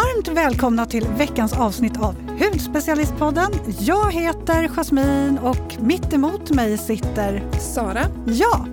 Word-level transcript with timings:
Varmt 0.00 0.28
välkomna 0.28 0.86
till 0.86 1.06
veckans 1.18 1.52
avsnitt 1.52 2.00
av 2.00 2.14
Hudspecialistpodden. 2.38 3.52
Jag 3.80 4.12
heter 4.12 4.68
Jasmin 4.68 5.38
och 5.38 5.76
mitt 5.80 6.12
emot 6.12 6.50
mig 6.50 6.78
sitter 6.78 7.42
Sara. 7.60 8.00
Ja, 8.26 8.66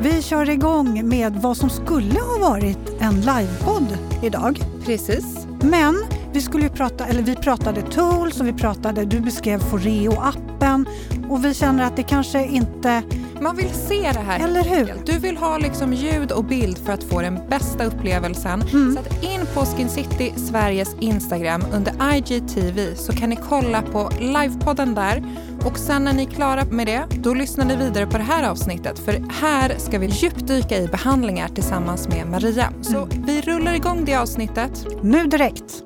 vi 0.00 0.22
kör 0.22 0.50
igång 0.50 1.08
med 1.08 1.36
vad 1.36 1.56
som 1.56 1.70
skulle 1.70 2.20
ha 2.20 2.50
varit 2.50 3.00
en 3.00 3.20
livepodd 3.20 3.98
idag. 4.22 4.60
Precis. 4.84 5.46
Men 5.60 6.04
vi, 6.32 6.40
skulle 6.40 6.68
prata, 6.68 7.06
eller 7.06 7.22
vi 7.22 7.36
pratade 7.36 7.82
tools 7.82 8.40
och 8.40 8.46
vi 8.46 8.52
pratade, 8.52 9.04
du 9.04 9.20
beskrev 9.20 9.60
Foreo-appen 9.60 10.86
och 11.28 11.44
vi 11.44 11.54
känner 11.54 11.84
att 11.84 11.96
det 11.96 12.02
kanske 12.02 12.46
inte... 12.46 13.02
Man 13.40 13.56
vill 13.56 13.70
se 13.74 14.10
det 14.12 14.20
här. 14.20 14.40
Eller 14.44 14.64
hur? 14.64 14.94
Du 15.06 15.18
vill 15.18 15.36
ha 15.36 15.58
liksom 15.58 15.92
ljud 15.92 16.32
och 16.32 16.44
bild 16.44 16.78
för 16.78 16.92
att 16.92 17.04
få 17.04 17.20
den 17.20 17.38
bästa 17.48 17.84
upplevelsen. 17.84 18.62
Mm. 18.62 18.96
Så 18.96 19.26
in 19.26 19.40
på 19.54 19.60
Skin 19.60 19.88
City 19.88 20.32
Sveriges 20.36 20.94
Instagram 21.00 21.64
under 21.72 22.14
IGTV 22.16 22.94
så 22.94 23.12
kan 23.12 23.30
ni 23.30 23.36
kolla 23.36 23.82
på 23.82 24.10
livepodden 24.20 24.94
där. 24.94 25.24
Och 25.66 25.78
sen 25.78 26.04
när 26.04 26.12
ni 26.12 26.22
är 26.22 26.30
klara 26.30 26.64
med 26.64 26.86
det, 26.86 27.04
då 27.22 27.34
lyssnar 27.34 27.64
ni 27.64 27.76
vidare 27.76 28.06
på 28.06 28.18
det 28.18 28.24
här 28.24 28.50
avsnittet. 28.50 28.98
För 28.98 29.24
här 29.40 29.74
ska 29.78 29.98
vi 29.98 30.06
djupdyka 30.06 30.76
i 30.76 30.86
behandlingar 30.88 31.48
tillsammans 31.48 32.08
med 32.08 32.26
Maria. 32.26 32.72
Så 32.82 32.96
Mm. 32.96 33.08
vi 33.26 33.40
rullar 33.40 33.74
igång 33.74 34.04
det 34.04 34.14
avsnittet. 34.14 34.86
Nu 35.02 35.26
direkt. 35.26 35.82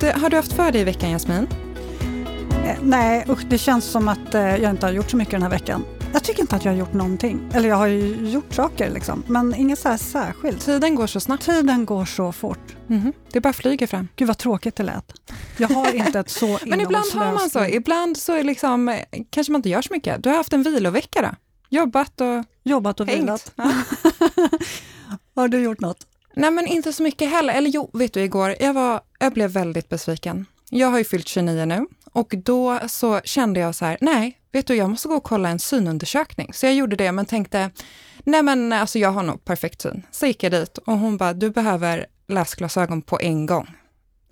Vad 0.00 0.12
har 0.12 0.30
du 0.30 0.36
haft 0.36 0.52
för 0.52 0.72
dig 0.72 0.80
i 0.80 0.84
veckan, 0.84 1.10
Jasmin? 1.10 1.46
Eh, 2.64 2.76
nej, 2.82 3.24
usch, 3.28 3.44
det 3.50 3.58
känns 3.58 3.84
som 3.84 4.08
att 4.08 4.34
eh, 4.34 4.56
jag 4.56 4.70
inte 4.70 4.86
har 4.86 4.92
gjort 4.92 5.10
så 5.10 5.16
mycket 5.16 5.32
den 5.32 5.42
här 5.42 5.50
veckan. 5.50 5.84
Jag 6.12 6.24
tycker 6.24 6.40
inte 6.40 6.56
att 6.56 6.64
jag 6.64 6.72
har 6.72 6.78
gjort 6.78 6.92
någonting. 6.92 7.50
Eller 7.54 7.68
jag 7.68 7.76
har 7.76 7.86
ju 7.86 8.30
gjort 8.30 8.54
saker 8.54 8.90
liksom, 8.90 9.22
men 9.26 9.54
inget 9.54 9.78
så 9.78 9.88
här 9.88 9.96
särskilt. 9.96 10.60
Tiden 10.64 10.94
går 10.94 11.06
så 11.06 11.20
snabbt. 11.20 11.42
Tiden 11.44 11.86
går 11.86 12.04
så 12.04 12.32
fort. 12.32 12.76
Mhm. 12.86 13.12
Det 13.32 13.40
bara 13.40 13.52
flyger 13.52 13.86
fram. 13.86 14.08
Gud 14.16 14.28
vad 14.28 14.38
tråkigt 14.38 14.76
det 14.76 14.82
lät. 14.82 15.12
Jag 15.56 15.68
har 15.68 15.94
inte 15.94 16.18
ett 16.18 16.30
så 16.30 16.58
Men 16.66 16.80
ibland 16.80 17.12
har 17.14 17.32
man 17.32 17.50
så. 17.50 17.64
Ibland 17.64 18.16
så 18.16 18.32
är 18.32 18.44
liksom, 18.44 18.88
eh, 18.88 18.96
kanske 19.30 19.52
man 19.52 19.58
inte 19.58 19.68
gör 19.68 19.82
så 19.82 19.92
mycket. 19.92 20.22
Du 20.22 20.28
har 20.28 20.36
haft 20.36 20.52
en 20.52 20.62
vilovecka 20.62 21.22
då? 21.22 21.28
Jobbat 21.68 22.20
och 22.20 22.44
Jobbat 22.64 23.00
och 23.00 23.08
vilat. 23.08 23.52
hängt? 23.56 23.72
Ja. 24.36 24.48
Har 25.34 25.48
du 25.48 25.60
gjort 25.60 25.80
något? 25.80 26.06
Nej, 26.34 26.50
men 26.50 26.66
inte 26.66 26.92
så 26.92 27.02
mycket 27.02 27.30
heller. 27.30 27.54
Eller 27.54 27.70
jo, 27.70 27.90
vet 27.92 28.12
du, 28.14 28.20
igår, 28.20 28.54
jag, 28.60 28.74
var, 28.74 29.00
jag 29.18 29.32
blev 29.32 29.50
väldigt 29.50 29.88
besviken. 29.88 30.46
Jag 30.70 30.88
har 30.88 30.98
ju 30.98 31.04
fyllt 31.04 31.28
29 31.28 31.64
nu 31.64 31.86
och 32.12 32.34
då 32.44 32.78
så 32.88 33.20
kände 33.24 33.60
jag 33.60 33.74
så 33.74 33.84
här, 33.84 33.98
nej, 34.00 34.38
vet 34.52 34.66
du, 34.66 34.74
jag 34.74 34.90
måste 34.90 35.08
gå 35.08 35.14
och 35.14 35.22
kolla 35.24 35.48
en 35.48 35.58
synundersökning. 35.58 36.52
Så 36.54 36.66
jag 36.66 36.74
gjorde 36.74 36.96
det, 36.96 37.12
men 37.12 37.26
tänkte, 37.26 37.70
nej 38.24 38.42
men 38.42 38.72
alltså 38.72 38.98
jag 38.98 39.10
har 39.12 39.22
nog 39.22 39.44
perfekt 39.44 39.80
syn. 39.82 40.02
Så 40.10 40.26
gick 40.26 40.42
jag 40.42 40.52
dit 40.52 40.78
och 40.78 40.98
hon 40.98 41.16
bara, 41.16 41.32
du 41.32 41.50
behöver 41.50 42.06
läsglasögon 42.28 43.02
på 43.02 43.20
en 43.20 43.46
gång. 43.46 43.70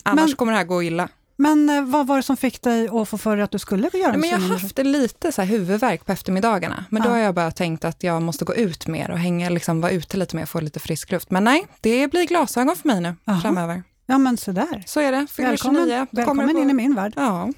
Annars 0.03 0.27
Men- 0.31 0.37
kommer 0.37 0.53
det 0.53 0.59
här 0.59 0.65
gå 0.65 0.83
illa. 0.83 1.09
Men 1.39 1.71
eh, 1.71 1.83
vad 1.85 2.07
var 2.07 2.17
det 2.17 2.23
som 2.23 2.37
fick 2.37 2.63
dig 2.63 2.89
att 2.93 3.09
få 3.09 3.19
för 3.19 3.37
dig 3.37 3.43
att 3.45 3.51
du 3.51 3.59
skulle 3.59 3.91
göra 3.95 4.13
en 4.15 4.21
men 4.21 4.31
jag 4.31 4.39
har 4.39 4.59
haft 4.59 4.79
lite 4.79 5.33
så 5.33 5.43
här 5.43 5.49
huvudvärk 5.49 6.07
på 6.07 6.13
eftermiddagarna, 6.13 6.85
men 6.91 7.03
då 7.03 7.09
Ja. 7.09 7.13
har 7.13 7.19
jag 7.19 7.35
bara 7.35 7.51
tänkt 7.51 7.85
att 7.85 8.03
jag 8.03 8.23
måste 8.23 8.45
gå 8.45 8.55
ut 8.55 8.87
mer 8.87 9.11
och 9.11 9.19
hänga, 9.19 9.49
liksom 9.51 9.81
vara 9.81 9.93
ute 9.93 10.17
lite 10.17 10.37
mer, 10.37 10.47
få 10.47 10.61
lite 10.61 10.81
frisk 10.81 11.11
luft. 11.13 11.31
Men 11.31 11.45
nej, 11.45 11.67
det 11.81 12.09
blir 12.09 12.27
glasögon 12.27 12.77
för 12.77 12.89
mig 12.89 13.01
nu 13.01 13.15
Aha. 13.25 13.41
framöver. 13.41 13.83
Ja 14.07 14.19
men 14.19 14.37
så 14.37 14.53
där. 14.53 14.83
Så 14.87 15.01
är 15.01 15.13
det. 15.13 15.27
Fyller 15.31 15.49
Välkommen, 15.49 15.83
29. 15.87 16.07
då 16.11 16.23
kommer 16.23 16.43
välkommen 16.45 16.55
på- 16.55 16.61
in 16.63 16.71
i 16.71 16.75
min 16.75 16.95
värld. 16.95 17.13
Ja, 17.17 17.53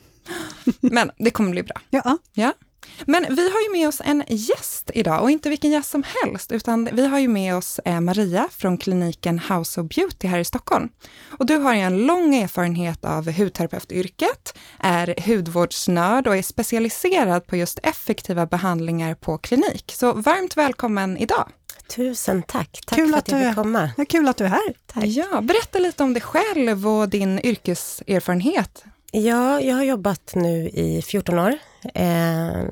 men 0.80 1.10
det 1.18 1.30
kommer 1.30 1.50
bli 1.50 1.62
bra. 1.62 1.76
Ja, 1.90 2.18
Ja. 2.32 2.52
Men 3.06 3.26
vi 3.30 3.42
har 3.50 3.60
ju 3.60 3.72
med 3.72 3.88
oss 3.88 4.00
en 4.04 4.22
gäst 4.28 4.90
idag 4.94 5.22
och 5.22 5.30
inte 5.30 5.48
vilken 5.50 5.70
gäst 5.70 5.90
som 5.90 6.02
helst, 6.22 6.52
utan 6.52 6.88
vi 6.92 7.06
har 7.06 7.18
ju 7.18 7.28
med 7.28 7.56
oss 7.56 7.78
eh, 7.84 8.00
Maria 8.00 8.48
från 8.50 8.78
kliniken 8.78 9.38
House 9.38 9.80
of 9.80 9.88
Beauty 9.88 10.28
här 10.28 10.38
i 10.38 10.44
Stockholm. 10.44 10.88
Och 11.38 11.46
du 11.46 11.56
har 11.56 11.74
ju 11.74 11.80
en 11.80 11.98
lång 12.06 12.34
erfarenhet 12.34 13.04
av 13.04 13.30
hudterapeutyrket, 13.32 14.58
är 14.78 15.14
hudvårdsnörd 15.26 16.26
och 16.26 16.36
är 16.36 16.42
specialiserad 16.42 17.46
på 17.46 17.56
just 17.56 17.78
effektiva 17.82 18.46
behandlingar 18.46 19.14
på 19.14 19.38
klinik. 19.38 19.92
Så 19.96 20.12
varmt 20.12 20.56
välkommen 20.56 21.16
idag! 21.18 21.48
Tusen 21.86 22.42
tack. 22.42 22.80
Tack 22.86 22.98
Kul 22.98 23.10
för 23.10 23.18
att 23.18 23.24
att 23.24 23.32
jag 23.32 23.40
du- 23.40 23.46
fick 23.46 23.54
komma. 23.54 23.90
det 23.96 24.02
är 24.02 24.06
kul 24.06 24.28
att 24.28 24.36
du 24.36 24.44
är 24.44 24.48
här. 24.48 24.74
Tack. 24.86 25.04
Ja, 25.04 25.40
berätta 25.40 25.78
lite 25.78 26.02
om 26.02 26.12
dig 26.14 26.22
själv 26.22 26.88
och 26.88 27.08
din 27.08 27.40
yrkeserfarenhet. 27.46 28.84
Ja, 29.12 29.60
jag 29.60 29.76
har 29.76 29.82
jobbat 29.82 30.32
nu 30.34 30.68
i 30.68 31.02
14 31.02 31.38
år. 31.38 31.54
Eh, 31.94 32.62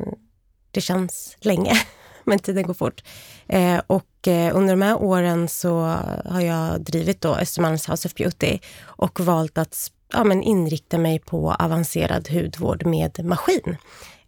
det 0.70 0.80
känns 0.80 1.36
länge, 1.40 1.72
men 2.24 2.38
tiden 2.38 2.62
går 2.66 2.74
fort. 2.74 3.04
Eh, 3.48 3.80
och 3.86 4.28
eh, 4.28 4.56
under 4.56 4.72
de 4.76 4.82
här 4.82 5.02
åren 5.02 5.48
så 5.48 5.80
har 6.24 6.40
jag 6.40 6.80
drivit 6.80 7.20
då 7.20 7.34
Östermalms 7.34 7.88
House 7.88 8.08
of 8.08 8.14
Beauty 8.14 8.58
och 8.82 9.20
valt 9.20 9.58
att 9.58 9.90
ja, 10.12 10.24
men 10.24 10.42
inrikta 10.42 10.98
mig 10.98 11.18
på 11.18 11.52
avancerad 11.58 12.28
hudvård 12.28 12.86
med 12.86 13.24
maskin. 13.24 13.76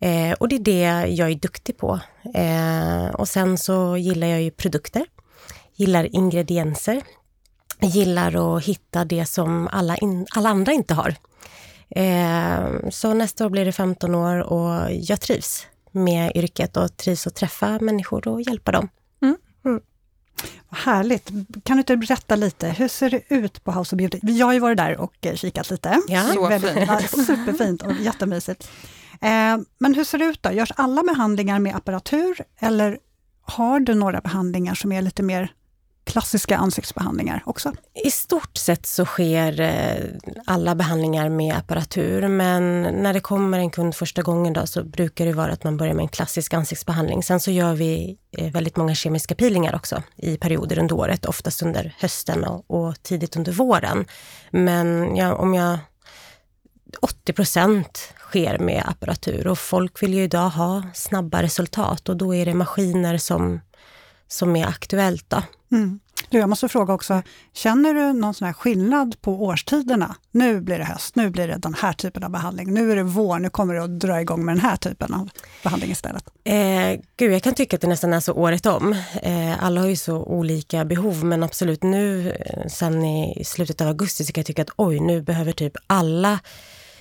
Eh, 0.00 0.32
och 0.32 0.48
det 0.48 0.56
är 0.56 0.60
det 0.60 1.06
jag 1.14 1.30
är 1.30 1.34
duktig 1.34 1.76
på. 1.76 2.00
Eh, 2.34 3.06
och 3.14 3.28
sen 3.28 3.58
så 3.58 3.96
gillar 3.96 4.26
jag 4.26 4.42
ju 4.42 4.50
produkter, 4.50 5.04
gillar 5.74 6.14
ingredienser, 6.16 7.02
gillar 7.80 8.56
att 8.56 8.64
hitta 8.64 9.04
det 9.04 9.26
som 9.26 9.68
alla, 9.72 9.96
in, 9.96 10.26
alla 10.30 10.48
andra 10.48 10.72
inte 10.72 10.94
har. 10.94 11.14
Eh, 11.90 12.88
så 12.90 13.14
nästa 13.14 13.46
år 13.46 13.50
blir 13.50 13.64
det 13.64 13.72
15 13.72 14.14
år 14.14 14.38
och 14.38 14.92
jag 14.92 15.20
trivs 15.20 15.66
med 15.92 16.32
yrket 16.34 16.76
och 16.76 16.96
trivs 16.96 17.26
att 17.26 17.34
träffa 17.34 17.78
människor 17.80 18.28
och 18.28 18.42
hjälpa 18.42 18.72
dem. 18.72 18.88
Vad 20.68 20.80
härligt. 20.80 21.28
Kan 21.64 21.76
du 21.76 21.78
inte 21.80 21.96
berätta 21.96 22.36
lite, 22.36 22.68
hur 22.68 22.88
ser 22.88 23.10
det 23.10 23.22
ut 23.28 23.64
på 23.64 23.72
House 23.72 23.94
of 23.94 23.98
Beauty? 23.98 24.18
Jag 24.22 24.46
har 24.46 24.52
ju 24.52 24.58
varit 24.58 24.76
där 24.76 24.96
och 24.96 25.26
eh, 25.26 25.34
kikat 25.34 25.70
lite. 25.70 26.00
Ja. 26.08 26.22
Så 26.34 26.48
Väldigt, 26.48 26.72
fint. 26.72 26.88
ja, 26.88 27.00
superfint 27.26 27.82
och 27.82 27.92
jättemysigt. 28.00 28.70
Eh, 29.20 29.58
men 29.78 29.94
hur 29.94 30.04
ser 30.04 30.18
det 30.18 30.24
ut 30.24 30.42
då? 30.42 30.50
Görs 30.52 30.72
alla 30.76 31.02
behandlingar 31.02 31.58
med 31.58 31.76
apparatur 31.76 32.40
eller 32.58 32.98
har 33.42 33.80
du 33.80 33.94
några 33.94 34.20
behandlingar 34.20 34.74
som 34.74 34.92
är 34.92 35.02
lite 35.02 35.22
mer 35.22 35.52
klassiska 36.08 36.56
ansiktsbehandlingar 36.56 37.42
också? 37.46 37.72
I 38.04 38.10
stort 38.10 38.56
sett 38.56 38.86
så 38.86 39.04
sker 39.04 39.60
eh, 39.60 40.04
alla 40.46 40.74
behandlingar 40.74 41.28
med 41.28 41.56
apparatur, 41.56 42.28
men 42.28 42.82
när 42.82 43.12
det 43.12 43.20
kommer 43.20 43.58
en 43.58 43.70
kund 43.70 43.94
första 43.94 44.22
gången 44.22 44.52
då, 44.52 44.66
så 44.66 44.84
brukar 44.84 45.26
det 45.26 45.32
vara 45.32 45.52
att 45.52 45.64
man 45.64 45.76
börjar 45.76 45.94
med 45.94 46.02
en 46.02 46.08
klassisk 46.08 46.54
ansiktsbehandling. 46.54 47.22
Sen 47.22 47.40
så 47.40 47.50
gör 47.50 47.74
vi 47.74 48.18
eh, 48.38 48.52
väldigt 48.52 48.76
många 48.76 48.94
kemiska 48.94 49.34
peelingar 49.34 49.74
också 49.74 50.02
i 50.16 50.36
perioder 50.36 50.78
under 50.78 50.94
året, 50.94 51.26
oftast 51.26 51.62
under 51.62 51.94
hösten 51.98 52.44
och, 52.44 52.64
och 52.70 53.02
tidigt 53.02 53.36
under 53.36 53.52
våren. 53.52 54.04
Men 54.50 55.16
ja, 55.16 55.34
om 55.34 55.54
jag 55.54 55.78
80 57.00 57.32
procent 57.32 58.14
sker 58.18 58.58
med 58.58 58.84
apparatur 58.86 59.46
och 59.46 59.58
folk 59.58 60.02
vill 60.02 60.14
ju 60.14 60.22
idag 60.22 60.48
ha 60.48 60.82
snabba 60.94 61.42
resultat 61.42 62.08
och 62.08 62.16
då 62.16 62.34
är 62.34 62.46
det 62.46 62.54
maskiner 62.54 63.18
som, 63.18 63.60
som 64.28 64.56
är 64.56 64.66
aktuellt. 64.66 65.30
Då. 65.30 65.42
Mm. 65.72 66.00
Du, 66.30 66.38
jag 66.38 66.48
måste 66.48 66.68
fråga 66.68 66.94
också, 66.94 67.22
känner 67.52 67.94
du 67.94 68.12
någon 68.12 68.34
sån 68.34 68.54
skillnad 68.54 69.20
på 69.20 69.44
årstiderna? 69.44 70.16
Nu 70.30 70.60
blir 70.60 70.78
det 70.78 70.84
höst, 70.84 71.16
nu 71.16 71.30
blir 71.30 71.48
det 71.48 71.56
den 71.56 71.74
här 71.74 71.92
typen 71.92 72.24
av 72.24 72.30
behandling. 72.30 72.74
Nu 72.74 72.92
är 72.92 72.96
det 72.96 73.02
vår, 73.02 73.38
nu 73.38 73.50
kommer 73.50 73.74
det 73.74 73.84
att 73.84 74.00
dra 74.00 74.20
igång 74.20 74.44
med 74.44 74.54
den 74.54 74.62
här 74.62 74.76
typen 74.76 75.14
av 75.14 75.30
behandling 75.62 75.90
istället. 75.90 76.24
Eh, 76.44 77.00
gud, 77.16 77.32
jag 77.32 77.42
kan 77.42 77.54
tycka 77.54 77.76
att 77.76 77.80
det 77.80 77.88
nästan 77.88 78.12
är 78.12 78.20
så 78.20 78.32
året 78.32 78.66
om. 78.66 78.92
Eh, 79.22 79.64
alla 79.64 79.80
har 79.80 79.88
ju 79.88 79.96
så 79.96 80.16
olika 80.16 80.84
behov, 80.84 81.24
men 81.24 81.42
absolut 81.42 81.82
nu 81.82 82.30
eh, 82.30 82.66
sen 82.68 83.04
i 83.04 83.44
slutet 83.44 83.80
av 83.80 83.88
augusti 83.88 84.24
så 84.24 84.32
kan 84.32 84.40
jag 84.40 84.46
tycka 84.46 84.62
att 84.62 84.72
oj, 84.76 85.00
nu 85.00 85.22
behöver 85.22 85.52
typ 85.52 85.72
alla 85.86 86.38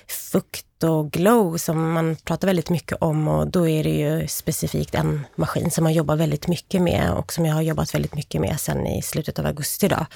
fukt 0.08 0.84
och 0.84 1.10
glow 1.10 1.56
som 1.56 1.92
man 1.92 2.16
pratar 2.16 2.48
väldigt 2.48 2.70
mycket 2.70 2.98
om 3.00 3.28
och 3.28 3.46
då 3.46 3.68
är 3.68 3.84
det 3.84 3.90
ju 3.90 4.28
specifikt 4.28 4.94
en 4.94 5.26
maskin 5.36 5.70
som 5.70 5.84
man 5.84 5.92
jobbar 5.92 6.16
väldigt 6.16 6.48
mycket 6.48 6.82
med 6.82 7.12
och 7.12 7.32
som 7.32 7.46
jag 7.46 7.54
har 7.54 7.62
jobbat 7.62 7.94
väldigt 7.94 8.14
mycket 8.14 8.40
med 8.40 8.60
sen 8.60 8.86
i 8.86 9.02
slutet 9.02 9.38
av 9.38 9.46
augusti. 9.46 9.88
Då. 9.88 10.06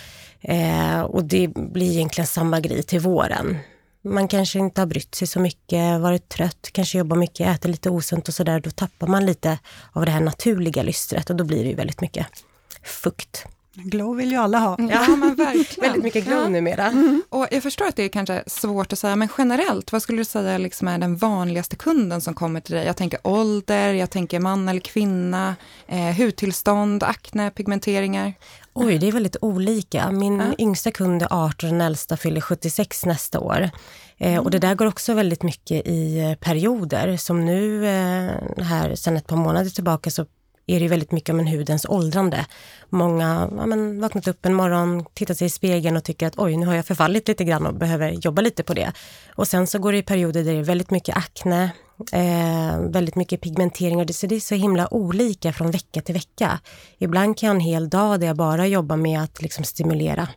Eh, 0.40 1.00
och 1.00 1.24
det 1.24 1.48
blir 1.48 1.92
egentligen 1.92 2.26
samma 2.26 2.60
grej 2.60 2.82
till 2.82 3.00
våren. 3.00 3.58
Man 4.04 4.28
kanske 4.28 4.58
inte 4.58 4.80
har 4.80 4.86
brytt 4.86 5.14
sig 5.14 5.26
så 5.26 5.40
mycket, 5.40 6.00
varit 6.00 6.28
trött, 6.28 6.68
kanske 6.72 6.98
jobbar 6.98 7.16
mycket, 7.16 7.48
äter 7.48 7.68
lite 7.68 7.90
osunt 7.90 8.28
och 8.28 8.34
sådär. 8.34 8.60
Då 8.60 8.70
tappar 8.70 9.06
man 9.06 9.26
lite 9.26 9.58
av 9.92 10.04
det 10.04 10.10
här 10.10 10.20
naturliga 10.20 10.82
lystret 10.82 11.30
och 11.30 11.36
då 11.36 11.44
blir 11.44 11.62
det 11.62 11.70
ju 11.70 11.74
väldigt 11.74 12.00
mycket 12.00 12.26
fukt. 12.82 13.46
Glow 13.74 14.16
vill 14.16 14.30
ju 14.30 14.36
alla 14.36 14.58
ha. 14.58 14.76
Ja, 14.90 15.16
men 15.16 15.34
verkligen. 15.36 15.80
Väldigt 15.80 16.02
mycket 16.02 16.24
glow 16.24 16.42
Ja. 16.42 16.48
numera. 16.48 16.92
Och 17.28 17.46
jag 17.50 17.62
förstår 17.62 17.86
att 17.86 17.96
det 17.96 18.02
är 18.02 18.08
kanske 18.08 18.42
svårt 18.46 18.92
att 18.92 18.98
säga, 18.98 19.16
men 19.16 19.28
generellt, 19.38 19.92
vad 19.92 20.02
skulle 20.02 20.18
du 20.18 20.24
säga 20.24 20.58
liksom 20.58 20.88
är 20.88 20.98
den 20.98 21.16
vanligaste 21.16 21.76
kunden 21.76 22.20
som 22.20 22.34
kommer 22.34 22.60
till 22.60 22.74
dig? 22.74 22.86
Jag 22.86 22.96
tänker 22.96 23.18
ålder, 23.24 23.92
jag 23.92 24.10
tänker 24.10 24.40
man 24.40 24.68
eller 24.68 24.80
kvinna, 24.80 25.56
eh, 25.88 26.16
hudtillstånd, 26.16 27.02
akne, 27.02 27.50
pigmenteringar. 27.50 28.34
Oj, 28.74 28.98
det 28.98 29.08
är 29.08 29.12
väldigt 29.12 29.36
olika. 29.40 30.10
Min 30.10 30.36
Ja. 30.38 30.44
yngsta 30.58 30.90
kund 30.90 31.22
är 31.22 31.28
18 31.30 31.68
och 31.68 31.72
den 31.72 31.80
äldsta 31.80 32.16
fyller 32.16 32.40
76 32.40 33.06
nästa 33.06 33.40
år. 33.40 33.70
Eh, 34.18 34.38
och 34.38 34.50
det 34.50 34.58
där 34.58 34.74
går 34.74 34.86
också 34.86 35.14
väldigt 35.14 35.42
mycket 35.42 35.86
i 35.86 36.18
eh, 36.20 36.34
perioder. 36.34 37.16
Som 37.16 37.44
nu 37.44 37.86
eh, 37.86 38.62
här 38.64 38.94
sedan 38.94 39.16
ett 39.16 39.26
par 39.26 39.36
månader 39.36 39.70
tillbaka 39.70 40.10
så 40.10 40.26
är 40.72 40.80
det 40.80 40.88
väldigt 40.88 41.12
mycket 41.12 41.32
om 41.32 41.40
en 41.40 41.46
hudens 41.46 41.86
åldrande. 41.88 42.46
Många 42.88 43.48
ja, 43.56 44.00
vaknat 44.00 44.28
upp 44.28 44.46
en 44.46 44.54
morgon, 44.54 45.04
tittat 45.14 45.38
sig 45.38 45.46
i 45.46 45.50
spegeln 45.50 45.96
och 45.96 46.04
tycker 46.04 46.26
att 46.26 46.38
oj, 46.38 46.56
nu 46.56 46.66
har 46.66 46.74
jag 46.74 46.86
förfallit 46.86 47.28
lite 47.28 47.44
grann 47.44 47.66
och 47.66 47.74
behöver 47.74 48.10
jobba 48.10 48.42
lite 48.42 48.62
på 48.62 48.74
det. 48.74 48.92
Och 49.34 49.48
sen 49.48 49.66
så 49.66 49.78
går 49.78 49.92
det 49.92 49.98
i 49.98 50.02
perioder 50.02 50.44
där 50.44 50.52
det 50.52 50.58
är 50.58 50.62
väldigt 50.62 50.90
mycket 50.90 51.16
akne, 51.16 51.70
eh, 52.12 52.80
väldigt 52.80 53.14
mycket 53.14 53.40
pigmentering 53.40 53.98
och 53.98 54.06
det, 54.06 54.12
så 54.12 54.26
det 54.26 54.34
är 54.36 54.40
så 54.40 54.54
himla 54.54 54.94
olika 54.94 55.52
från 55.52 55.70
vecka 55.70 56.00
till 56.00 56.14
vecka. 56.14 56.60
Ibland 56.98 57.38
kan 57.38 57.46
jag 57.46 57.54
ha 57.54 57.60
en 57.60 57.66
hel 57.66 57.88
dag 57.88 58.20
där 58.20 58.26
jag 58.26 58.36
bara 58.36 58.66
jobbar 58.66 58.96
med 58.96 59.22
att 59.22 59.42
liksom 59.42 59.64
stimulera 59.64 60.28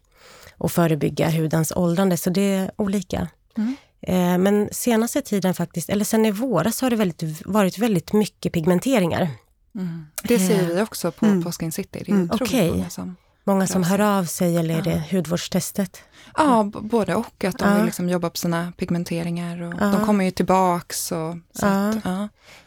och 0.57 0.71
förebygga 0.71 1.29
hudens 1.29 1.71
åldrande, 1.75 2.17
så 2.17 2.29
det 2.29 2.53
är 2.53 2.71
olika. 2.75 3.27
Mm. 3.57 3.75
Eh, 4.01 4.37
men 4.37 4.69
senaste 4.71 5.21
tiden 5.21 5.53
faktiskt, 5.53 5.89
eller 5.89 6.05
sen 6.05 6.25
i 6.25 6.31
våras 6.31 6.81
har 6.81 6.89
det 6.89 6.95
väldigt, 6.95 7.45
varit 7.45 7.77
väldigt 7.77 8.13
mycket 8.13 8.53
pigmenteringar. 8.53 9.29
Mm. 9.75 10.05
Det 10.23 10.39
ser 10.39 10.61
Eh, 10.63 10.67
vi 10.75 10.81
också 10.81 11.11
på, 11.11 11.25
Mm. 11.25 11.43
på 11.43 11.51
Skin 11.51 11.71
City. 11.71 12.03
Det 12.05 12.11
är 12.11 12.15
Mm. 12.15 12.29
Okej. 12.33 12.71
många 12.71 12.89
som... 12.89 13.15
Många 13.47 13.67
som 13.67 13.83
hör 13.83 13.99
av 13.99 14.23
sig 14.25 14.57
eller 14.57 14.77
är 14.77 14.81
det 14.81 15.03
Ja. 15.11 15.17
hudvårdstestet? 15.17 16.01
Ja, 16.37 16.63
både 16.81 17.15
och. 17.15 17.43
Att 17.43 17.57
de 17.59 17.69
Ja. 17.69 17.75
vill 17.75 17.85
liksom 17.85 18.09
jobba 18.09 18.29
på 18.29 18.37
sina 18.37 18.73
pigmenteringar. 18.77 19.61
Och 19.61 19.73
Ja. 19.79 19.85
De 19.85 20.05
kommer 20.05 20.25
ju 20.25 20.31
tillbaks. 20.31 21.11
Och, 21.11 21.35
så 21.53 21.65
att. 21.65 22.03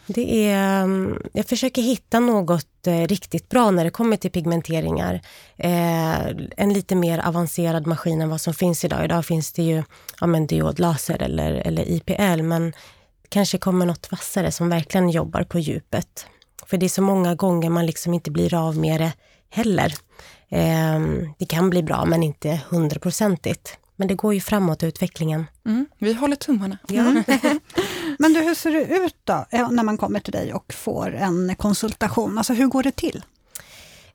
Det 0.07 0.51
är, 0.51 0.83
mm, 0.83 1.23
jag 1.33 1.47
försöker 1.47 1.83
hitta 1.83 2.21
något 2.21 2.87
eh, 2.87 3.07
riktigt 3.07 3.49
bra 3.49 3.71
när 3.71 3.85
det 3.85 3.91
kommer 3.91 4.17
till 4.17 4.31
pigmenteringar. 4.31 5.21
Eh, 5.57 6.27
en 6.57 6.73
lite 6.73 6.95
mer 6.95 7.19
avancerad 7.19 7.87
maskin 7.87 8.21
än 8.23 8.29
vad 8.31 8.41
som 8.41 8.55
finns 8.55 8.85
idag. 8.85 9.05
Idag 9.05 9.27
finns 9.27 9.53
det 9.53 9.63
ju 9.63 9.83
ja, 10.21 10.27
men 10.27 10.47
diodlaser 10.47 11.23
eller, 11.23 11.53
eller 11.53 11.89
IPL, 11.91 12.43
men 12.43 12.73
kanske 13.29 13.59
kommer 13.59 13.87
något 13.87 14.11
vassare 14.11 14.53
som 14.53 14.69
verkligen 14.69 15.11
jobbar 15.11 15.43
på 15.43 15.59
djupet. 15.59 16.27
För 16.71 16.77
det 16.77 16.87
är 16.87 16.89
så 16.89 17.03
många 17.03 17.35
gånger 17.35 17.71
man 17.71 17.87
liksom 17.87 18.15
inte 18.15 18.31
blir 18.31 18.55
av 18.55 18.77
med 18.77 19.01
det 19.01 19.13
heller. 19.51 19.95
Eh, 20.49 21.01
det 21.39 21.47
kan 21.49 21.71
bli 21.71 21.83
bra, 21.83 22.05
men 22.05 22.23
inte 22.23 22.61
hundraprocentigt. 22.69 23.79
Men 23.97 24.09
det 24.09 24.15
går 24.15 24.35
ju 24.35 24.41
framåt, 24.41 24.83
utvecklingen. 24.83 25.47
Mm. 25.67 25.87
Vi 25.99 26.13
håller 26.13 26.37
tummarna. 26.37 26.79
Ja. 26.89 27.05
Men 28.19 28.33
du, 28.33 28.41
hur 28.41 28.55
ser 28.55 28.71
det 28.71 28.85
ut 28.85 29.17
då, 29.25 29.47
eh, 29.51 29.71
när 29.71 29.83
man 29.83 29.97
kommer 29.97 30.21
till 30.21 30.33
dig 30.33 30.55
och 30.55 30.73
får 30.73 31.15
en 31.15 31.55
konsultation? 31.57 32.39
Alltså 32.39 32.53
hur 32.53 32.67
går 32.67 32.83
det 32.83 32.97
till? 32.97 33.23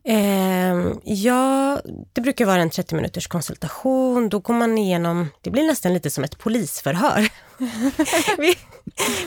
Eh, 0.05 0.93
ja, 1.03 1.81
det 2.13 2.21
brukar 2.21 2.45
vara 2.45 2.61
en 2.61 2.69
30 2.69 2.95
minuters 2.95 3.27
konsultation. 3.27 4.29
Då 4.29 4.39
går 4.39 4.53
man 4.53 4.77
igenom, 4.77 5.29
det 5.41 5.49
blir 5.49 5.67
nästan 5.67 5.93
lite 5.93 6.09
som 6.09 6.23
ett 6.23 6.37
polisförhör. 6.37 7.29
Vi- 8.37 8.57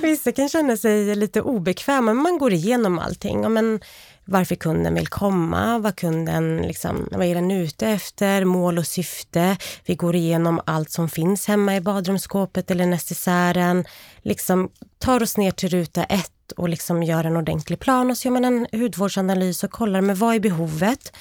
Vissa 0.00 0.32
kan 0.32 0.48
känna 0.48 0.76
sig 0.76 1.14
lite 1.16 1.40
obekväma, 1.42 2.14
men 2.14 2.22
man 2.22 2.38
går 2.38 2.52
igenom 2.52 2.98
allting. 2.98 3.42
Ja, 3.42 3.48
men 3.48 3.80
varför 4.24 4.54
kunden 4.54 4.94
vill 4.94 5.06
komma, 5.08 5.78
vad 5.78 5.96
kunden 5.96 6.56
liksom, 6.56 7.08
vad 7.12 7.26
är 7.26 7.34
den 7.34 7.50
ute 7.50 7.86
efter, 7.88 8.44
mål 8.44 8.78
och 8.78 8.86
syfte. 8.86 9.56
Vi 9.84 9.94
går 9.94 10.14
igenom 10.16 10.60
allt 10.66 10.90
som 10.90 11.08
finns 11.08 11.46
hemma 11.48 11.76
i 11.76 11.80
badrumsskåpet 11.80 12.70
eller 12.70 12.86
necessären. 12.86 13.84
Liksom 14.22 14.70
tar 14.98 15.22
oss 15.22 15.36
ner 15.36 15.50
till 15.50 15.68
ruta 15.68 16.04
ett 16.04 16.32
och 16.52 16.68
liksom 16.68 17.02
gör 17.02 17.24
en 17.24 17.36
ordentlig 17.36 17.78
plan 17.78 18.10
och 18.10 18.18
så 18.18 18.28
gör 18.28 18.32
man 18.32 18.44
en 18.44 18.66
hudvårdsanalys 18.72 19.64
och 19.64 19.70
kollar 19.70 20.00
med 20.00 20.18
vad 20.18 20.34
är 20.34 20.40
behovet. 20.40 21.12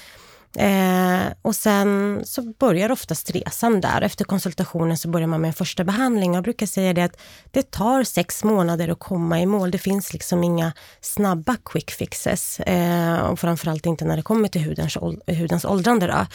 Eh, 0.58 1.34
och 1.42 1.56
sen 1.56 2.22
så 2.26 2.42
börjar 2.42 2.92
oftast 2.92 3.32
resan 3.32 3.82
där. 3.82 4.02
Efter 4.02 4.26
konsultationen 4.26 4.98
så 4.98 5.10
börjar 5.10 5.28
man 5.28 5.42
med 5.42 5.48
en 5.48 5.54
första 5.54 5.84
behandling. 5.84 6.34
Jag 6.34 6.44
brukar 6.44 6.66
säga 6.66 6.94
det 6.94 7.04
att 7.04 7.22
det 7.52 7.72
tar 7.72 8.04
sex 8.04 8.44
månader 8.44 8.90
att 8.90 9.00
komma 9.00 9.42
i 9.42 9.46
mål. 9.46 9.72
Det 9.72 9.78
finns 9.78 10.14
liksom 10.14 10.44
inga 10.44 10.74
snabba 11.02 11.58
quick 11.66 11.92
fixes. 11.92 12.60
Eh, 12.60 13.20
och 13.20 13.40
framförallt 13.40 13.86
inte 13.86 14.06
när 14.06 14.18
det 14.18 14.24
kommer 14.24 14.48
till 14.48 14.64
hudens, 14.64 14.98
hudens 15.28 15.66
åldrande. 15.66 16.08
Då. 16.08 16.26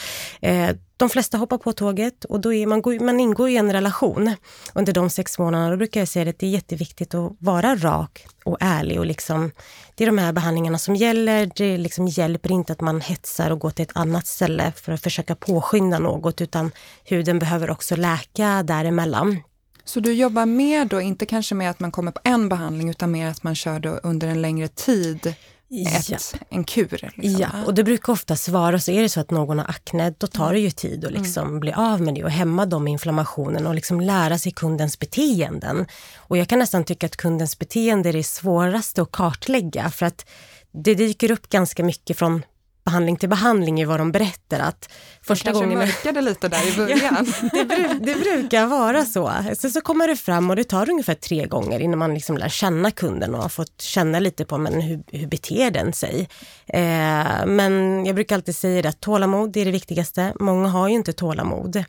Eh, 0.48 0.70
de 1.00 1.08
flesta 1.08 1.38
hoppar 1.38 1.58
på 1.58 1.72
tåget 1.72 2.24
och 2.24 2.40
då 2.40 2.52
är 2.52 2.66
man, 2.66 2.82
man 3.06 3.20
ingår 3.20 3.48
i 3.48 3.56
en 3.56 3.72
relation 3.72 4.36
under 4.74 4.92
de 4.92 5.10
sex 5.10 5.38
månaderna. 5.38 5.70
Då 5.70 5.76
brukar 5.76 6.00
jag 6.00 6.08
säga 6.08 6.30
att 6.30 6.38
det 6.38 6.46
är 6.46 6.50
jätteviktigt 6.50 7.14
att 7.14 7.32
vara 7.38 7.76
rak 7.76 8.26
och 8.44 8.56
ärlig 8.60 8.98
och 8.98 9.06
liksom, 9.06 9.50
det 9.94 10.04
är 10.04 10.06
de 10.06 10.18
här 10.18 10.32
behandlingarna 10.32 10.78
som 10.78 10.96
gäller. 10.96 11.50
Det 11.56 11.78
liksom 11.78 12.08
hjälper 12.08 12.52
inte 12.52 12.72
att 12.72 12.80
man 12.80 13.00
hetsar 13.00 13.50
och 13.50 13.58
går 13.58 13.70
till 13.70 13.82
ett 13.82 13.96
annat 13.96 14.26
ställe 14.26 14.72
för 14.76 14.92
att 14.92 15.02
försöka 15.02 15.34
påskynda 15.34 15.98
något, 15.98 16.40
utan 16.40 16.70
huden 17.04 17.38
behöver 17.38 17.70
också 17.70 17.96
läka 17.96 18.62
däremellan. 18.62 19.42
Så 19.84 20.00
du 20.00 20.12
jobbar 20.12 20.46
mer 20.46 20.84
då, 20.84 21.00
inte 21.00 21.26
kanske 21.26 21.54
med 21.54 21.70
att 21.70 21.80
man 21.80 21.90
kommer 21.90 22.12
på 22.12 22.20
en 22.24 22.48
behandling, 22.48 22.90
utan 22.90 23.10
mer 23.10 23.26
att 23.28 23.42
man 23.42 23.54
kör 23.54 23.80
då 23.80 23.90
under 23.90 24.28
en 24.28 24.42
längre 24.42 24.68
tid 24.68 25.34
ett, 25.70 26.08
Ja. 26.08 26.18
en 26.48 26.64
kur? 26.64 27.10
Liksom. 27.14 27.40
Ja, 27.40 27.48
och 27.66 27.74
det 27.74 27.84
brukar 27.84 28.12
ofta 28.12 28.36
svara 28.36 28.80
så 28.80 28.90
är 28.90 29.02
det 29.02 29.08
så 29.08 29.20
att 29.20 29.30
någon 29.30 29.58
har 29.58 29.66
akne, 29.66 30.14
då 30.18 30.26
tar 30.26 30.52
det 30.52 30.58
ju 30.60 30.70
tid 30.70 31.04
att 31.04 31.12
liksom 31.12 31.60
bli 31.60 31.72
av 31.72 32.00
med 32.00 32.14
det 32.14 32.24
och 32.24 32.30
hämma 32.30 32.66
de 32.66 32.88
inflammationen 32.88 33.66
och 33.66 33.74
liksom 33.74 34.00
lära 34.00 34.38
sig 34.38 34.52
kundens 34.52 34.98
beteenden. 34.98 35.86
Och 36.16 36.36
jag 36.38 36.48
kan 36.48 36.58
nästan 36.58 36.84
tycka 36.84 37.06
att 37.06 37.16
kundens 37.16 37.58
beteende 37.58 38.08
är 38.08 38.12
det 38.12 38.24
svåraste 38.24 39.02
att 39.02 39.12
kartlägga 39.12 39.90
för 39.90 40.06
att 40.06 40.26
det 40.72 40.94
dyker 40.94 41.30
upp 41.30 41.48
ganska 41.48 41.84
mycket 41.84 42.18
från 42.18 42.42
behandling 42.84 43.16
till 43.16 43.28
behandling 43.28 43.80
i 43.80 43.84
vad 43.84 44.00
de 44.00 44.12
berättar 44.12 44.60
att 44.60 44.88
första 45.22 45.44
Kanske 45.44 45.64
gången... 45.64 45.78
mörkade 45.78 46.20
lite 46.20 46.48
där 46.48 46.72
i 46.72 46.76
början. 46.76 47.24
det, 47.52 47.64
bru- 47.64 47.98
det 48.00 48.14
brukar 48.14 48.66
vara 48.66 49.04
så. 49.04 49.32
Sen 49.58 49.70
så 49.70 49.80
kommer 49.80 50.08
det 50.08 50.16
fram 50.16 50.50
och 50.50 50.56
det 50.56 50.64
tar 50.64 50.90
ungefär 50.90 51.14
tre 51.14 51.46
gånger 51.46 51.80
innan 51.80 51.98
man 51.98 52.14
liksom 52.14 52.36
lär 52.36 52.48
känna 52.48 52.90
kunden 52.90 53.34
och 53.34 53.42
har 53.42 53.48
fått 53.48 53.80
känna 53.82 54.18
lite 54.20 54.44
på 54.44 54.58
men 54.58 54.80
hur, 54.80 55.02
hur 55.12 55.26
beter 55.26 55.70
den 55.70 55.92
sig. 55.92 56.28
Eh, 56.66 57.46
men 57.46 58.06
jag 58.06 58.14
brukar 58.14 58.34
alltid 58.36 58.56
säga 58.56 58.82
det 58.82 58.88
att 58.88 59.00
tålamod 59.00 59.56
är 59.56 59.64
det 59.64 59.70
viktigaste. 59.70 60.32
Många 60.40 60.68
har 60.68 60.88
ju 60.88 60.94
inte 60.94 61.12
tålamod. 61.12 61.84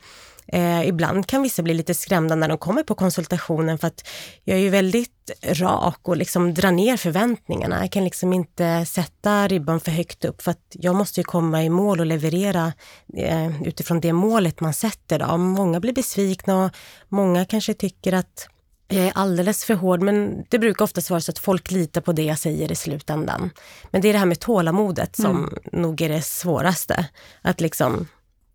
Eh, 0.51 0.87
ibland 0.87 1.27
kan 1.27 1.41
vissa 1.41 1.61
bli 1.61 1.73
lite 1.73 1.93
skrämda 1.93 2.35
när 2.35 2.47
de 2.47 2.57
kommer 2.57 2.83
på 2.83 2.95
konsultationen 2.95 3.77
för 3.77 3.87
att 3.87 4.07
jag 4.43 4.57
är 4.57 4.61
ju 4.61 4.69
väldigt 4.69 5.31
rak 5.43 5.99
och 6.01 6.17
liksom 6.17 6.53
drar 6.53 6.71
ner 6.71 6.97
förväntningarna. 6.97 7.81
Jag 7.81 7.91
kan 7.91 8.03
liksom 8.03 8.33
inte 8.33 8.85
sätta 8.85 9.47
ribban 9.47 9.79
för 9.79 9.91
högt 9.91 10.25
upp 10.25 10.41
för 10.41 10.51
att 10.51 10.71
jag 10.71 10.95
måste 10.95 11.19
ju 11.19 11.23
komma 11.23 11.63
i 11.63 11.69
mål 11.69 11.99
och 11.99 12.05
leverera 12.05 12.73
eh, 13.17 13.61
utifrån 13.63 13.99
det 13.99 14.13
målet 14.13 14.59
man 14.59 14.73
sätter. 14.73 15.19
Då. 15.19 15.37
Många 15.37 15.79
blir 15.79 15.93
besvikna 15.93 16.65
och 16.65 16.71
många 17.09 17.45
kanske 17.45 17.73
tycker 17.73 18.13
att 18.13 18.47
jag 18.87 19.05
är 19.05 19.11
alldeles 19.15 19.65
för 19.65 19.73
hård, 19.73 20.01
men 20.01 20.45
det 20.49 20.59
brukar 20.59 20.85
oftast 20.85 21.09
vara 21.09 21.21
så 21.21 21.31
att 21.31 21.39
folk 21.39 21.71
litar 21.71 22.01
på 22.01 22.11
det 22.11 22.23
jag 22.23 22.39
säger 22.39 22.71
i 22.71 22.75
slutändan. 22.75 23.49
Men 23.91 24.01
det 24.01 24.09
är 24.09 24.13
det 24.13 24.19
här 24.19 24.25
med 24.25 24.39
tålamodet 24.39 25.15
som 25.15 25.57
nog 25.71 26.01
är 26.01 26.09
det 26.09 26.21
svåraste. 26.21 27.05
Att 27.41 27.61
liksom 27.61 28.07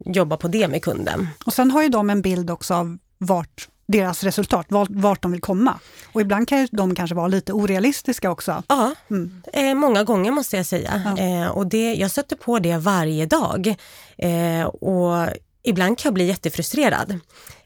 jobba 0.05 0.37
på 0.37 0.49
det 0.49 0.69
med 0.69 0.83
kunden. 0.83 1.29
Och 1.47 1.53
sen 1.53 1.71
har 1.71 1.83
ju 1.83 1.89
de 1.89 2.11
en 2.11 2.23
bild 2.23 2.51
också 2.51 2.75
av 2.75 2.99
vart 3.19 3.69
deras 3.89 4.25
resultat, 4.25 4.67
vart, 4.69 4.89
vart 4.91 5.23
de 5.23 5.33
vill 5.33 5.41
komma. 5.41 5.75
Och 6.13 6.21
ibland 6.21 6.49
kan 6.49 6.69
de 6.73 6.95
kanske 6.95 7.15
vara 7.17 7.29
lite 7.29 7.53
orealistiska 7.53 8.31
också. 8.31 8.63
Ja, 8.69 8.93
Mm. 9.11 9.43
eh, 9.53 9.75
många 9.75 10.05
gånger 10.05 10.31
måste 10.31 10.57
jag 10.57 10.67
säga. 10.67 11.15
Ja. 11.17 11.23
Eh, 11.25 11.47
och 11.49 11.67
det, 11.67 11.95
jag 11.95 12.11
stöter 12.11 12.37
på 12.37 12.59
det 12.59 12.77
varje 12.79 13.27
dag. 13.27 13.75
Eh, 14.19 14.67
och 14.67 15.29
ibland 15.63 15.99
kan 15.99 16.09
jag 16.09 16.15
bli 16.15 16.25
jättefrustrerad. 16.27 17.11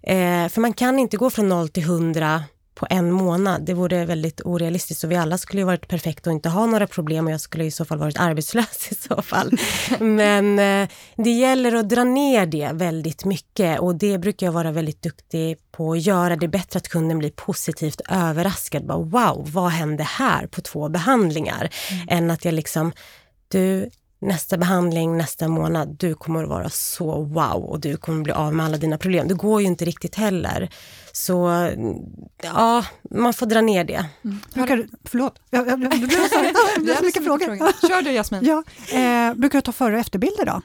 Eh, 0.02 0.49
för 0.49 0.60
man 0.60 0.72
kan 0.72 0.99
inte 0.99 1.16
gå 1.16 1.30
från 1.30 1.49
noll 1.49 1.68
till 1.68 1.84
hundra 1.84 2.42
på 2.80 2.87
en 2.90 3.12
månad. 3.12 3.62
Det 3.62 3.75
vore 3.75 4.04
väldigt 4.04 4.40
orealistiskt 4.44 5.04
och 5.04 5.10
vi 5.10 5.16
alla 5.16 5.38
skulle 5.38 5.60
ju 5.60 5.66
varit 5.66 5.88
perfekta 5.88 6.30
och 6.30 6.34
inte 6.34 6.49
ha 6.49 6.66
några 6.66 6.87
problem 6.87 7.26
och 7.26 7.32
jag 7.32 7.40
skulle 7.40 7.64
i 7.64 7.70
så 7.70 7.84
fall 7.84 7.99
varit 7.99 8.20
arbetslös 8.20 8.88
i 8.92 8.94
så 8.94 9.22
fall. 9.22 9.52
Men 9.99 10.58
eh, 10.58 10.88
det 11.16 11.30
gäller 11.30 11.75
att 11.75 11.88
dra 11.88 12.04
ner 12.04 12.46
det 12.46 12.70
väldigt 12.72 13.25
mycket 13.25 13.80
och 13.80 13.94
det 13.94 14.18
brukar 14.18 14.46
jag 14.46 14.52
vara 14.52 14.72
väldigt 14.72 15.02
duktig 15.02 15.56
på 15.72 15.92
att 15.92 16.06
göra. 16.06 16.37
Det 16.37 16.46
är 16.46 16.49
bättre 16.49 16.76
att 16.76 16.88
kunden 16.88 17.18
blir 17.18 17.30
positivt 17.30 18.00
överraskad. 18.08 18.87
Bara, 18.87 18.99
wow, 18.99 19.50
vad 19.52 19.70
hände 19.70 20.02
här 20.02 20.46
på 20.46 20.60
två 20.60 20.88
behandlingar? 20.88 21.70
Än 22.08 22.30
att 22.30 22.44
jag 22.44 22.54
liksom, 22.54 22.92
du, 23.49 23.90
nästa 24.20 24.56
behandling 24.58 25.16
nästa 25.16 25.48
månad, 25.48 25.96
du 25.98 26.14
kommer 26.14 26.42
att 26.42 26.48
vara 26.48 26.70
så 26.70 27.20
wow 27.22 27.64
och 27.64 27.80
du 27.80 27.96
kommer 27.96 28.22
bli 28.22 28.32
av 28.32 28.54
med 28.54 28.66
alla 28.66 28.76
dina 28.76 28.98
problem. 28.98 29.28
Det 29.28 29.34
går 29.34 29.60
ju 29.60 29.66
inte 29.66 29.84
riktigt 29.84 30.14
heller. 30.14 30.70
Så 31.12 31.68
ja, 32.42 32.84
man 33.10 33.32
får 33.34 33.46
dra 33.46 33.60
ner 33.60 33.84
det. 33.84 34.04
Brukar, 34.54 34.76
du- 34.76 34.88
förlåt, 35.04 35.38
jag, 35.50 35.68
jag, 35.68 35.82
jag, 35.82 35.92
så, 36.30 36.42
det 36.74 36.80
blev 36.80 36.96
så 36.96 37.04
mycket 37.04 37.24
frågor. 37.24 37.88
Kör 37.88 38.02
du 38.02 38.12
Jasmin. 38.12 38.40
Ja, 38.44 38.62
eh, 38.98 39.34
brukar 39.34 39.58
du 39.58 39.62
ta 39.62 39.72
före 39.72 39.94
och 39.94 40.00
efterbilder 40.00 40.46
då? 40.46 40.62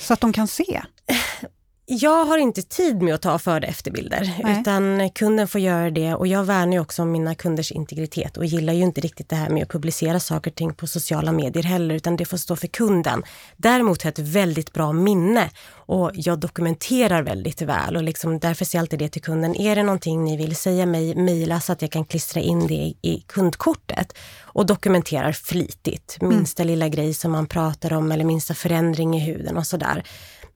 Så 0.00 0.12
att 0.12 0.20
de 0.20 0.32
kan 0.32 0.48
se? 0.48 0.82
jag 1.92 2.24
har 2.24 2.38
inte 2.38 2.62
tid 2.62 3.02
med 3.02 3.14
att 3.14 3.22
ta 3.22 3.38
före 3.38 3.66
efterbilder, 3.66 4.34
Nej. 4.44 4.60
utan 4.60 5.10
kunden 5.10 5.48
får 5.48 5.60
göra 5.60 5.90
det 5.90 6.14
och 6.14 6.26
jag 6.26 6.44
värnar 6.44 6.72
ju 6.72 6.80
också 6.80 7.02
om 7.02 7.12
mina 7.12 7.34
kunders 7.34 7.72
integritet 7.72 8.36
och 8.36 8.44
gillar 8.44 8.72
ju 8.72 8.82
inte 8.82 9.00
riktigt 9.00 9.28
det 9.28 9.36
här 9.36 9.48
med 9.50 9.62
att 9.62 9.68
publicera 9.68 10.20
saker 10.20 10.50
och 10.50 10.54
ting 10.54 10.74
på 10.74 10.86
sociala 10.86 11.32
medier 11.32 11.62
heller, 11.62 11.94
utan 11.94 12.16
det 12.16 12.24
får 12.24 12.36
stå 12.36 12.56
för 12.56 12.66
kunden. 12.66 13.22
Däremot 13.56 14.02
har 14.02 14.08
jag 14.08 14.18
ett 14.18 14.28
väldigt 14.28 14.72
bra 14.72 14.92
minne 14.92 15.50
och 15.72 16.10
jag 16.14 16.38
dokumenterar 16.38 17.22
väldigt 17.22 17.62
väl 17.62 17.96
och 17.96 18.02
liksom 18.02 18.38
därför 18.38 18.64
säger 18.64 18.78
jag 18.78 18.82
alltid 18.82 18.98
det 18.98 19.08
till 19.08 19.22
kunden. 19.22 19.56
Är 19.56 19.76
det 19.76 19.82
någonting 19.82 20.24
ni 20.24 20.36
vill 20.36 20.56
säga 20.56 20.86
mig, 20.86 21.14
mejla 21.14 21.60
så 21.60 21.72
att 21.72 21.82
jag 21.82 21.90
kan 21.90 22.04
klistra 22.04 22.40
in 22.40 22.66
det 22.66 22.94
i, 23.02 23.24
kundkortet 23.26 24.18
och 24.40 24.66
dokumenterar 24.66 25.32
flitigt. 25.32 26.18
Minsta 26.20 26.64
lilla 26.64 26.88
grej 26.88 27.14
som 27.14 27.32
man 27.32 27.46
pratar 27.46 27.92
om 27.92 28.12
eller 28.12 28.24
minsta 28.24 28.54
förändring 28.54 29.16
i 29.16 29.20
huden 29.20 29.56
och 29.56 29.66
sådär. 29.66 30.04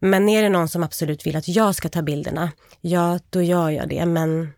Men 0.04 0.28
är 0.28 0.42
det 0.42 0.48
någon 0.48 0.68
som 0.68 0.82
absolut 0.82 1.26
vill 1.26 1.36
att 1.36 1.48
jag 1.48 1.74
ska 1.74 1.88
ta 1.88 2.02
bilderna, 2.02 2.52
ja 2.80 3.18
då 3.30 3.42
gör 3.42 3.70
jag 3.70 3.88
det. 3.88 4.06
Men 4.06 4.52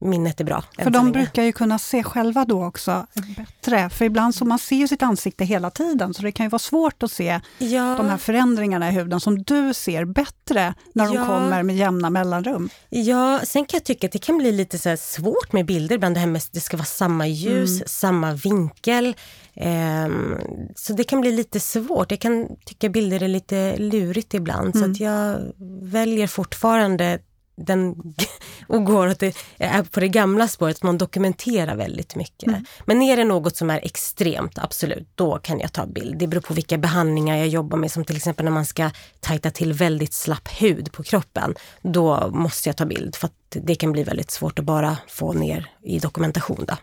minnet 0.00 0.40
är 0.40 0.44
bra. 0.44 0.62
För 0.76 0.84
så 0.84 0.90
de 0.90 1.12
brukar 1.12 1.42
ju 1.42 1.52
kunna 1.52 1.78
se 1.78 2.02
själva 2.02 2.44
då 2.44 2.64
också 2.64 3.06
bättre. 3.36 3.90
För 3.90 4.04
ibland 4.04 4.34
så 4.34 4.44
man 4.44 4.58
ser 4.58 4.76
ju 4.76 4.88
sitt 4.88 5.02
ansikte 5.02 5.44
hela 5.44 5.70
tiden, 5.70 6.14
så 6.14 6.22
det 6.22 6.32
kan 6.32 6.46
ju 6.46 6.50
vara 6.50 6.58
svårt 6.58 7.02
att 7.02 7.12
se 7.12 7.40
ja, 7.58 7.94
de 7.96 8.08
här 8.08 8.16
förändringarna 8.16 8.88
i 8.88 8.92
huden 8.92 9.20
som 9.20 9.42
du 9.42 9.74
ser 9.74 10.04
bättre 10.04 10.74
när 10.94 11.04
de 11.06 11.14
Ja. 11.14 11.26
kommer 11.26 11.62
med 11.62 11.76
jämna 11.76 12.10
mellanrum. 12.10 12.68
ja, 12.88 13.40
sen 13.44 13.64
kan 13.64 13.76
jag 13.78 13.84
tycka 13.84 14.06
att 14.06 14.12
det 14.12 14.18
kan 14.18 14.38
bli 14.38 14.52
lite 14.52 14.78
så 14.78 14.96
svårt 14.96 15.52
med 15.52 15.66
bilder 15.66 15.94
ibland. 15.94 16.16
Det 16.16 16.20
här 16.20 16.26
med 16.26 16.38
att 16.38 16.52
det 16.52 16.60
ska 16.60 16.76
vara 16.76 16.84
samma 16.84 17.26
ljus, 17.26 17.70
Mm. 17.76 17.82
samma 17.86 18.32
vinkel. 18.32 19.16
Ehm, 19.54 20.36
så 20.76 20.92
det 20.92 21.04
kan 21.04 21.20
bli 21.20 21.32
lite 21.32 21.60
svårt. 21.60 22.10
Jag 22.10 22.20
kan 22.20 22.48
tycka 22.66 22.88
bilder 22.88 23.22
är 23.22 23.28
lite 23.28 23.76
lurigt 23.76 24.34
ibland. 24.34 24.72
Så 24.72 24.78
Mm. 24.78 24.90
att 24.92 25.00
jag 25.00 25.38
väljer 25.82 26.26
fortfarande 26.26 27.18
den 27.66 27.94
och 28.68 28.84
går 28.84 29.06
åt 29.08 29.18
det, 29.18 29.36
är 29.58 29.82
på 29.82 30.00
det 30.00 30.08
gamla 30.08 30.48
spåret, 30.48 30.76
att 30.76 30.82
man 30.82 30.98
dokumenterar 30.98 31.76
väldigt 31.76 32.16
mycket. 32.16 32.48
Mm. 32.48 32.64
Men 32.84 33.02
är 33.02 33.16
det 33.16 33.24
något 33.24 33.56
som 33.56 33.70
är 33.70 33.80
extremt, 33.82 34.58
absolut, 34.58 35.08
då 35.14 35.38
kan 35.38 35.60
jag 35.60 35.72
ta 35.72 35.86
bild. 35.86 36.18
Det 36.18 36.26
beror 36.26 36.40
på 36.40 36.54
vilka 36.54 36.78
behandlingar 36.78 37.36
jag 37.36 37.48
jobbar 37.48 37.78
med, 37.78 37.92
som 37.92 38.04
till 38.04 38.16
exempel 38.16 38.44
när 38.44 38.52
man 38.52 38.66
ska 38.66 38.90
tajta 39.20 39.50
till 39.50 39.72
väldigt 39.72 40.12
slapp 40.12 40.48
hud 40.60 40.92
på 40.92 41.02
kroppen. 41.02 41.54
Då 41.82 42.30
måste 42.30 42.68
jag 42.68 42.76
ta 42.76 42.86
bild, 42.86 43.16
för 43.16 43.26
att 43.26 43.32
det 43.48 43.74
kan 43.74 43.92
bli 43.92 44.02
väldigt 44.02 44.30
svårt 44.30 44.58
att 44.58 44.64
bara 44.64 44.96
få 45.08 45.32
ner 45.32 45.70
i 45.82 45.98
dokumentation. 45.98 46.64
Då. 46.68 46.76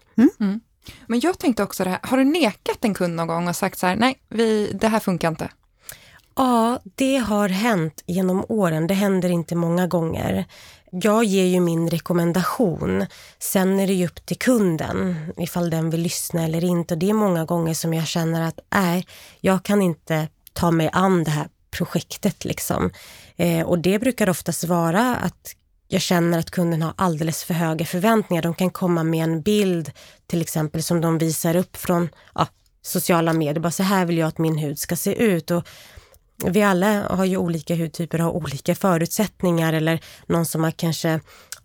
Men 1.08 1.20
jag 1.20 1.40
tänkte 1.40 1.64
också 1.64 1.84
det 1.84 1.90
här, 1.90 2.00
har 2.04 2.18
du 2.18 2.24
nekat 2.24 2.86
en 2.86 2.94
kund 2.94 3.16
någon 3.16 3.28
gång 3.28 3.48
och 3.48 3.56
sagt 3.56 3.80
så 3.80 3.88
här, 3.88 3.96
nej, 3.96 4.20
vi, 4.30 4.72
det 4.74 4.88
här 4.88 5.00
funkar 5.00 5.28
inte? 5.28 5.50
Ja, 6.38 6.80
det 6.96 7.18
har 7.18 7.50
hänt 7.50 8.04
genom 8.06 8.46
åren. 8.50 8.88
Det 8.88 8.94
händer 8.94 9.30
inte 9.30 9.56
många 9.56 9.88
gånger. 9.88 10.46
Jag 10.92 11.24
ger 11.24 11.46
ju 11.46 11.60
min 11.60 11.90
rekommendation. 11.90 13.06
Sen 13.40 13.80
är 13.80 13.88
det 13.88 13.94
ju 13.94 14.06
upp 14.06 14.26
till 14.26 14.38
kunden 14.38 15.16
ifall 15.38 15.70
den 15.70 15.90
vill 15.90 16.02
lyssna 16.02 16.44
eller 16.44 16.64
inte. 16.64 16.94
Och 16.94 16.98
det 16.98 17.10
är 17.10 17.14
många 17.14 17.46
gånger 17.46 17.74
som 17.74 17.94
jag 17.94 18.08
känner 18.08 18.42
att 18.42 18.60
nej, 18.74 19.08
jag 19.42 19.64
kan 19.64 19.82
inte 19.82 20.28
ta 20.54 20.72
mig 20.72 20.90
an 20.94 21.24
det 21.24 21.32
här 21.32 21.48
projektet. 21.72 22.46
Liksom. 22.46 22.92
Eh, 23.36 23.66
och 23.66 23.80
det 23.80 24.00
brukar 24.00 24.30
oftast 24.30 24.64
vara 24.64 25.16
att 25.16 25.56
jag 25.88 26.02
känner 26.02 26.40
att 26.40 26.52
kunden 26.52 26.82
har 26.82 26.94
alldeles 26.98 27.44
för 27.44 27.54
höga 27.54 27.86
förväntningar. 27.86 28.42
De 28.42 28.54
kan 28.54 28.70
komma 28.70 29.04
med 29.04 29.24
en 29.24 29.42
bild 29.42 29.92
till 30.28 30.42
exempel 30.42 30.84
som 30.84 31.02
de 31.02 31.18
visar 31.18 31.56
upp 31.56 31.78
från 31.78 32.10
ja, 32.36 32.48
sociala 32.82 33.34
medier. 33.34 33.60
Bara 33.60 33.72
så 33.72 33.84
här 33.84 34.06
vill 34.06 34.18
jag 34.18 34.28
att 34.28 34.38
min 34.38 34.58
hud 34.58 34.80
ska 34.80 34.96
se 34.96 35.24
ut. 35.24 35.52
Och 35.52 35.68
vi 36.46 36.64
alla 36.64 37.08
har 37.10 37.26
ju 37.26 37.38
olika 37.38 37.76
hudtyper 37.76 38.22
och 38.22 38.26
har 38.26 38.32
olika 38.32 38.76
förutsättningar 38.76 39.74
eller 39.74 40.00
någon 40.28 40.46
som 40.46 40.64
har 40.64 40.72
kanske 40.72 41.20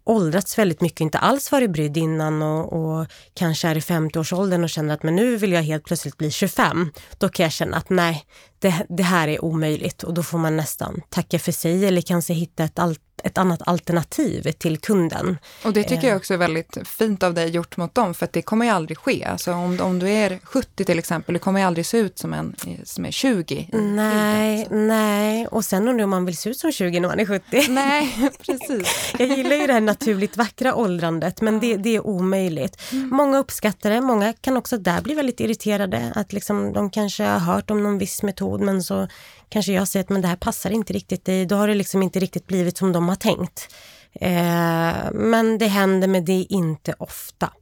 åldrats 0.05 0.59
väldigt 0.59 0.81
mycket, 0.81 1.01
inte 1.01 1.19
alls 1.19 1.53
varit 1.53 1.71
brydd 1.71 1.97
innan 1.97 2.43
och, 2.43 2.73
och 2.73 3.07
kanske 3.35 3.69
är 3.69 3.77
i 3.77 3.81
50-årsåldern 3.81 4.65
och 4.65 4.71
känner 4.71 4.95
att 4.95 5.03
men 5.03 5.17
nu 5.17 5.37
vill 5.37 5.53
jag 5.53 5.63
helt 5.63 5.85
plötsligt 5.85 6.17
bli 6.17 6.31
25. 6.31 6.93
Då 7.19 7.29
kan 7.29 7.45
jag 7.45 7.53
känna 7.53 7.77
att 7.77 7.91
nej, 7.91 8.25
det, 8.59 8.87
det 8.89 9.03
här 9.03 9.29
är 9.29 9.45
omöjligt 9.45 10.03
och 10.03 10.15
då 10.15 10.23
får 10.23 10.39
man 10.39 10.57
nästan 10.57 11.03
tacka 11.09 11.39
för 11.39 11.53
sig 11.53 11.87
eller 11.87 12.03
kanske 12.03 12.33
hitta 12.33 12.65
ett, 12.65 12.79
alternativ 12.79 13.12
ett 13.25 13.39
annat 13.39 13.63
alternativ 13.69 14.53
till 14.53 14.79
kunden. 14.79 15.39
Och 15.65 15.73
det 15.73 15.85
tycker 15.85 16.09
jag 16.09 16.17
också 16.17 16.35
är 16.35 16.39
väldigt 16.39 16.89
fint 16.89 17.23
av 17.23 17.35
dig 17.35 17.49
gjort 17.51 17.77
mot 17.77 17.95
dem, 17.95 18.15
för 18.15 18.25
att 18.25 18.33
det 18.33 18.43
kommer 18.43 18.67
ju 18.67 18.73
aldrig 18.73 18.99
ske. 18.99 19.25
Alltså 19.25 19.53
om, 19.53 19.81
om 19.81 19.99
du 19.99 20.11
är 20.11 20.39
70 20.45 20.85
till 20.85 20.99
exempel, 20.99 21.33
du 21.33 21.39
kommer 21.39 21.61
ju 21.61 21.67
aldrig 21.67 21.87
se 21.87 21.99
ut 21.99 22.19
som 22.19 22.33
en 22.33 22.57
som 22.85 23.07
är 23.07 23.11
20. 23.11 23.55
i 23.55 23.69
Nej, 23.73 24.57
bilden, 24.57 24.89
nej. 24.89 25.47
Och 25.47 25.65
sen 25.65 25.89
undrar 25.89 26.05
om 26.05 26.11
man 26.11 26.25
vill 26.25 26.37
se 26.37 26.51
ut 26.51 26.59
som 26.59 26.73
20 26.73 27.01
när 27.01 27.09
man 27.09 27.21
är 27.21 27.27
70. 27.27 27.63
så. 27.63 27.73
Nej, 27.73 28.31
precis. 28.47 29.15
Jag 29.19 29.29
gillar 29.29 29.57
ju 29.57 29.67
det 29.67 29.73
här 29.73 29.81
naturligt 29.81 30.37
vackra 30.37 30.75
åldrandet, 30.75 31.41
men 31.41 31.61
det, 31.61 31.77
det 31.77 31.97
är 31.97 32.07
omöjligt. 32.07 32.83
Många 32.93 33.39
uppskattar 33.39 33.91
det, 33.91 34.01
många 34.01 34.33
kan 34.33 34.57
också 34.57 34.79
där 34.79 35.01
bli 35.01 35.15
väldigt 35.15 35.41
irriterade. 35.41 36.13
Att 36.15 36.33
liksom, 36.33 36.73
de 36.73 36.91
kanske 36.91 37.25
har 37.25 37.39
hört 37.39 37.71
om 37.71 37.83
någon 37.83 37.99
viss 37.99 38.23
metod, 38.23 38.61
men 38.61 38.83
så 38.83 39.09
kanske 39.53 39.73
jag 39.73 39.89
säger 39.89 40.05
att 40.05 40.11
men 40.11 40.23
det 40.23 40.29
här 40.29 40.37
passar 40.37 40.71
inte 40.71 40.93
riktigt 40.93 41.25
dig. 41.25 41.47
Då 41.47 41.57
har 41.57 41.69
det 41.69 41.75
liksom 41.75 42.03
inte 42.03 42.21
riktigt 42.21 42.47
blivit 42.47 42.77
som 42.77 42.93
de 42.93 43.09
har 43.09 43.17
tänkt. 43.17 43.75
Eh, 44.13 45.13
men 45.13 45.59
det 45.59 45.67
händer, 45.67 46.09
men 46.09 46.25
det 46.25 46.33
är 46.33 46.53
inte 46.53 46.95
ofta. 46.99 47.53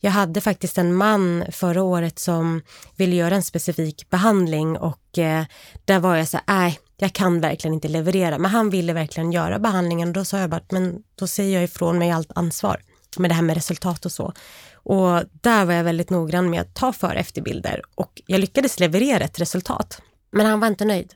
Jag 0.00 0.10
hade 0.10 0.40
faktiskt 0.40 0.78
en 0.78 0.94
man 0.94 1.44
förra 1.52 1.82
året 1.82 2.18
som 2.18 2.62
ville 2.96 3.16
göra 3.16 3.34
en 3.34 3.42
specifik 3.42 4.10
behandling 4.10 4.78
och 4.78 5.18
eh, 5.18 5.44
där 5.84 5.98
var 5.98 6.16
jag 6.16 6.28
så 6.28 6.36
här, 6.36 6.44
nej, 6.58 6.78
jag 6.96 7.12
kan 7.12 7.40
verkligen 7.40 7.74
inte 7.74 7.88
leverera. 7.88 8.38
Men 8.38 8.50
han 8.50 8.70
ville 8.70 8.92
verkligen 8.92 9.32
göra 9.32 9.58
behandlingen 9.58 10.08
och 10.08 10.14
då 10.14 10.24
sa 10.24 10.38
jag 10.38 10.50
bara, 10.50 10.60
men 10.70 11.02
då 11.14 11.26
säger 11.26 11.54
jag 11.54 11.64
ifrån 11.64 11.98
mig 11.98 12.10
allt 12.10 12.32
ansvar 12.34 12.82
med 13.16 13.30
det 13.30 13.34
här 13.34 13.42
med 13.42 13.54
resultat 13.54 14.04
och 14.06 14.12
så. 14.12 14.32
Och 14.72 15.22
där 15.40 15.64
var 15.64 15.72
jag 15.72 15.84
väldigt 15.84 16.10
noggrann 16.10 16.50
med 16.50 16.60
att 16.60 16.74
ta 16.74 16.92
för 16.92 17.08
och 17.08 17.20
efterbilder 17.20 17.82
och 17.94 18.22
jag 18.26 18.40
lyckades 18.40 18.80
leverera 18.80 19.24
ett 19.24 19.40
resultat. 19.40 20.02
Men 20.36 20.46
han 20.46 20.60
var 20.60 20.68
inte 20.68 20.84
nöjd. 20.84 21.14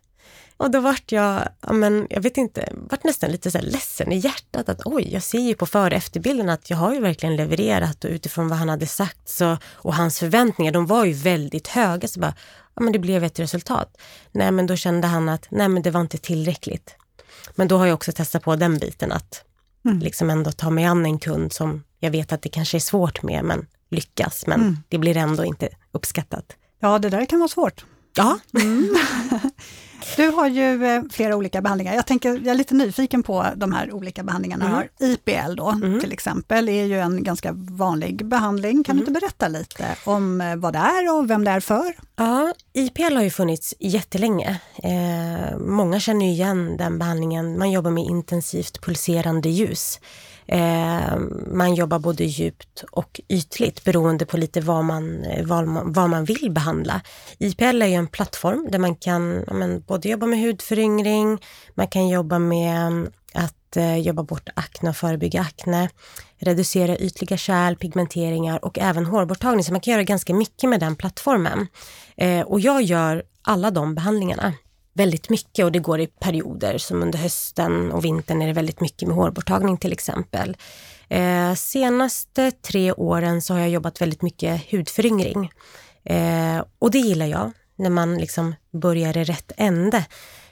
Och 0.56 0.70
då 0.70 0.80
vart 0.80 1.12
jag, 1.12 1.48
ja, 1.66 1.72
men, 1.72 2.06
jag 2.10 2.20
vet 2.22 2.36
inte, 2.36 2.72
vart 2.90 3.04
nästan 3.04 3.30
lite 3.30 3.50
så 3.50 3.58
här 3.58 3.64
ledsen 3.64 4.12
i 4.12 4.16
hjärtat 4.16 4.68
att 4.68 4.80
oj, 4.84 5.12
jag 5.12 5.22
ser 5.22 5.38
ju 5.38 5.54
på 5.54 5.66
före 5.66 5.86
och 5.86 5.92
efterbilden 5.96 6.48
att 6.48 6.70
jag 6.70 6.76
har 6.76 6.94
ju 6.94 7.00
verkligen 7.00 7.36
levererat 7.36 8.04
och 8.04 8.10
utifrån 8.10 8.48
vad 8.48 8.58
han 8.58 8.68
hade 8.68 8.86
sagt 8.86 9.28
så, 9.28 9.56
och 9.72 9.94
hans 9.94 10.18
förväntningar, 10.18 10.72
de 10.72 10.86
var 10.86 11.04
ju 11.04 11.12
väldigt 11.12 11.68
höga. 11.68 12.08
Så 12.08 12.20
bara, 12.20 12.34
ja 12.74 12.82
men 12.82 12.92
det 12.92 12.98
blev 12.98 13.24
ett 13.24 13.38
resultat. 13.38 13.96
Nej 14.32 14.50
men 14.50 14.66
då 14.66 14.76
kände 14.76 15.06
han 15.06 15.28
att, 15.28 15.46
nej 15.50 15.68
men 15.68 15.82
det 15.82 15.90
var 15.90 16.00
inte 16.00 16.18
tillräckligt. 16.18 16.94
Men 17.54 17.68
då 17.68 17.78
har 17.78 17.86
jag 17.86 17.94
också 17.94 18.12
testat 18.12 18.42
på 18.42 18.56
den 18.56 18.78
biten 18.78 19.12
att 19.12 19.44
Mm. 19.84 19.98
liksom 19.98 20.30
ändå 20.30 20.52
ta 20.52 20.70
mig 20.70 20.84
an 20.84 21.06
en 21.06 21.18
kund 21.18 21.52
som 21.52 21.84
jag 22.00 22.10
vet 22.10 22.32
att 22.32 22.42
det 22.42 22.48
kanske 22.48 22.78
är 22.78 22.80
svårt 22.80 23.22
med, 23.22 23.44
men 23.44 23.66
lyckas. 23.90 24.46
Men 24.46 24.60
Mm. 24.60 24.76
det 24.88 24.98
blir 24.98 25.16
ändå 25.16 25.44
inte 25.44 25.68
uppskattat. 25.92 26.44
Ja, 26.80 26.98
det 26.98 27.08
där 27.10 27.24
kan 27.26 27.38
vara 27.38 27.48
svårt. 27.48 27.84
Ja, 28.14 28.38
Du 30.16 30.28
har 30.28 30.46
ju 30.48 30.84
eh, 30.86 31.02
flera 31.10 31.36
olika 31.36 31.60
behandlingar. 31.62 31.94
Jag, 31.94 32.06
tänker, 32.06 32.28
jag 32.30 32.46
är 32.46 32.54
lite 32.54 32.74
nyfiken 32.74 33.22
på 33.22 33.46
de 33.56 33.72
här 33.72 33.92
olika 33.92 34.22
behandlingarna. 34.22 34.82
Mm. 35.00 35.12
IPL 35.12 35.54
då, 35.56 35.68
Mm. 35.68 36.00
till 36.00 36.12
exempel, 36.12 36.68
är 36.68 36.84
ju 36.84 37.00
en 37.00 37.22
ganska 37.24 37.52
vanlig 37.54 38.26
behandling. 38.26 38.84
Kan 38.84 38.96
du 38.96 39.00
inte 39.00 39.12
berätta 39.12 39.48
lite 39.48 39.86
om 40.04 40.40
eh, 40.40 40.56
vad 40.56 40.72
det 40.72 40.78
är 40.78 41.14
och 41.18 41.30
vem 41.30 41.44
det 41.44 41.50
är 41.50 41.60
för? 41.60 41.94
Ja, 42.16 42.54
IPL 42.72 43.14
har 43.16 43.22
ju 43.22 43.30
funnits 43.30 43.74
jättelänge. 43.78 44.60
Eh, 44.82 45.58
många 45.58 46.00
känner 46.00 46.26
ju 46.26 46.32
igen 46.32 46.76
den 46.76 46.98
behandlingen. 46.98 47.58
Man 47.58 47.70
jobbar 47.70 47.90
med 47.90 48.04
intensivt 48.04 48.80
pulserande 48.80 49.48
ljus. 49.48 50.00
Eh, 50.52 51.18
man 51.46 51.74
jobbar 51.74 51.98
både 51.98 52.24
djupt 52.24 52.84
och 52.92 53.20
ytligt 53.28 53.84
beroende 53.84 54.26
på 54.26 54.36
lite 54.36 54.60
vad 54.60 54.84
man, 54.84 55.24
eh, 55.24 55.46
vad 55.46 55.68
man, 55.68 55.92
vad 55.92 56.10
man 56.10 56.24
vill 56.24 56.50
behandla. 56.50 57.00
IPL 57.38 57.82
är 57.82 57.86
ju 57.86 57.94
en 57.94 58.06
plattform 58.06 58.68
där 58.70 58.78
man 58.78 58.94
kan 58.96 59.44
ja, 59.46 59.54
men, 59.54 59.80
både 59.86 60.08
jobba 60.08 60.26
med 60.26 60.40
hudföryngring, 60.40 61.38
man 61.74 61.88
kan 61.88 62.08
jobba 62.08 62.38
med 62.38 62.86
mm, 62.86 63.10
att 63.34 63.76
eh, 63.76 63.96
jobba 63.96 64.22
bort 64.22 64.48
akne 64.54 64.90
och 64.90 64.96
förebygga 64.96 65.40
akne, 65.40 65.90
reducera 66.38 66.96
ytliga 66.96 67.36
kärl, 67.36 67.76
pigmenteringar 67.76 68.64
och 68.64 68.78
även 68.78 69.06
hårborttagning. 69.06 69.64
Så 69.64 69.72
man 69.72 69.80
kan 69.80 69.92
göra 69.92 70.02
ganska 70.02 70.34
mycket 70.34 70.70
med 70.70 70.80
den 70.80 70.96
plattformen. 70.96 71.66
Eh, 72.16 72.40
och 72.40 72.60
jag 72.60 72.82
gör 72.82 73.22
alla 73.42 73.70
de 73.70 73.94
behandlingarna 73.94 74.52
väldigt 74.94 75.30
mycket 75.30 75.64
och 75.64 75.72
det 75.72 75.78
går 75.78 76.00
i 76.00 76.06
perioder 76.06 76.78
som 76.78 77.02
under 77.02 77.18
hösten 77.18 77.92
och 77.92 78.04
vintern 78.04 78.42
är 78.42 78.46
det 78.46 78.52
väldigt 78.52 78.80
mycket 78.80 79.08
med 79.08 79.16
hårborttagning 79.16 79.76
till 79.76 79.92
exempel. 79.92 80.56
Eh, 81.08 81.54
senaste 81.54 82.50
tre 82.50 82.92
åren 82.92 83.42
så 83.42 83.54
har 83.54 83.60
jag 83.60 83.70
jobbat 83.70 84.00
väldigt 84.00 84.22
mycket 84.22 84.72
hudföryngring 84.72 85.52
eh, 86.04 86.64
och 86.78 86.90
det 86.90 86.98
gillar 86.98 87.26
jag 87.26 87.52
när 87.76 87.90
man 87.90 88.18
liksom 88.18 88.54
börjar 88.72 89.16
i 89.16 89.24
rätt 89.24 89.52
ände. 89.56 90.04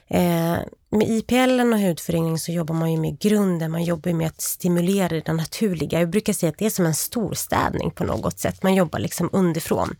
Eh, 0.07 0.57
med 0.91 1.09
IPL 1.09 1.59
och 1.73 1.79
hudföryngring 1.79 2.39
så 2.39 2.51
jobbar 2.51 2.75
man 2.75 2.91
ju 2.91 2.97
med 2.97 3.19
grunden, 3.19 3.71
man 3.71 3.83
jobbar 3.83 4.13
med 4.13 4.27
att 4.27 4.41
stimulera 4.41 5.21
det 5.21 5.33
naturliga. 5.33 5.99
Jag 5.99 6.09
brukar 6.09 6.33
säga 6.33 6.49
att 6.49 6.57
det 6.57 6.65
är 6.65 6.69
som 6.69 6.85
en 6.85 6.95
storstädning 6.95 7.91
på 7.91 8.03
något 8.03 8.39
sätt, 8.39 8.63
man 8.63 8.75
jobbar 8.75 8.99
liksom 8.99 9.29
underifrån. 9.31 9.95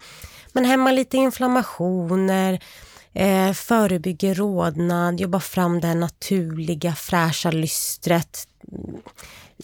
Man 0.54 0.66
hämmar 0.66 0.92
lite 0.92 1.18
inflammationer, 1.18 2.64
eh, 3.14 3.54
förebygger 3.54 4.36
rodnad, 4.36 5.20
jobbar 5.20 5.40
fram 5.40 5.82
det 5.82 5.94
naturliga 5.94 6.96
fräscha 6.96 7.52
lystret. 7.52 8.48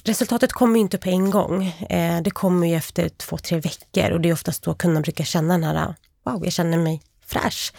Resultatet 0.04 0.54
kommer 0.54 0.76
ju 0.76 0.82
inte 0.82 0.98
på 0.98 1.10
en 1.10 1.30
gång. 1.30 1.66
Eh, 1.90 2.22
det 2.22 2.32
kommer 2.32 2.68
ju 2.68 2.76
efter 2.76 3.10
två, 3.10 3.38
tre 3.38 3.60
veckor 3.60 4.12
och 4.12 4.22
det 4.22 4.30
är 4.30 4.34
oftast 4.34 4.64
då 4.64 4.74
kunden 4.74 5.04
brukar 5.04 5.24
känna 5.24 5.54
den 5.54 5.64
här, 5.64 5.96
wow, 6.24 6.44
jag 6.44 6.54
känner 6.54 6.78
mig 6.78 7.02
fräsch. 7.26 7.74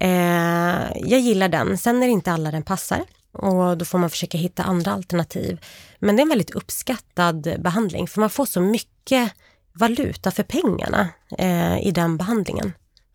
Eh, 0.00 0.92
jag 0.96 1.20
gillar 1.20 1.48
den. 1.48 1.78
Sen 1.78 2.02
är 2.02 2.06
det 2.06 2.12
inte 2.12 2.32
alla 2.32 2.50
den 2.50 2.62
passar 2.62 3.04
och 3.32 3.78
då 3.78 3.84
får 3.84 3.98
man 3.98 4.10
försöka 4.10 4.38
hitta 4.38 4.62
andra 4.62 4.92
alternativ. 4.92 5.64
Men 5.98 6.16
det 6.16 6.20
är 6.20 6.24
en 6.24 6.28
väldigt 6.28 6.50
uppskattad 6.50 7.56
behandling 7.58 8.08
för 8.08 8.20
man 8.20 8.30
får 8.30 8.46
så 8.46 8.60
mycket 8.60 9.32
valuta 9.72 10.30
för 10.30 10.42
pengarna 10.42 11.08
eh, 11.38 11.86
i 11.86 11.90
den 11.90 12.16
behandlingen. 12.16 12.72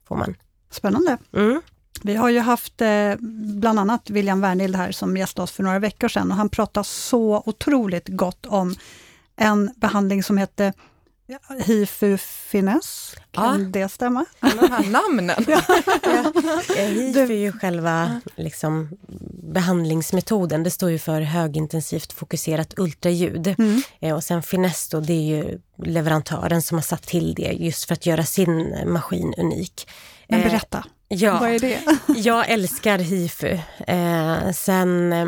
Får 0.07 0.15
man. 0.15 0.35
Spännande. 0.71 1.17
Mm. 1.33 1.61
Vi 2.05 2.15
har 2.15 2.29
ju 2.29 2.39
haft 2.39 2.81
eh, 2.81 3.15
bland 3.59 3.79
annat 3.79 4.09
William 4.09 4.41
Wernild 4.41 4.75
här 4.75 4.91
som 4.91 5.17
gästade 5.17 5.43
oss 5.43 5.51
för 5.51 5.63
några 5.63 5.79
veckor 5.79 6.07
sedan 6.07 6.31
och 6.31 6.37
han 6.37 6.49
pratade 6.49 6.83
så 6.83 7.43
otroligt 7.45 8.07
gott 8.07 8.45
om 8.45 8.75
en 9.35 9.73
behandling 9.75 10.23
som 10.23 10.37
hette 10.37 10.73
hifu 11.65 12.17
finess. 12.17 13.15
Kan 13.31 13.61
ja. 13.61 13.67
det 13.67 13.89
stämma? 13.89 14.25
Alla 14.39 14.61
de 14.61 14.71
här 14.71 14.89
namnen. 14.89 15.45
ja. 15.47 15.61
ja. 16.03 16.61
HIFU 16.75 17.33
är 17.33 17.37
ju 17.37 17.51
själva 17.51 18.21
liksom, 18.35 18.97
behandlingsmetoden. 19.53 20.63
Det 20.63 20.71
står 20.71 20.89
ju 20.89 20.99
för 20.99 21.21
högintensivt 21.21 22.13
fokuserat 22.13 22.73
ultraljud. 22.77 23.47
Mm. 23.47 23.81
Eh, 23.99 24.15
och 24.15 24.23
sen 24.23 24.43
finess 24.43 24.89
då, 24.89 24.99
det 24.99 25.13
är 25.13 25.37
ju 25.37 25.59
leverantören 25.83 26.61
som 26.61 26.77
har 26.77 26.83
satt 26.83 27.03
till 27.03 27.33
det 27.33 27.51
just 27.51 27.85
för 27.85 27.93
att 27.93 28.05
göra 28.05 28.23
sin 28.23 28.75
maskin 28.85 29.33
unik. 29.37 29.89
Men 30.27 30.39
eh, 30.39 30.47
berätta, 30.47 30.85
ja, 31.07 31.39
vad 31.39 31.49
är 31.49 31.59
det? 31.59 31.79
jag 32.15 32.49
älskar 32.49 32.99
hifu. 32.99 33.59
Eh, 33.87 34.51
sen 34.51 35.13
eh, 35.13 35.27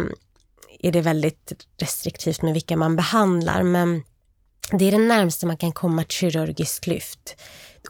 är 0.80 0.92
det 0.92 1.02
väldigt 1.02 1.54
restriktivt 1.78 2.42
med 2.42 2.54
vilka 2.54 2.78
man 2.78 2.96
behandlar, 2.96 3.64
men 3.64 4.04
det 4.72 4.86
är 4.86 4.92
det 4.92 4.98
närmaste 4.98 5.46
man 5.46 5.58
kan 5.58 5.72
komma 5.72 6.02
ett 6.02 6.12
kirurgiskt 6.12 6.88
lyft. 6.88 7.36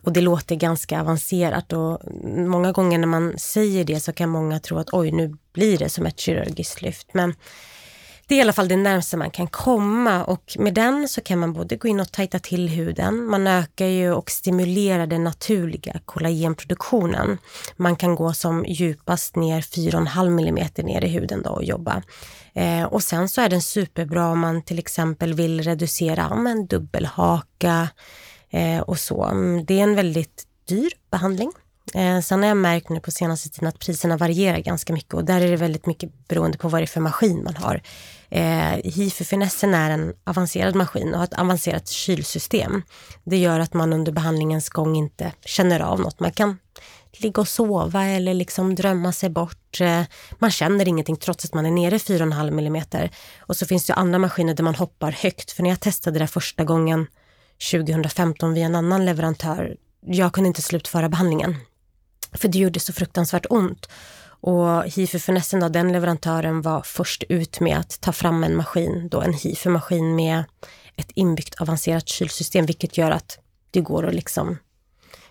Och 0.01 0.13
det 0.13 0.21
låter 0.21 0.55
ganska 0.55 1.01
avancerat 1.01 1.73
och 1.73 2.01
många 2.23 2.71
gånger 2.71 2.97
när 2.97 3.07
man 3.07 3.39
säger 3.39 3.83
det 3.83 3.99
så 3.99 4.13
kan 4.13 4.29
många 4.29 4.59
tro 4.59 4.77
att 4.77 4.93
oj, 4.93 5.11
nu 5.11 5.37
blir 5.53 5.77
det 5.77 5.89
som 5.89 6.05
ett 6.05 6.19
kirurgiskt 6.19 6.81
lyft. 6.81 7.13
Men 7.13 7.35
det 8.29 8.35
är 8.35 8.37
i 8.37 8.41
alla 8.41 8.53
fall 8.53 8.67
det 8.67 8.75
närmaste 8.75 9.17
man 9.17 9.31
kan 9.31 9.47
komma 9.47 10.23
och 10.23 10.55
med 10.59 10.73
den 10.73 11.07
så 11.07 11.21
kan 11.21 11.39
man 11.39 11.53
både 11.53 11.75
gå 11.75 11.87
in 11.87 11.99
och 11.99 12.11
tajta 12.11 12.39
till 12.39 12.69
huden. 12.69 13.25
Man 13.25 13.47
ökar 13.47 13.85
ju 13.85 14.11
och 14.13 14.31
stimulerar 14.31 15.07
den 15.07 15.23
naturliga 15.23 15.99
kollagenproduktionen. 16.05 17.37
Man 17.75 17.95
kan 17.95 18.15
gå 18.15 18.33
som 18.33 18.65
djupast 18.67 19.35
ner 19.35 19.61
4,5 19.61 20.47
mm 20.47 20.67
ner 20.77 21.03
i 21.03 21.07
huden 21.07 21.41
då 21.43 21.49
och 21.49 21.63
jobba. 21.63 22.03
Eh, 22.53 22.83
och 22.83 23.03
sen 23.03 23.29
så 23.29 23.41
är 23.41 23.49
den 23.49 23.61
superbra 23.61 24.27
om 24.27 24.39
man 24.39 24.61
till 24.61 24.79
exempel 24.79 25.33
vill 25.33 25.63
reducera 25.63 26.49
en 26.49 26.67
dubbelhaka 26.67 27.89
eh, 28.49 28.79
och 28.79 28.99
så. 28.99 29.25
Mm, 29.25 29.65
det 29.65 29.79
är 29.79 29.83
en 29.83 29.95
väldigt 29.95 30.43
dyr 30.67 30.91
behandling. 31.11 31.51
Eh, 31.93 32.19
sen 32.19 32.39
har 32.39 32.47
jag 32.47 32.57
märkt 32.57 32.89
nu 32.89 32.99
på 32.99 33.11
senaste 33.11 33.49
tiden 33.49 33.67
att 33.67 33.79
priserna 33.79 34.17
varierar 34.17 34.59
ganska 34.59 34.93
mycket 34.93 35.13
och 35.13 35.25
där 35.25 35.41
är 35.41 35.51
det 35.51 35.57
väldigt 35.57 35.85
mycket 35.85 36.27
beroende 36.27 36.57
på 36.57 36.67
vad 36.67 36.81
det 36.81 36.85
är 36.85 36.87
för 36.87 37.01
maskin 37.01 37.43
man 37.43 37.55
har. 37.55 37.81
Eh, 38.29 38.75
HIFU-finessen 38.83 39.73
är 39.73 39.89
en 39.89 40.13
avancerad 40.23 40.75
maskin 40.75 41.13
och 41.13 41.17
har 41.17 41.23
ett 41.23 41.39
avancerat 41.39 41.87
kylsystem. 41.87 42.81
Det 43.23 43.37
gör 43.37 43.59
att 43.59 43.73
man 43.73 43.93
under 43.93 44.11
behandlingens 44.11 44.69
gång 44.69 44.95
inte 44.95 45.31
känner 45.45 45.79
av 45.79 45.99
något. 45.99 46.19
Man 46.19 46.31
kan 46.31 46.57
ligga 47.17 47.41
och 47.41 47.47
sova 47.47 48.05
eller 48.05 48.33
liksom 48.33 48.75
drömma 48.75 49.11
sig 49.11 49.29
bort. 49.29 49.81
Eh, 49.81 50.01
man 50.39 50.51
känner 50.51 50.87
ingenting 50.87 51.15
trots 51.15 51.45
att 51.45 51.53
man 51.53 51.65
är 51.65 51.71
nere 51.71 51.97
4,5 51.97 52.93
mm. 52.93 53.09
Och 53.39 53.57
så 53.57 53.65
finns 53.65 53.85
det 53.85 53.93
andra 53.93 54.19
maskiner 54.19 54.53
där 54.53 54.63
man 54.63 54.75
hoppar 54.75 55.11
högt. 55.11 55.51
För 55.51 55.63
när 55.63 55.69
jag 55.69 55.79
testade 55.79 56.19
det 56.19 56.27
första 56.27 56.63
gången 56.63 57.07
2015 57.71 58.53
via 58.53 58.65
en 58.65 58.75
annan 58.75 59.05
leverantör, 59.05 59.75
jag 60.05 60.33
kunde 60.33 60.47
inte 60.47 60.61
slutföra 60.61 61.09
behandlingen. 61.09 61.55
För 62.33 62.47
det 62.47 62.57
gjorde 62.57 62.79
så 62.79 62.93
fruktansvärt 62.93 63.45
ont. 63.49 63.89
Och 64.41 64.83
HIFU-finessen, 64.83 65.59
då, 65.59 65.69
den 65.69 65.91
leverantören 65.91 66.61
var 66.61 66.81
först 66.81 67.23
ut 67.29 67.59
med 67.59 67.77
att 67.77 68.01
ta 68.01 68.11
fram 68.11 68.43
en 68.43 68.55
maskin, 68.55 69.09
då 69.09 69.21
en 69.21 69.33
HIFU-maskin 69.33 70.15
med 70.15 70.43
ett 70.95 71.11
inbyggt 71.15 71.61
avancerat 71.61 72.07
kylsystem, 72.07 72.65
vilket 72.65 72.97
gör 72.97 73.11
att 73.11 73.39
det 73.71 73.81
går 73.81 74.07
att 74.07 74.15
liksom 74.15 74.57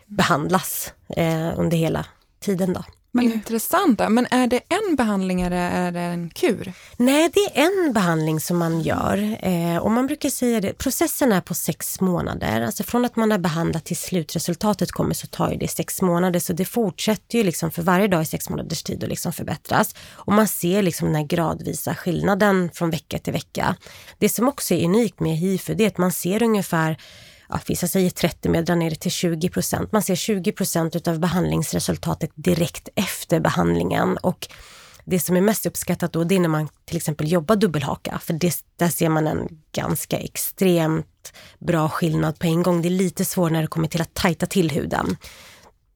behandlas 0.06 0.92
eh, 1.08 1.58
under 1.58 1.76
hela 1.76 2.06
tiden. 2.40 2.72
Då. 2.72 2.84
Men 3.24 3.33
intressant. 3.33 4.00
Men 4.09 4.26
är 4.31 4.46
det 4.46 4.61
en 4.68 4.96
behandling 4.96 5.40
eller 5.40 5.57
är 5.57 5.92
det 5.92 6.00
en 6.00 6.31
kur? 6.31 6.72
Nej, 6.96 7.31
det 7.35 7.61
är 7.61 7.64
en 7.64 7.92
behandling 7.92 8.40
som 8.40 8.59
man 8.59 8.81
gör. 8.81 9.37
Eh, 9.42 9.76
och 9.76 9.90
man 9.90 10.07
brukar 10.07 10.28
säga 10.28 10.61
det, 10.61 10.72
processen 10.72 11.33
är 11.33 11.40
på 11.40 11.54
sex 11.54 12.00
månader. 12.00 12.61
Alltså 12.61 12.83
från 12.83 13.04
att 13.04 13.16
man 13.16 13.31
har 13.31 13.38
behandlat 13.38 13.85
till 13.85 13.96
slutresultatet 13.96 14.92
kommer 14.92 15.14
så 15.14 15.26
tar 15.26 15.54
det 15.54 15.68
sex 15.68 16.02
månader. 16.02 16.40
Så 16.40 16.52
det 16.52 16.64
fortsätter 16.64 17.38
ju 17.38 17.44
liksom 17.44 17.70
för 17.70 17.83
varje 17.83 18.09
dag 18.09 18.22
i 18.22 18.26
sex 18.26 18.48
månaders 18.48 18.83
tid 18.83 19.04
att 19.04 19.09
liksom 19.11 19.33
förbättras. 19.33 19.94
Och 20.11 20.33
man 20.33 20.48
ser 20.48 20.83
liksom 20.83 21.07
den 21.07 21.16
här 21.16 21.26
gradvisa 21.26 21.94
skillnaden 21.94 22.70
från 22.74 22.90
vecka 22.90 23.18
till 23.18 23.33
vecka. 23.33 23.76
Det 24.18 24.28
som 24.28 24.48
också 24.48 24.74
är 24.74 24.85
unikt 24.85 25.20
med 25.20 25.37
HIFU 25.37 25.74
det 25.74 25.85
är 25.85 25.88
att 25.88 25.98
man 25.98 26.12
ser 26.12 26.42
ungefär 26.42 26.96
ja, 27.48 27.61
vissa 27.66 27.87
säger 27.88 28.11
30 28.11 28.48
men 28.48 28.54
jag 28.54 28.64
drar 28.64 28.76
ner 28.76 28.90
det 28.90 28.96
till 28.96 29.11
20 29.11 29.48
procent. 29.48 29.92
Man 29.92 30.02
ser 30.02 30.14
20 30.14 30.52
procent 30.52 30.96
utav 30.96 31.18
behandlingsresultatet 31.18 32.30
direkt 32.34 32.88
efter 32.94 33.40
behandlingen 33.40 34.16
och 34.16 34.48
det 35.04 35.20
som 35.20 35.37
är 35.37 35.40
mest 35.40 35.66
uppskattat 35.66 36.12
då 36.12 36.24
det 36.24 36.34
är 36.34 36.40
när 36.40 36.48
man 36.48 36.68
till 36.84 36.96
exempel 36.96 37.32
jobbar 37.32 37.56
dubbelhaka 37.56 38.18
för 38.22 38.32
det, 38.32 38.54
där 38.76 38.88
ser 38.88 39.08
man 39.08 39.26
en 39.26 39.48
ganska 39.72 40.18
extremt 40.18 41.32
bra 41.58 41.88
skillnad 41.88 42.38
på 42.38 42.46
en 42.46 42.62
gång. 42.62 42.82
Det 42.82 42.88
är 42.88 42.90
lite 42.90 43.24
svårare 43.24 43.52
när 43.52 43.61
det 43.61 43.66
kommer 43.66 43.88
till 43.88 44.02
att 44.02 44.14
tajta 44.14 44.46
till 44.46 44.70
huden. 44.70 45.16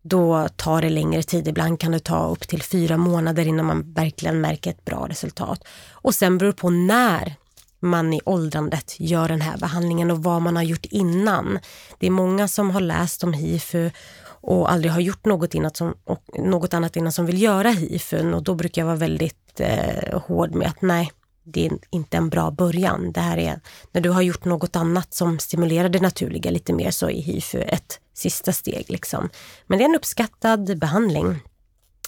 Då 0.02 0.48
tar 0.56 0.82
det 0.82 0.90
längre 0.90 1.22
tid, 1.22 1.48
ibland 1.48 1.80
kan 1.80 1.92
det 1.92 1.98
ta 1.98 2.28
upp 2.28 2.48
till 2.48 2.62
fyra 2.62 2.96
månader 2.96 3.46
innan 3.46 3.66
man 3.66 3.92
verkligen 3.92 4.40
märker 4.40 4.70
ett 4.70 4.84
bra 4.84 5.08
resultat. 5.08 5.64
Och 5.90 6.14
sen 6.14 6.38
beror 6.38 6.52
det 6.52 6.58
på 6.58 6.70
när 6.70 7.36
man 7.82 8.12
i 8.12 8.20
åldrandet 8.24 8.96
gör 8.98 9.28
den 9.28 9.40
här 9.40 9.58
behandlingen 9.58 10.10
och 10.10 10.22
vad 10.22 10.42
man 10.42 10.56
har 10.56 10.62
gjort 10.62 10.84
innan. 10.84 11.58
Det 11.98 12.06
är 12.06 12.10
många 12.10 12.48
som 12.48 12.70
har 12.70 12.80
läst 12.80 13.24
om 13.24 13.32
hifu 13.32 13.90
och 14.24 14.72
aldrig 14.72 14.92
har 14.92 15.00
gjort 15.00 15.24
något, 15.24 15.54
innan 15.54 15.74
som, 15.74 15.94
något 16.38 16.74
annat 16.74 16.96
innan 16.96 17.12
som 17.12 17.26
vill 17.26 17.42
göra 17.42 17.70
hifu 17.70 18.32
och 18.32 18.42
då 18.42 18.54
brukar 18.54 18.82
jag 18.82 18.86
vara 18.86 18.96
väldigt 18.96 19.60
eh, 19.60 20.20
hård 20.20 20.54
med 20.54 20.68
att 20.68 20.82
nej, 20.82 21.12
det 21.44 21.66
är 21.66 21.72
inte 21.90 22.16
en 22.16 22.28
bra 22.28 22.50
början. 22.50 23.12
Det 23.12 23.20
här 23.20 23.38
är 23.38 23.60
när 23.92 24.00
du 24.00 24.10
har 24.10 24.22
gjort 24.22 24.44
något 24.44 24.76
annat 24.76 25.14
som 25.14 25.38
stimulerar 25.38 25.88
det 25.88 26.00
naturliga 26.00 26.50
lite 26.50 26.72
mer 26.72 26.90
så 26.90 27.10
är 27.10 27.22
hifu 27.22 27.60
ett 27.60 28.00
sista 28.14 28.52
steg. 28.52 28.90
Liksom. 28.90 29.28
Men 29.66 29.78
det 29.78 29.84
är 29.84 29.88
en 29.88 29.94
uppskattad 29.94 30.78
behandling 30.78 31.40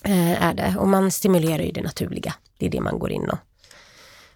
eh, 0.05 0.43
är 0.43 0.55
det 0.55 0.77
och 0.79 0.89
man 0.89 1.11
stimulerar 1.11 1.63
ju 1.63 1.73
det 1.73 1.83
naturliga. 1.83 2.35
Det 2.59 2.67
är 2.67 2.71
det 2.71 2.81
man 2.81 2.99
går 2.99 3.13
in 3.13 3.31
och, 3.31 3.39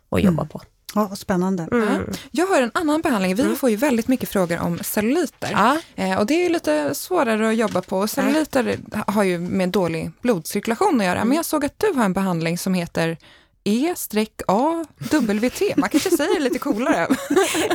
och 0.09 0.20
jobbar 0.20 0.42
mm. 0.42 0.48
på. 0.48 0.62
Ja, 0.94 1.16
spännande. 1.16 1.68
Mm. 1.72 2.05
Jag 2.31 2.46
har 2.46 2.62
en 2.62 2.70
annan 2.74 3.01
behandling. 3.01 3.35
Vi 3.35 3.42
mm. 3.42 3.57
får 3.57 3.70
ju 3.70 3.77
väldigt 3.77 4.09
mycket 4.09 4.29
frågor 4.29 4.61
om 4.61 4.79
celluliter. 4.79 5.51
Ja. 5.53 5.79
Eh, 5.96 6.18
och 6.18 6.27
det 6.27 6.35
är 6.35 6.42
ju 6.42 6.48
lite 6.48 6.94
svårare 6.94 7.48
att 7.48 7.57
jobba 7.57 7.83
på. 7.83 8.07
Celluliter 8.07 8.79
ja. 8.92 9.12
har 9.12 9.22
ju 9.22 9.38
med 9.38 9.68
dålig 9.68 10.11
blodcirkulation 10.22 11.01
att 11.01 11.07
göra. 11.07 11.16
Mm. 11.16 11.29
Men 11.29 11.37
jag 11.37 11.44
såg 11.44 11.64
att 11.64 11.79
du 11.79 11.92
har 11.92 12.05
en 12.05 12.12
behandling 12.12 12.59
som 12.59 12.74
heter 12.74 13.16
E-A-W-T. 13.64 15.74
Man 15.77 15.88
kanske 15.88 16.11
säger 16.11 16.35
det 16.35 16.40
lite 16.40 16.59
coolare. 16.59 17.03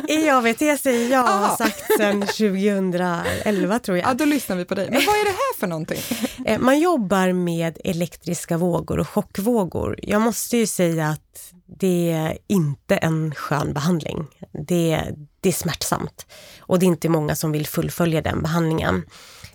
E-A-W-T 0.07 0.77
säger 0.77 1.11
jag 1.11 1.23
har 1.23 1.57
sagt 1.57 1.83
sedan 1.97 2.21
2011 2.21 3.79
tror 3.79 3.97
jag. 3.97 4.09
Ja, 4.09 4.13
då 4.13 4.25
lyssnar 4.25 4.55
vi 4.55 4.65
på 4.65 4.75
dig. 4.75 4.89
Men 4.91 5.01
vad 5.05 5.15
är 5.15 5.23
det 5.23 5.29
här 5.29 5.59
för 5.59 5.67
någonting? 5.67 5.99
Eh, 6.45 6.59
man 6.59 6.79
jobbar 6.79 7.33
med 7.33 7.77
elektriska 7.83 8.57
vågor 8.57 8.99
och 8.99 9.09
chockvågor. 9.09 9.99
Jag 10.03 10.21
måste 10.21 10.57
ju 10.57 10.67
säga 10.67 11.09
att 11.09 11.53
det 11.77 12.11
är 12.11 12.37
inte 12.47 12.97
en 12.97 13.35
skön 13.35 13.73
behandling. 13.73 14.27
Det, 14.51 15.01
det 15.41 15.49
är 15.49 15.53
smärtsamt 15.53 16.25
och 16.59 16.79
det 16.79 16.85
är 16.85 16.87
inte 16.87 17.09
många 17.09 17.35
som 17.35 17.51
vill 17.51 17.67
fullfölja 17.67 18.21
den 18.21 18.41
behandlingen. 18.41 19.05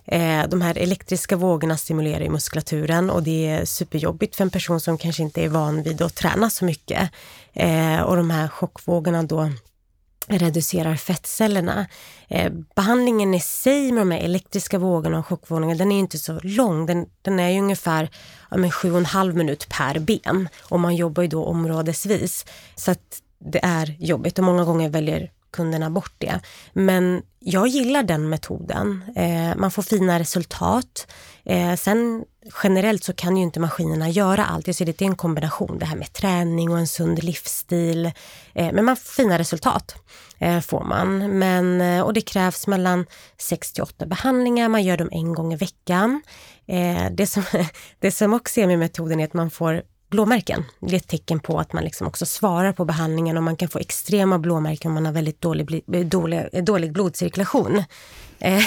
Eh, 0.05 0.47
de 0.47 0.61
här 0.61 0.77
elektriska 0.77 1.35
vågorna 1.35 1.77
stimulerar 1.77 2.21
i 2.21 2.29
muskulaturen 2.29 3.09
och 3.09 3.23
det 3.23 3.47
är 3.47 3.65
superjobbigt 3.65 4.35
för 4.35 4.43
en 4.43 4.49
person 4.49 4.79
som 4.79 4.97
kanske 4.97 5.23
inte 5.23 5.43
är 5.43 5.49
van 5.49 5.83
vid 5.83 6.01
att 6.01 6.15
träna 6.15 6.49
så 6.49 6.65
mycket. 6.65 7.09
Eh, 7.53 7.99
och 7.99 8.15
de 8.15 8.29
här 8.29 8.47
chockvågorna 8.47 9.23
då 9.23 9.51
reducerar 10.29 10.95
fettcellerna. 10.95 11.87
Eh, 12.27 12.51
behandlingen 12.75 13.33
i 13.33 13.39
sig 13.39 13.91
med 13.91 14.01
de 14.01 14.11
här 14.11 14.19
elektriska 14.19 14.77
vågorna 14.77 15.19
och 15.19 15.25
chockvågorna, 15.25 15.75
den 15.75 15.91
är 15.91 15.99
inte 15.99 16.17
så 16.17 16.39
lång. 16.43 16.85
Den, 16.85 17.05
den 17.21 17.39
är 17.39 17.49
ju 17.49 17.59
ungefär 17.59 18.09
ja, 18.51 18.57
7,5 18.57 19.33
minut 19.33 19.69
per 19.69 19.99
ben 19.99 20.49
och 20.61 20.79
man 20.79 20.95
jobbar 20.95 21.23
ju 21.23 21.29
då 21.29 21.45
områdesvis. 21.45 22.45
Så 22.75 22.91
att 22.91 23.21
det 23.39 23.59
är 23.63 23.95
jobbigt 23.99 24.39
och 24.39 24.45
många 24.45 24.65
gånger 24.65 24.89
väljer 24.89 25.31
kunderna 25.51 25.89
bort 25.89 26.13
det. 26.17 26.39
Men 26.73 27.21
jag 27.39 27.67
gillar 27.67 28.03
den 28.03 28.29
metoden. 28.29 29.03
Eh, 29.15 29.55
man 29.57 29.71
får 29.71 29.81
fina 29.81 30.19
resultat. 30.19 31.07
Eh, 31.49 31.75
sen 31.75 32.25
generellt 32.63 33.03
så 33.03 33.13
kan 33.13 33.37
ju 33.37 33.43
inte 33.43 33.59
maskinerna 33.59 34.09
göra 34.09 34.45
allt. 34.45 34.67
Jag 34.67 34.75
ser 34.75 34.85
det 34.85 35.01
är 35.01 35.05
en 35.05 35.15
kombination, 35.15 35.79
det 35.79 35.85
här 35.85 35.95
med 35.95 36.13
träning 36.13 36.71
och 36.71 36.79
en 36.79 36.87
sund 36.87 37.23
livsstil. 37.23 38.05
Eh, 38.53 38.73
men 38.73 38.85
man 38.85 38.95
fina 38.95 39.39
resultat, 39.39 39.95
eh, 40.37 40.59
får 40.59 40.83
man. 40.83 41.39
Men, 41.39 41.81
eh, 41.81 42.01
och 42.01 42.13
det 42.13 42.21
krävs 42.21 42.67
mellan 42.67 43.05
6 43.37 43.73
till 43.73 43.83
8 43.83 44.05
behandlingar, 44.05 44.69
man 44.69 44.83
gör 44.83 44.97
dem 44.97 45.09
en 45.11 45.33
gång 45.33 45.53
i 45.53 45.55
veckan. 45.55 46.21
Eh, 46.67 47.05
det, 47.11 47.27
som, 47.27 47.43
det 47.99 48.11
som 48.11 48.33
också 48.33 48.61
är 48.61 48.67
med 48.67 48.79
metoden 48.79 49.19
är 49.19 49.23
att 49.23 49.33
man 49.33 49.49
får 49.49 49.81
blåmärken. 50.09 50.65
Det 50.79 50.95
är 50.95 50.97
ett 50.97 51.07
tecken 51.07 51.39
på 51.39 51.59
att 51.59 51.73
man 51.73 51.83
liksom 51.83 52.07
också 52.07 52.25
svarar 52.25 52.73
på 52.73 52.85
behandlingen 52.85 53.37
och 53.37 53.43
man 53.43 53.55
kan 53.55 53.69
få 53.69 53.79
extrema 53.79 54.39
blåmärken 54.39 54.91
om 54.91 54.93
man 54.93 55.05
har 55.05 55.13
väldigt 55.13 55.41
dålig, 55.41 55.83
dålig, 56.05 56.63
dålig 56.63 56.91
blodcirkulation. 56.91 57.83
Eh, 58.41 58.63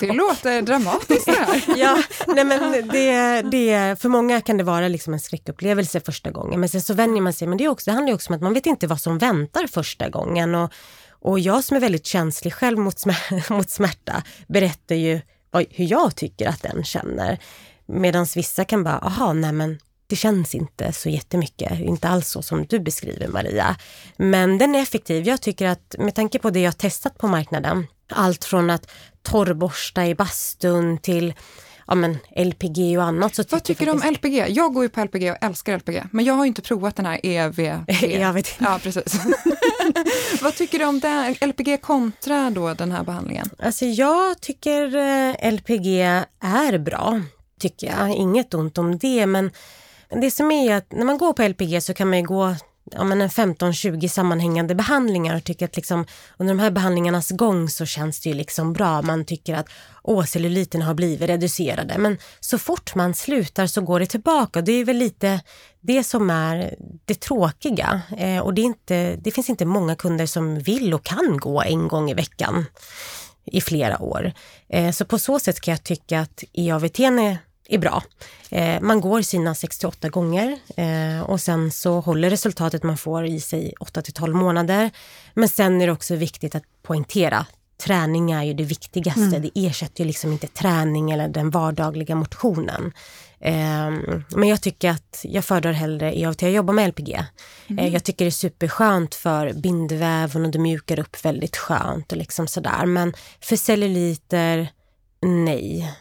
det 0.00 0.12
låter 0.12 0.62
dramatiskt 0.62 1.26
det 1.26 1.32
här. 1.32 1.62
ja, 1.76 2.02
nej 2.26 2.44
men 2.44 2.88
det, 2.88 3.42
det, 3.42 4.00
för 4.00 4.08
många 4.08 4.40
kan 4.40 4.56
det 4.56 4.64
vara 4.64 4.88
liksom 4.88 5.14
en 5.14 5.20
skräckupplevelse 5.20 6.00
första 6.00 6.30
gången, 6.30 6.60
men 6.60 6.68
sen 6.68 6.82
så 6.82 6.94
vänjer 6.94 7.22
man 7.22 7.32
sig. 7.32 7.48
Men 7.48 7.58
det, 7.58 7.64
är 7.64 7.68
också, 7.68 7.90
det 7.90 7.94
handlar 7.94 8.14
också 8.14 8.30
om 8.30 8.36
att 8.36 8.42
man 8.42 8.54
vet 8.54 8.66
inte 8.66 8.86
vad 8.86 9.00
som 9.00 9.18
väntar 9.18 9.66
första 9.66 10.08
gången. 10.08 10.54
Och, 10.54 10.72
och 11.08 11.40
jag 11.40 11.64
som 11.64 11.76
är 11.76 11.80
väldigt 11.80 12.06
känslig 12.06 12.54
själv 12.54 12.78
mot, 12.78 12.98
smärta, 12.98 13.34
mot 13.54 13.70
smärta 13.70 14.22
berättar 14.46 14.94
ju 14.94 15.20
hur 15.70 15.84
jag 15.84 16.16
tycker 16.16 16.48
att 16.48 16.62
den 16.62 16.84
känner. 16.84 17.38
Medan 17.86 18.26
vissa 18.34 18.64
kan 18.64 18.84
bara, 18.84 18.98
aha, 18.98 19.32
nej 19.32 19.52
men 19.52 19.78
det 20.14 20.18
känns 20.18 20.54
inte 20.54 20.92
så 20.92 21.08
jättemycket, 21.08 21.80
inte 21.80 22.08
alls 22.08 22.28
så 22.28 22.42
som 22.42 22.66
du 22.66 22.78
beskriver 22.78 23.28
Maria. 23.28 23.76
Men 24.16 24.58
den 24.58 24.74
är 24.74 24.82
effektiv. 24.82 25.26
Jag 25.26 25.40
tycker 25.40 25.66
att 25.66 25.94
med 25.98 26.14
tanke 26.14 26.38
på 26.38 26.50
det 26.50 26.60
jag 26.60 26.78
testat 26.78 27.18
på 27.18 27.28
marknaden, 27.28 27.86
allt 28.12 28.44
från 28.44 28.70
att 28.70 28.90
torrborsta 29.22 30.06
i 30.06 30.14
bastun 30.14 30.98
till 30.98 31.34
ja, 31.86 31.94
men 31.94 32.18
LPG 32.36 32.98
och 32.98 33.04
annat. 33.04 33.52
Vad 33.52 33.62
tycker 33.62 33.86
du 33.86 33.92
om 33.92 34.12
LPG? 34.12 34.44
Jag 34.48 34.74
går 34.74 34.82
ju 34.82 34.88
på 34.88 35.04
LPG 35.04 35.30
och 35.30 35.36
älskar 35.40 35.78
LPG, 35.78 36.02
men 36.10 36.24
jag 36.24 36.34
har 36.34 36.44
inte 36.44 36.62
provat 36.62 36.96
den 36.96 37.06
här 37.06 37.20
EV. 37.22 37.60
EVT. 38.02 38.56
ja, 38.58 38.80
precis. 38.82 39.20
Vad 40.42 40.54
tycker 40.54 40.78
du 40.78 40.84
om 40.84 41.00
det, 41.00 41.46
LPG 41.46 41.76
kontra 41.82 42.50
då 42.50 42.74
den 42.74 42.92
här 42.92 43.04
behandlingen? 43.04 43.50
Alltså 43.58 43.84
jag 43.84 44.40
tycker 44.40 44.96
eh, 44.96 45.52
LPG 45.52 46.00
är 46.40 46.78
bra, 46.78 47.20
tycker 47.60 47.86
jag. 47.86 48.10
Inget 48.10 48.54
ont 48.54 48.78
om 48.78 48.98
det, 48.98 49.26
men 49.26 49.50
det 50.20 50.30
som 50.30 50.50
är 50.50 50.74
att 50.74 50.92
när 50.92 51.04
man 51.04 51.18
går 51.18 51.32
på 51.32 51.48
LPG 51.48 51.80
så 51.80 51.94
kan 51.94 52.08
man 52.08 52.18
ju 52.18 52.24
gå 52.24 52.54
ja, 52.90 53.04
men 53.04 53.22
en 53.22 53.28
15-20 53.28 54.08
sammanhängande 54.08 54.74
behandlingar 54.74 55.36
och 55.36 55.44
tycker 55.44 55.64
att 55.64 55.76
liksom, 55.76 56.06
under 56.36 56.54
de 56.54 56.60
här 56.60 56.70
behandlingarnas 56.70 57.30
gång 57.30 57.68
så 57.68 57.86
känns 57.86 58.20
det 58.20 58.28
ju 58.28 58.34
liksom 58.34 58.72
bra. 58.72 59.02
Man 59.02 59.24
tycker 59.24 59.54
att 59.54 59.66
åh, 60.02 60.24
celluliterna 60.24 60.84
har 60.84 60.94
blivit 60.94 61.28
reducerade. 61.28 61.98
Men 61.98 62.18
så 62.40 62.58
fort 62.58 62.94
man 62.94 63.14
slutar 63.14 63.66
så 63.66 63.80
går 63.80 64.00
det 64.00 64.06
tillbaka. 64.06 64.62
Det 64.62 64.72
är 64.72 64.84
väl 64.84 64.96
lite 64.96 65.40
det 65.80 66.04
som 66.04 66.30
är 66.30 66.74
det 67.04 67.20
tråkiga. 67.20 68.02
Eh, 68.16 68.38
och 68.38 68.54
det, 68.54 68.60
är 68.60 68.64
inte, 68.64 69.16
det 69.16 69.30
finns 69.30 69.50
inte 69.50 69.64
många 69.64 69.96
kunder 69.96 70.26
som 70.26 70.58
vill 70.58 70.94
och 70.94 71.04
kan 71.04 71.38
gå 71.38 71.62
en 71.62 71.88
gång 71.88 72.10
i 72.10 72.14
veckan 72.14 72.66
i 73.44 73.60
flera 73.60 74.02
år. 74.02 74.32
Eh, 74.68 74.90
så 74.90 75.04
på 75.04 75.18
så 75.18 75.38
sätt 75.38 75.60
kan 75.60 75.72
jag 75.72 75.82
tycka 75.82 76.20
att 76.20 76.44
EAVT 76.52 77.00
är 77.00 77.38
är 77.68 77.78
bra. 77.78 78.02
Eh, 78.50 78.80
man 78.80 79.00
går 79.00 79.22
sina 79.22 79.54
68 79.54 80.08
gånger 80.08 80.58
eh, 80.76 81.20
och 81.22 81.40
sen 81.40 81.70
så 81.70 82.00
håller 82.00 82.30
resultatet 82.30 82.82
man 82.82 82.96
får 82.96 83.26
i 83.26 83.40
sig 83.40 83.74
8 83.80 84.02
till 84.02 84.14
12 84.14 84.34
månader. 84.34 84.90
Men 85.34 85.48
sen 85.48 85.80
är 85.80 85.86
det 85.86 85.92
också 85.92 86.14
viktigt 86.14 86.54
att 86.54 86.64
poängtera 86.82 87.46
träning 87.84 88.30
är 88.30 88.42
ju 88.42 88.54
det 88.54 88.64
viktigaste. 88.64 89.20
Mm. 89.20 89.42
Det 89.42 89.50
ersätter 89.54 90.04
ju 90.04 90.06
liksom 90.06 90.32
inte 90.32 90.46
träning 90.46 91.10
eller 91.10 91.28
den 91.28 91.50
vardagliga 91.50 92.14
motionen. 92.14 92.92
Eh, 93.40 93.90
men 94.36 94.48
jag 94.48 94.62
tycker 94.62 94.90
att 94.90 95.20
jag 95.22 95.44
föredrar 95.44 95.72
hellre 95.72 96.18
EAVT. 96.18 96.42
Jag 96.42 96.50
jobbar 96.50 96.74
med 96.74 96.88
LPG. 96.88 97.24
Mm. 97.66 97.92
jag 97.92 98.04
tycker 98.04 98.24
det 98.24 98.28
är 98.28 98.30
superskönt 98.30 99.14
för 99.14 99.52
bindväven 99.52 100.44
och 100.44 100.50
det 100.50 100.58
mjukar 100.58 100.98
upp 100.98 101.24
väldigt 101.24 101.56
skönt 101.56 102.12
och 102.12 102.18
liksom 102.18 102.46
sådär. 102.46 102.86
Men 102.86 103.14
för 103.40 103.56
celluliter, 103.56 104.68
nej 105.22 105.94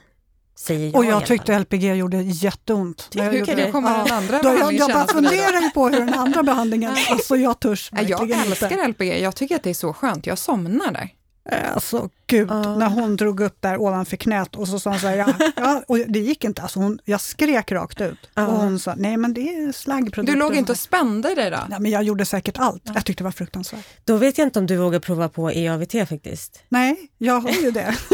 säger 0.55 0.85
jag. 0.85 0.95
Och 0.95 1.05
jag 1.05 1.25
tyckte 1.25 1.59
LPG 1.59 1.95
gjorde 1.95 2.21
jätteont. 2.21 3.09
Hur 3.13 3.45
kan 3.45 3.55
det 3.55 3.71
komma 3.71 3.91
ja. 3.97 4.03
den 4.03 4.17
andra 4.17 4.41
Då 4.41 4.49
Jag, 4.49 4.73
jag 4.73 4.91
bara 4.91 5.07
funderar 5.07 5.61
ju 5.61 5.69
på 5.69 5.89
hur 5.89 5.99
den 5.99 6.13
andra 6.13 6.43
behandlingen, 6.43 6.95
alltså 7.09 7.35
jag 7.35 7.59
törs 7.59 7.89
Jag 7.91 8.31
älskar 8.31 8.71
inte. 8.71 8.87
LPG, 8.87 9.21
jag 9.21 9.35
tycker 9.35 9.55
att 9.55 9.63
det 9.63 9.69
är 9.69 9.73
så 9.73 9.93
skönt, 9.93 10.27
jag 10.27 10.37
somnar 10.37 10.91
där. 10.91 11.09
Alltså 11.51 12.09
gud, 12.27 12.51
uh. 12.51 12.77
när 12.77 12.89
hon 12.89 13.15
drog 13.15 13.39
upp 13.39 13.61
där 13.61 13.81
ovanför 13.81 14.17
knät 14.17 14.55
och 14.55 14.67
så 14.67 14.79
sa 14.79 14.89
hon 14.89 14.99
så 14.99 15.07
här, 15.07 15.17
ja, 15.17 15.33
ja, 15.55 15.83
och 15.87 15.97
det 15.97 16.19
gick 16.19 16.43
inte, 16.43 16.61
alltså 16.61 16.79
hon, 16.79 16.99
jag 17.05 17.21
skrek 17.21 17.71
rakt 17.71 18.01
ut. 18.01 18.29
Uh. 18.39 18.45
Och 18.45 18.53
hon 18.53 18.79
sa, 18.79 18.93
nej 18.97 19.17
men 19.17 19.33
det 19.33 19.41
är 19.41 19.71
slaggprodukter. 19.71 20.33
Du 20.33 20.39
låg 20.39 20.55
inte 20.55 20.71
och 20.71 20.77
spände 20.77 21.35
dig 21.35 21.51
då? 21.51 21.59
Nej 21.69 21.79
men 21.79 21.91
jag 21.91 22.03
gjorde 22.03 22.25
säkert 22.25 22.59
allt, 22.59 22.81
jag 22.85 23.05
tyckte 23.05 23.23
det 23.23 23.25
var 23.25 23.31
fruktansvärt. 23.31 23.85
Då 24.05 24.17
vet 24.17 24.37
jag 24.37 24.47
inte 24.47 24.59
om 24.59 24.67
du 24.67 24.77
vågar 24.77 24.99
prova 24.99 25.29
på 25.29 25.51
EAVT 25.51 26.09
faktiskt. 26.09 26.63
Nej, 26.69 26.97
jag 27.17 27.39
har 27.39 27.51
ju 27.51 27.71
det. 27.71 27.95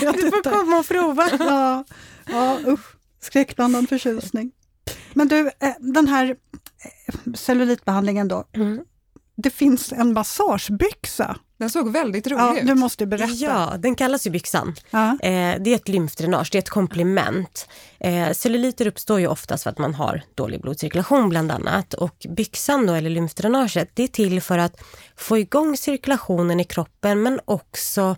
du 0.00 0.30
får 0.30 0.50
komma 0.50 0.78
och 0.78 0.88
prova. 0.88 1.30
ja, 1.38 1.84
ja 2.30 2.58
usch, 2.66 2.96
skräckblandad 3.20 3.88
förtjusning. 3.88 4.52
Men 5.14 5.28
du, 5.28 5.50
eh, 5.60 5.74
den 5.78 6.08
här 6.08 6.36
eh, 6.84 7.32
cellulitbehandlingen 7.34 8.28
då, 8.28 8.44
mm. 8.52 8.80
Det 9.42 9.50
finns 9.50 9.92
en 9.92 10.12
massagebyxa 10.12 11.36
den 11.58 11.70
såg 11.70 11.92
väldigt 11.92 12.26
rolig 12.26 12.42
ja, 12.42 12.58
ut. 12.58 12.66
Du 12.66 12.74
måste 12.74 13.06
berätta. 13.06 13.32
Ja, 13.32 13.74
den 13.78 13.94
kallas 13.94 14.26
ju 14.26 14.30
byxan. 14.30 14.74
Ja. 14.90 15.18
Eh, 15.22 15.60
det 15.60 15.70
är 15.70 15.74
ett 15.74 15.88
lymfdränage, 15.88 16.48
det 16.52 16.58
är 16.58 16.62
ett 16.62 16.68
komplement. 16.68 17.68
Eh, 18.00 18.32
celluliter 18.32 18.86
uppstår 18.86 19.20
ju 19.20 19.26
oftast 19.26 19.62
för 19.62 19.70
att 19.70 19.78
man 19.78 19.94
har 19.94 20.22
dålig 20.34 20.60
blodcirkulation 20.60 21.28
bland 21.28 21.52
annat. 21.52 21.94
Och 21.94 22.26
byxan 22.28 22.86
då, 22.86 22.94
eller 22.94 23.10
lymfdränaget, 23.10 23.90
det 23.94 24.02
är 24.02 24.08
till 24.08 24.42
för 24.42 24.58
att 24.58 24.82
få 25.16 25.38
igång 25.38 25.76
cirkulationen 25.76 26.60
i 26.60 26.64
kroppen 26.64 27.22
men 27.22 27.40
också 27.44 28.16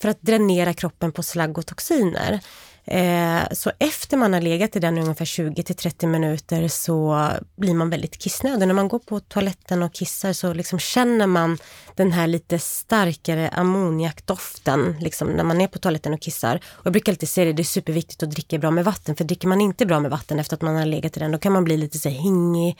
för 0.00 0.08
att 0.08 0.22
dränera 0.22 0.74
kroppen 0.74 1.12
på 1.12 1.22
slagg 1.22 1.58
och 1.58 1.66
toxiner. 1.66 2.40
Eh, 2.86 3.42
så 3.52 3.72
efter 3.78 4.16
man 4.16 4.32
har 4.32 4.40
legat 4.40 4.76
i 4.76 4.78
den 4.78 4.98
ungefär 4.98 5.24
20 5.24 5.62
till 5.62 5.76
30 5.76 6.06
minuter 6.06 6.68
så 6.68 7.28
blir 7.56 7.74
man 7.74 7.90
väldigt 7.90 8.18
kissnödig. 8.18 8.66
När 8.66 8.74
man 8.74 8.88
går 8.88 8.98
på 8.98 9.20
toaletten 9.20 9.82
och 9.82 9.94
kissar 9.94 10.32
så 10.32 10.52
liksom 10.52 10.78
känner 10.78 11.26
man 11.26 11.58
den 11.94 12.12
här 12.12 12.26
lite 12.26 12.58
starkare 12.58 13.48
ammoniakdoften 13.48 14.96
liksom 15.00 15.28
när 15.28 15.44
man 15.44 15.60
är 15.60 15.66
på 15.66 15.78
toaletten 15.78 16.14
och 16.14 16.20
kissar. 16.20 16.60
Och 16.66 16.86
jag 16.86 16.92
brukar 16.92 17.12
alltid 17.12 17.28
säga 17.28 17.44
det, 17.44 17.52
det 17.52 17.62
är 17.62 17.64
superviktigt 17.64 18.22
att 18.22 18.30
dricka 18.30 18.58
bra 18.58 18.70
med 18.70 18.84
vatten. 18.84 19.16
För 19.16 19.24
dricker 19.24 19.48
man 19.48 19.60
inte 19.60 19.86
bra 19.86 20.00
med 20.00 20.10
vatten 20.10 20.38
efter 20.38 20.56
att 20.56 20.62
man 20.62 20.76
har 20.76 20.86
legat 20.86 21.16
i 21.16 21.20
den, 21.20 21.32
då 21.32 21.38
kan 21.38 21.52
man 21.52 21.64
bli 21.64 21.76
lite 21.76 21.98
så 21.98 22.08
här 22.08 22.16
hingig, 22.16 22.78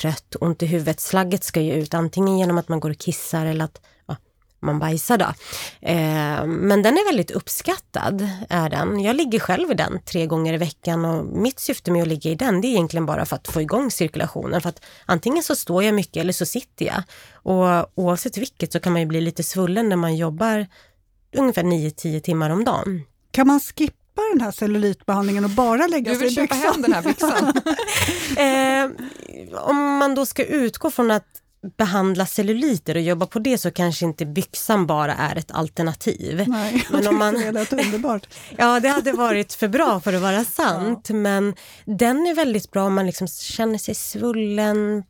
trött, 0.00 0.36
ont 0.40 0.62
i 0.62 0.66
huvudet. 0.66 1.00
Slagget 1.00 1.44
ska 1.44 1.60
ju 1.60 1.72
ut 1.72 1.94
antingen 1.94 2.38
genom 2.38 2.58
att 2.58 2.68
man 2.68 2.80
går 2.80 2.90
och 2.90 2.98
kissar 2.98 3.46
eller 3.46 3.64
att 3.64 3.80
man 4.60 4.78
bajsar 4.78 5.18
då. 5.18 5.24
Eh, 5.80 6.46
men 6.46 6.82
den 6.82 6.94
är 6.94 7.06
väldigt 7.06 7.30
uppskattad, 7.30 8.28
är 8.48 8.68
den. 8.68 9.00
Jag 9.00 9.16
ligger 9.16 9.38
själv 9.38 9.70
i 9.70 9.74
den 9.74 10.00
tre 10.04 10.26
gånger 10.26 10.54
i 10.54 10.56
veckan 10.56 11.04
och 11.04 11.24
mitt 11.24 11.60
syfte 11.60 11.90
med 11.90 12.02
att 12.02 12.08
ligga 12.08 12.30
i 12.30 12.34
den, 12.34 12.60
det 12.60 12.68
är 12.68 12.70
egentligen 12.70 13.06
bara 13.06 13.26
för 13.26 13.36
att 13.36 13.48
få 13.48 13.60
igång 13.60 13.90
cirkulationen. 13.90 14.60
För 14.60 14.68
att 14.68 14.84
antingen 15.06 15.42
så 15.42 15.56
står 15.56 15.84
jag 15.84 15.94
mycket 15.94 16.16
eller 16.16 16.32
så 16.32 16.46
sitter 16.46 16.84
jag. 16.84 17.02
Och 17.32 17.92
oavsett 17.94 18.36
vilket 18.36 18.72
så 18.72 18.80
kan 18.80 18.92
man 18.92 19.02
ju 19.02 19.06
bli 19.06 19.20
lite 19.20 19.42
svullen 19.42 19.88
när 19.88 19.96
man 19.96 20.16
jobbar 20.16 20.66
ungefär 21.36 21.62
9-10 21.62 22.20
timmar 22.20 22.50
om 22.50 22.64
dagen. 22.64 23.02
Kan 23.30 23.46
man 23.46 23.60
skippa 23.60 24.22
den 24.32 24.40
här 24.40 24.50
cellulitbehandlingen 24.50 25.44
och 25.44 25.50
bara 25.50 25.86
lägga 25.86 26.14
sig 26.14 26.26
i 26.26 26.30
byxan? 26.30 26.34
Du 26.34 26.42
vill 26.42 26.48
köpa 26.48 26.54
hem 26.54 26.82
den 26.82 26.92
här 26.92 27.02
byxan? 27.02 27.52
eh, 29.56 29.60
om 29.60 29.96
man 29.98 30.14
då 30.14 30.26
ska 30.26 30.44
utgå 30.44 30.90
från 30.90 31.10
att 31.10 31.26
behandla 31.76 32.26
celluliter 32.26 32.94
och 32.94 33.00
jobba 33.00 33.26
på 33.26 33.38
det 33.38 33.58
så 33.58 33.70
kanske 33.70 34.04
inte 34.04 34.26
byxan 34.26 34.86
bara 34.86 35.14
är 35.14 35.36
ett 35.38 35.50
alternativ. 35.50 36.44
Nej, 36.46 36.86
men 36.90 37.06
om 37.06 37.18
man... 37.18 37.34
det 37.34 37.52
lät 37.52 37.72
underbart. 37.72 38.26
ja, 38.56 38.80
det 38.80 38.88
hade 38.88 39.12
varit 39.12 39.52
för 39.52 39.68
bra 39.68 40.00
för 40.00 40.12
att 40.12 40.22
vara 40.22 40.44
sant, 40.56 41.06
ja. 41.08 41.14
men 41.14 41.54
den 41.84 42.26
är 42.26 42.34
väldigt 42.34 42.70
bra 42.70 42.84
om 42.84 42.94
man 42.94 43.06
liksom 43.06 43.28
känner 43.28 43.78
sig 43.78 43.94
svullen, 43.94 45.04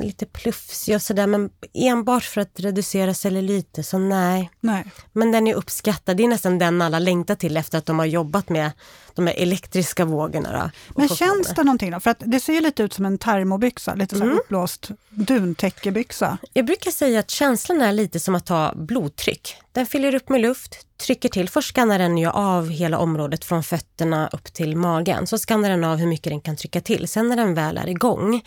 lite 0.00 0.26
plufsig 0.26 0.94
och 0.94 1.02
sådär, 1.02 1.26
men 1.26 1.50
enbart 1.74 2.24
för 2.24 2.40
att 2.40 2.60
reducera 2.60 3.14
celluliter, 3.14 3.82
så 3.82 3.98
nej. 3.98 4.50
nej. 4.60 4.84
Men 5.12 5.32
den 5.32 5.46
är 5.46 5.54
uppskattad, 5.54 6.16
det 6.16 6.24
är 6.24 6.28
nästan 6.28 6.58
den 6.58 6.82
alla 6.82 6.98
längtar 6.98 7.34
till 7.34 7.56
efter 7.56 7.78
att 7.78 7.86
de 7.86 7.98
har 7.98 8.06
jobbat 8.06 8.48
med 8.48 8.70
de 9.14 9.26
här 9.26 9.34
elektriska 9.34 10.04
vågorna. 10.04 10.52
Då, 10.52 10.70
men 10.96 11.08
känns 11.08 11.48
det 11.48 11.64
någonting 11.64 11.90
då? 11.90 12.00
För 12.00 12.10
att 12.10 12.22
det 12.26 12.40
ser 12.40 12.60
lite 12.60 12.82
ut 12.82 12.92
som 12.92 13.04
en 13.04 13.18
termobyxa, 13.18 13.94
lite 13.94 14.16
mm. 14.16 14.28
så 14.28 14.34
uppblåst 14.34 14.90
duntäckebyxa. 15.10 16.38
Jag 16.52 16.66
brukar 16.66 16.90
säga 16.90 17.20
att 17.20 17.30
känslan 17.30 17.82
är 17.82 17.92
lite 17.92 18.20
som 18.20 18.34
att 18.34 18.46
ta 18.46 18.72
blodtryck. 18.76 19.56
Den 19.72 19.86
fyller 19.86 20.14
upp 20.14 20.28
med 20.28 20.40
luft, 20.40 20.86
trycker 20.96 21.28
till. 21.28 21.48
Först 21.48 21.74
skannar 21.74 21.98
den 21.98 22.18
ju 22.18 22.28
av 22.28 22.68
hela 22.68 22.98
området 22.98 23.44
från 23.44 23.62
fötterna 23.62 24.28
upp 24.32 24.44
till 24.44 24.76
magen. 24.76 25.26
Så 25.26 25.38
skannar 25.38 25.70
den 25.70 25.84
av 25.84 25.96
hur 25.96 26.06
mycket 26.06 26.30
den 26.30 26.40
kan 26.40 26.56
trycka 26.56 26.80
till. 26.80 27.08
Sen 27.08 27.28
när 27.28 27.36
den 27.36 27.54
väl 27.54 27.78
är 27.78 27.88
igång 27.88 28.42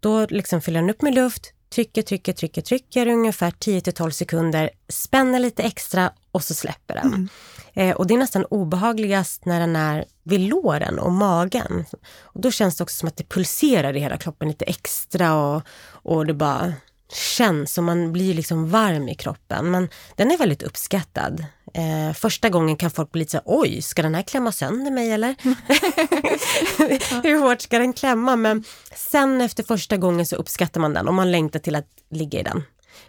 då 0.00 0.26
liksom 0.26 0.60
fyller 0.60 0.80
den 0.80 0.90
upp 0.90 1.02
med 1.02 1.14
luft, 1.14 1.52
trycker, 1.74 2.02
trycker, 2.02 2.32
trycker, 2.32 2.62
trycker 2.62 3.06
ungefär 3.06 3.50
10 3.50 3.80
till 3.80 3.92
12 3.92 4.10
sekunder, 4.10 4.70
spänner 4.88 5.38
lite 5.38 5.62
extra 5.62 6.12
och 6.32 6.44
så 6.44 6.54
släpper 6.54 6.94
den. 6.94 7.06
Mm. 7.06 7.28
Eh, 7.74 7.96
och 7.96 8.06
det 8.06 8.14
är 8.14 8.18
nästan 8.18 8.44
obehagligast 8.44 9.44
när 9.44 9.60
den 9.60 9.76
är 9.76 10.04
vid 10.22 10.40
låren 10.40 10.98
och 10.98 11.12
magen. 11.12 11.84
Och 12.20 12.40
då 12.40 12.50
känns 12.50 12.76
det 12.76 12.84
också 12.84 12.96
som 12.96 13.08
att 13.08 13.16
det 13.16 13.28
pulserar 13.28 13.96
i 13.96 14.00
hela 14.00 14.16
kroppen 14.16 14.48
lite 14.48 14.64
extra 14.64 15.34
och, 15.34 15.62
och 15.88 16.26
det 16.26 16.34
bara 16.34 16.72
känns 17.12 17.78
och 17.78 17.84
man 17.84 18.12
blir 18.12 18.34
liksom 18.34 18.70
varm 18.70 19.08
i 19.08 19.14
kroppen. 19.14 19.70
Men 19.70 19.88
den 20.16 20.30
är 20.30 20.38
väldigt 20.38 20.62
uppskattad. 20.62 21.44
Eh, 21.78 22.12
första 22.14 22.48
gången 22.48 22.76
kan 22.76 22.90
folk 22.90 23.12
bli 23.12 23.18
lite 23.18 23.30
så 23.30 23.40
oj, 23.44 23.82
ska 23.82 24.02
den 24.02 24.14
här 24.14 24.22
klämma 24.22 24.52
sönder 24.52 24.90
mig 24.90 25.10
eller? 25.10 25.34
Hur 27.22 27.40
hårt 27.40 27.60
ska 27.60 27.78
den 27.78 27.92
klämma? 27.92 28.36
Men 28.36 28.64
sen 28.94 29.40
efter 29.40 29.62
första 29.62 29.96
gången 29.96 30.26
så 30.26 30.36
uppskattar 30.36 30.80
man 30.80 30.94
den 30.94 31.08
och 31.08 31.14
man 31.14 31.30
längtar 31.30 31.58
till 31.58 31.74
att 31.74 31.88
ligga 32.10 32.40
i 32.40 32.42
den. 32.42 32.62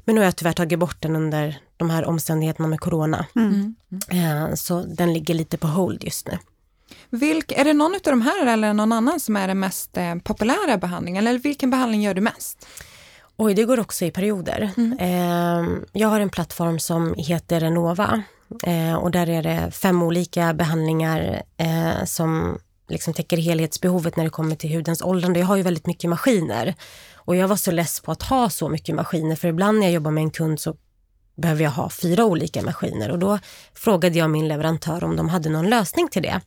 Men 0.05 0.15
nu 0.15 0.21
har 0.21 0.25
jag 0.25 0.35
tyvärr 0.35 0.53
tagit 0.53 0.79
bort 0.79 1.01
den 1.01 1.15
under 1.15 1.59
de 1.77 1.89
här 1.89 2.05
omständigheterna 2.05 2.67
med 2.67 2.79
corona. 2.79 3.25
Mm. 3.35 3.75
Eh, 4.09 4.55
så 4.55 4.81
den 4.81 5.13
ligger 5.13 5.33
lite 5.33 5.57
på 5.57 5.67
hold 5.67 6.03
just 6.03 6.27
nu. 6.27 6.37
Vilk, 7.09 7.51
är 7.51 7.65
det 7.65 7.73
någon 7.73 7.93
av 7.93 7.99
de 8.03 8.21
här 8.21 8.45
eller 8.45 8.73
någon 8.73 8.91
annan 8.91 9.19
som 9.19 9.37
är 9.37 9.47
den 9.47 9.59
mest 9.59 9.97
eh, 9.97 10.15
populära 10.15 10.77
behandlingen? 10.77 11.27
Eller 11.27 11.39
vilken 11.39 11.69
behandling 11.69 12.01
gör 12.01 12.13
du 12.13 12.21
mest? 12.21 12.67
Oj, 13.37 13.53
det 13.53 13.63
går 13.63 13.79
också 13.79 14.05
i 14.05 14.11
perioder. 14.11 14.71
Mm. 14.77 14.97
Eh, 14.99 15.79
jag 15.91 16.07
har 16.07 16.19
en 16.19 16.29
plattform 16.29 16.79
som 16.79 17.13
heter 17.17 17.59
Renova 17.59 18.23
eh, 18.63 18.95
och 18.95 19.11
där 19.11 19.29
är 19.29 19.43
det 19.43 19.71
fem 19.71 20.03
olika 20.03 20.53
behandlingar 20.53 21.43
eh, 21.57 22.05
som 22.05 22.59
liksom 22.89 23.13
täcker 23.13 23.37
helhetsbehovet 23.37 24.15
när 24.15 24.23
det 24.23 24.29
kommer 24.29 24.55
till 24.55 24.75
hudens 24.75 25.01
åldrande. 25.01 25.39
Jag 25.39 25.47
har 25.47 25.55
ju 25.55 25.63
väldigt 25.63 25.87
mycket 25.87 26.09
maskiner 26.09 26.75
och 27.15 27.35
jag 27.35 27.47
var 27.47 27.55
så 27.55 27.71
less 27.71 27.99
på 27.99 28.11
att 28.11 28.23
ha 28.23 28.49
så 28.49 28.69
mycket 28.69 28.95
maskiner 28.95 29.35
för 29.35 29.47
ibland 29.47 29.79
när 29.79 29.85
jag 29.85 29.93
jobbar 29.93 30.11
med 30.11 30.23
en 30.23 30.31
kund 30.31 30.59
så 30.59 30.75
behöver 31.35 31.63
jag 31.63 31.71
ha 31.71 31.89
fyra 31.89 32.25
olika 32.25 32.61
maskiner 32.61 33.11
och 33.11 33.19
då 33.19 33.39
frågade 33.73 34.17
jag 34.17 34.29
min 34.29 34.47
leverantör 34.47 35.03
om 35.03 35.15
de 35.15 35.29
hade 35.29 35.49
någon 35.49 35.69
lösning 35.69 36.07
till 36.07 36.23
det. 36.23 36.41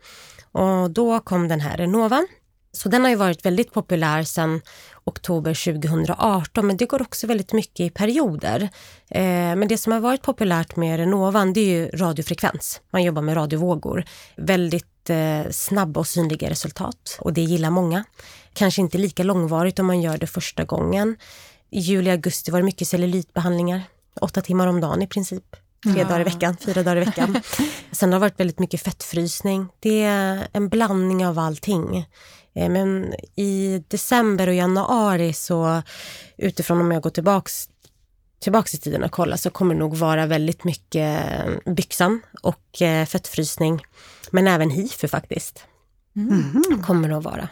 Och 0.52 0.90
då 0.90 1.20
kom 1.20 1.48
den 1.48 1.60
här 1.60 1.76
Renova. 1.76 2.26
Så 2.72 2.88
den 2.88 3.02
har 3.02 3.10
ju 3.10 3.16
varit 3.16 3.44
väldigt 3.44 3.72
populär 3.72 4.22
sedan 4.22 4.60
oktober 5.04 5.72
2018, 5.72 6.66
men 6.66 6.76
det 6.76 6.86
går 6.86 7.02
också 7.02 7.26
väldigt 7.26 7.52
mycket 7.52 7.80
i 7.80 7.90
perioder. 7.90 8.62
Eh, 9.10 9.22
men 9.56 9.68
det 9.68 9.78
som 9.78 9.92
har 9.92 10.00
varit 10.00 10.22
populärt 10.22 10.76
med 10.76 10.96
Renovan, 10.96 11.52
det 11.52 11.60
är 11.60 11.66
ju 11.66 11.88
radiofrekvens. 11.88 12.80
Man 12.90 13.02
jobbar 13.02 13.22
med 13.22 13.36
radiovågor. 13.36 14.04
Väldigt 14.36 15.10
eh, 15.10 15.50
snabba 15.50 16.00
och 16.00 16.06
synliga 16.06 16.50
resultat 16.50 17.18
och 17.20 17.32
det 17.32 17.42
gillar 17.42 17.70
många. 17.70 18.04
Kanske 18.52 18.80
inte 18.80 18.98
lika 18.98 19.22
långvarigt 19.22 19.78
om 19.78 19.86
man 19.86 20.00
gör 20.00 20.18
det 20.18 20.26
första 20.26 20.64
gången. 20.64 21.16
I 21.70 21.80
juli, 21.80 22.10
augusti 22.10 22.50
var 22.50 22.58
det 22.58 22.64
mycket 22.64 22.88
cellulitbehandlingar. 22.88 23.82
Åtta 24.20 24.40
timmar 24.40 24.66
om 24.66 24.80
dagen 24.80 25.02
i 25.02 25.06
princip. 25.06 25.56
Tre 25.84 26.00
ja. 26.00 26.04
dagar 26.04 26.20
i 26.20 26.24
veckan, 26.24 26.56
fyra 26.56 26.82
dagar 26.82 26.96
i 26.96 27.04
veckan. 27.04 27.40
Sen 27.92 28.12
har 28.12 28.18
det 28.18 28.20
varit 28.20 28.40
väldigt 28.40 28.58
mycket 28.58 28.82
fettfrysning. 28.82 29.68
Det 29.80 30.02
är 30.02 30.48
en 30.52 30.68
blandning 30.68 31.26
av 31.26 31.38
allting. 31.38 32.06
Eh, 32.54 32.68
men 32.68 33.14
i 33.36 33.84
december 33.88 34.46
och 34.46 34.54
januari 34.54 35.32
så 35.32 35.82
utifrån 36.36 36.80
om 36.80 36.92
jag 36.92 37.02
går 37.02 37.10
tillbaks 37.10 37.68
tillbaks 38.42 38.74
i 38.74 38.78
tiden 38.78 39.02
och 39.02 39.10
kollar 39.10 39.36
så 39.36 39.50
kommer 39.50 39.74
det 39.74 39.80
nog 39.80 39.96
vara 39.96 40.26
väldigt 40.26 40.64
mycket 40.64 41.20
byxan 41.64 42.20
och 42.42 42.82
eh, 42.82 43.06
fettfrysning. 43.06 43.82
Men 44.30 44.46
även 44.48 44.70
hifu 44.70 45.08
faktiskt. 45.08 45.64
Mm. 46.16 46.82
Kommer 46.82 47.08
det 47.08 47.16
att 47.16 47.24
vara. 47.24 47.48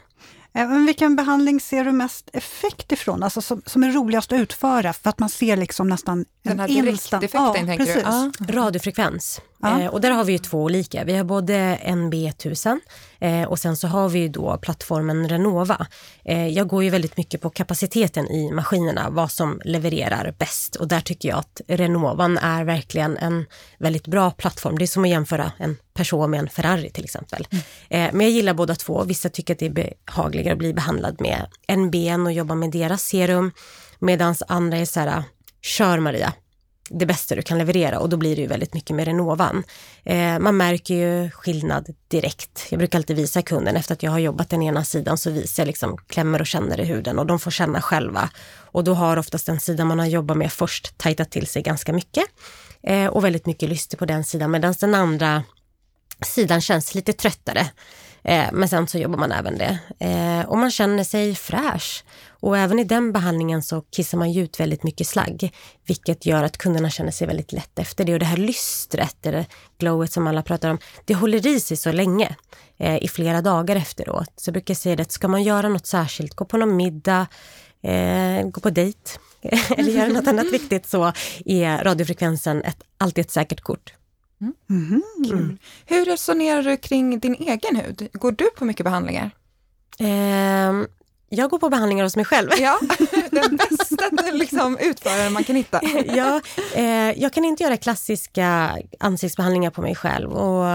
Men 0.53 0.87
vilken 0.87 1.17
behandling 1.17 1.61
ser 1.61 1.85
du 1.85 1.93
mest 1.93 2.31
effekt 2.33 2.93
ifrån? 2.93 3.23
Alltså 3.23 3.43
som, 3.43 3.63
som 3.67 3.85
är 3.85 3.93
roligast 3.93 4.33
att 4.33 4.39
utföra 4.41 4.93
för 4.93 5.11
att 5.11 5.19
man 5.19 5.29
ser 5.29 5.57
liksom 5.57 5.89
nästan 5.89 6.25
Den 6.43 6.61
här 6.61 6.69
direkteffekten 6.69 7.43
ja, 7.43 7.55
tänker 7.55 7.77
precis. 7.77 7.95
du? 7.95 8.01
Ja. 8.01 8.33
Radiofrekvens. 8.41 9.41
Ja. 9.63 9.81
Eh, 9.81 9.87
och 9.87 10.01
där 10.01 10.11
har 10.11 10.25
vi 10.25 10.33
ju 10.33 10.39
två 10.39 10.63
olika. 10.63 11.05
Vi 11.05 11.17
har 11.17 11.25
både 11.25 11.79
NB1000 11.85 12.79
eh, 13.19 13.43
och 13.43 13.59
sen 13.59 13.77
så 13.77 13.89
har 13.89 14.09
vi 14.09 14.19
ju 14.19 14.29
då 14.29 14.59
plattformen 14.59 15.29
Renova. 15.29 15.87
Eh, 16.25 16.49
jag 16.49 16.69
går 16.69 16.85
ju 16.85 16.91
väldigt 16.91 17.17
mycket 17.17 17.41
på 17.41 17.51
kapaciteten 17.51 18.27
i 18.27 18.53
maskinerna, 18.53 19.11
vad 19.11 19.33
som 19.33 19.61
levererar 19.65 20.35
bäst 20.39 20.77
och 20.77 20.89
där 20.89 21.01
tycker 21.01 21.29
jag 21.29 21.39
att 21.39 21.61
Renovan 21.69 22.39
är 22.39 22.65
verkligen 22.65 23.17
en 23.17 23.47
väldigt 23.79 24.07
bra 24.07 24.31
plattform. 24.31 24.79
Det 24.79 24.85
är 24.85 24.87
som 24.87 25.05
att 25.05 25.11
jämföra 25.11 25.53
en 25.59 25.77
Peugeot 25.95 26.31
med 26.31 26.41
en 26.41 26.49
Ferrari 26.49 26.91
till 26.91 27.05
exempel. 27.05 27.47
Mm. 27.51 27.65
Eh, 27.89 28.15
men 28.15 28.27
jag 28.27 28.31
gillar 28.31 28.55
båda 28.55 28.75
två. 28.75 29.05
Vissa 29.05 29.29
tycker 29.29 29.55
att 29.55 29.59
det 29.59 29.67
är 29.67 29.95
behagligare 30.07 30.53
att 30.53 30.59
bli 30.59 30.75
behandlad 30.75 31.21
med 31.21 31.47
NBN 31.77 32.27
och 32.27 32.33
jobba 32.33 32.55
med 32.55 32.71
deras 32.71 33.03
serum 33.03 33.53
medan 33.99 34.35
andra 34.49 34.77
är 34.77 34.85
så 34.85 35.01
här, 35.01 35.23
kör 35.63 35.99
Maria, 35.99 36.33
det 36.91 37.07
bästa 37.07 37.35
du 37.35 37.43
kan 37.43 37.59
leverera 37.59 37.99
och 37.99 38.09
då 38.09 38.17
blir 38.17 38.37
det 38.37 38.43
ju 38.43 38.49
väldigt 38.49 38.75
mycket 38.75 38.97
med 38.97 39.05
Renovan. 39.05 39.65
Eh, 40.05 40.39
man 40.39 40.57
märker 40.57 40.95
ju 40.95 41.31
skillnad 41.31 41.87
direkt. 42.09 42.67
Jag 42.71 42.79
brukar 42.79 42.99
alltid 42.99 43.17
visa 43.17 43.43
kunden 43.43 43.77
efter 43.77 43.93
att 43.93 44.03
jag 44.03 44.11
har 44.11 44.19
jobbat 44.19 44.51
den 44.51 44.63
ena 44.63 44.85
sidan 44.85 45.19
så 45.19 45.31
visar 45.31 45.63
jag 45.63 45.67
liksom 45.67 45.97
klämmer 45.97 46.41
och 46.41 46.47
känner 46.47 46.81
i 46.81 46.85
huden 46.85 47.19
och 47.19 47.27
de 47.27 47.39
får 47.39 47.51
känna 47.51 47.83
själva. 47.83 48.31
Och 48.57 48.85
då 48.85 48.95
har 48.95 49.17
oftast 49.17 49.47
den 49.47 49.61
sidan 49.61 49.87
man 49.87 49.99
har 49.99 50.07
jobbat 50.07 50.37
med 50.37 50.53
först 50.53 50.99
tajtat 50.99 51.31
till 51.31 51.47
sig 51.47 51.63
ganska 51.63 51.93
mycket 51.93 52.25
eh, 52.83 53.07
och 53.07 53.25
väldigt 53.25 53.47
mycket 53.47 53.69
lyster 53.69 53.97
på 53.97 54.07
den 54.07 54.25
sidan 54.25 54.51
medan 54.51 54.75
den 54.81 54.95
andra 54.95 55.43
sidan 56.27 56.61
känns 56.61 56.95
lite 56.95 57.13
tröttare. 57.13 57.67
Eh, 58.25 58.47
men 58.53 58.69
sen 58.69 58.87
så 58.87 58.99
jobbar 58.99 59.19
man 59.19 59.33
även 59.33 59.59
det. 59.59 59.79
Eh, 59.99 60.49
och 60.49 60.59
man 60.59 60.71
känner 60.71 61.05
sig 61.05 61.35
fräsch. 61.35 62.05
Och 62.41 62.59
även 62.59 62.79
i 62.79 62.85
den 62.85 63.13
behandlingen 63.13 63.63
så 63.63 63.81
kissar 63.81 64.19
man 64.19 64.33
ju 64.33 64.43
ut 64.43 64.61
väldigt 64.61 64.83
mycket 64.83 65.07
slagg, 65.07 65.53
vilket 65.87 66.27
gör 66.27 66.43
att 66.43 66.59
kunderna 66.59 66.91
känner 66.91 67.11
sig 67.11 67.27
väldigt 67.27 67.53
lätt 67.53 67.79
efter 67.79 68.05
det. 68.05 68.13
Och 68.13 68.19
det 68.19 68.27
här 68.27 68.37
lystret, 68.37 69.27
eller 69.27 69.47
glowet 69.79 70.13
som 70.13 70.27
alla 70.27 70.43
pratar 70.43 70.71
om, 70.71 70.79
det 71.05 71.15
håller 71.15 71.47
i 71.47 71.61
sig 71.61 71.77
så 71.77 71.93
länge, 71.93 72.37
eh, 72.79 73.05
i 73.05 73.09
flera 73.09 73.43
dagar 73.43 73.77
efteråt. 73.77 74.33
Så 74.37 74.49
jag 74.49 74.53
brukar 74.53 74.75
säga 74.75 75.03
att 75.03 75.13
ska 75.13 75.29
man 75.29 75.43
göra 75.43 75.69
något 75.69 75.87
särskilt, 75.87 76.35
gå 76.35 76.45
på 76.45 76.57
någon 76.57 76.77
middag, 76.77 77.27
eh, 77.83 78.49
gå 78.49 78.61
på 78.61 78.71
dejt 78.71 79.11
eller 79.71 79.93
göra 79.93 80.09
något 80.09 80.27
annat 80.27 80.53
viktigt 80.53 80.87
så 80.87 81.13
är 81.45 81.85
radiofrekvensen 81.85 82.63
ett, 82.63 82.83
alltid 82.99 83.25
ett 83.25 83.31
säkert 83.31 83.61
kort. 83.61 83.95
Mm. 84.41 84.55
Mm. 84.71 85.03
Mm. 85.25 85.59
Hur 85.87 86.05
resonerar 86.05 86.63
du 86.63 86.77
kring 86.77 87.21
din 87.21 87.35
egen 87.35 87.77
hud? 87.77 88.09
Går 88.13 88.33
du 88.33 88.51
på 88.51 88.65
mycket 88.65 88.85
behandlingar? 88.85 89.31
Eh, 89.99 90.73
jag 91.33 91.51
går 91.51 91.59
på 91.59 91.69
behandlingar 91.69 92.05
hos 92.05 92.17
mig 92.17 92.25
själv. 92.25 92.51
Ja, 92.59 92.79
den 93.31 93.57
bästa 93.57 94.11
liksom, 94.33 94.79
utföraren 94.79 95.33
man 95.33 95.45
kan 95.45 95.57
hitta. 95.57 95.81
ja, 96.07 96.41
eh, 96.75 97.21
jag 97.21 97.33
kan 97.33 97.45
inte 97.45 97.63
göra 97.63 97.77
klassiska 97.77 98.79
ansiktsbehandlingar 99.01 99.71
på 99.71 99.83
mig 99.83 99.95
själv 99.95 100.33
och 100.33 100.67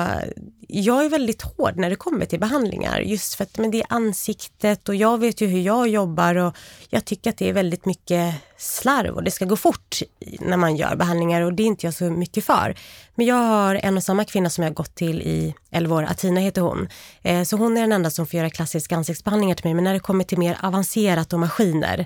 jag 0.67 1.06
är 1.06 1.10
väldigt 1.10 1.41
hård 1.41 1.78
när 1.78 1.89
det 1.89 1.95
kommer 1.95 2.25
till 2.25 2.39
behandlingar 2.39 2.99
just 2.99 3.34
för 3.34 3.43
att 3.43 3.58
men 3.58 3.71
det 3.71 3.78
är 3.78 3.86
ansiktet 3.89 4.89
och 4.89 4.95
jag 4.95 5.17
vet 5.19 5.41
ju 5.41 5.47
hur 5.47 5.60
jag 5.60 5.88
jobbar 5.88 6.36
och 6.36 6.56
jag 6.89 7.06
tycker 7.06 7.30
att 7.30 7.38
det 7.38 7.49
är 7.49 7.54
väldigt 7.54 7.86
mycket 7.86 8.36
slarv 8.58 9.15
och 9.15 9.23
det 9.23 9.32
ska 9.32 9.45
gå 9.45 9.56
fort 9.56 9.99
när 10.39 10.58
man 10.58 10.75
gör 10.75 10.95
behandlingar 10.95 11.41
och 11.41 11.54
det 11.54 11.63
är 11.63 11.67
inte 11.67 11.88
jag 11.88 11.93
så 11.93 12.04
mycket 12.04 12.45
för. 12.45 12.75
Men 13.15 13.25
jag 13.25 13.36
har 13.36 13.75
en 13.75 13.97
och 13.97 14.04
samma 14.04 14.25
kvinna 14.25 14.49
som 14.49 14.63
jag 14.63 14.73
gått 14.73 14.95
till 14.95 15.21
i 15.21 15.56
11 15.71 15.95
år, 15.95 16.04
Atina 16.04 16.39
heter 16.39 16.62
hon. 16.62 16.89
Eh, 17.21 17.43
så 17.43 17.58
hon 17.58 17.78
är 17.78 17.82
den 17.82 17.91
enda 17.91 18.10
som 18.10 18.28
får 18.28 18.38
göra 18.38 18.49
klassiska 18.49 18.95
ansiktsbehandlingar 18.95 19.56
till 19.56 19.65
mig 19.65 19.73
men 19.73 19.84
när 19.84 19.93
det 19.93 19.99
kommer 19.99 20.23
till 20.23 20.38
mer 20.38 20.58
avancerat 20.63 21.34
och 21.34 21.39
maskiner 21.39 22.06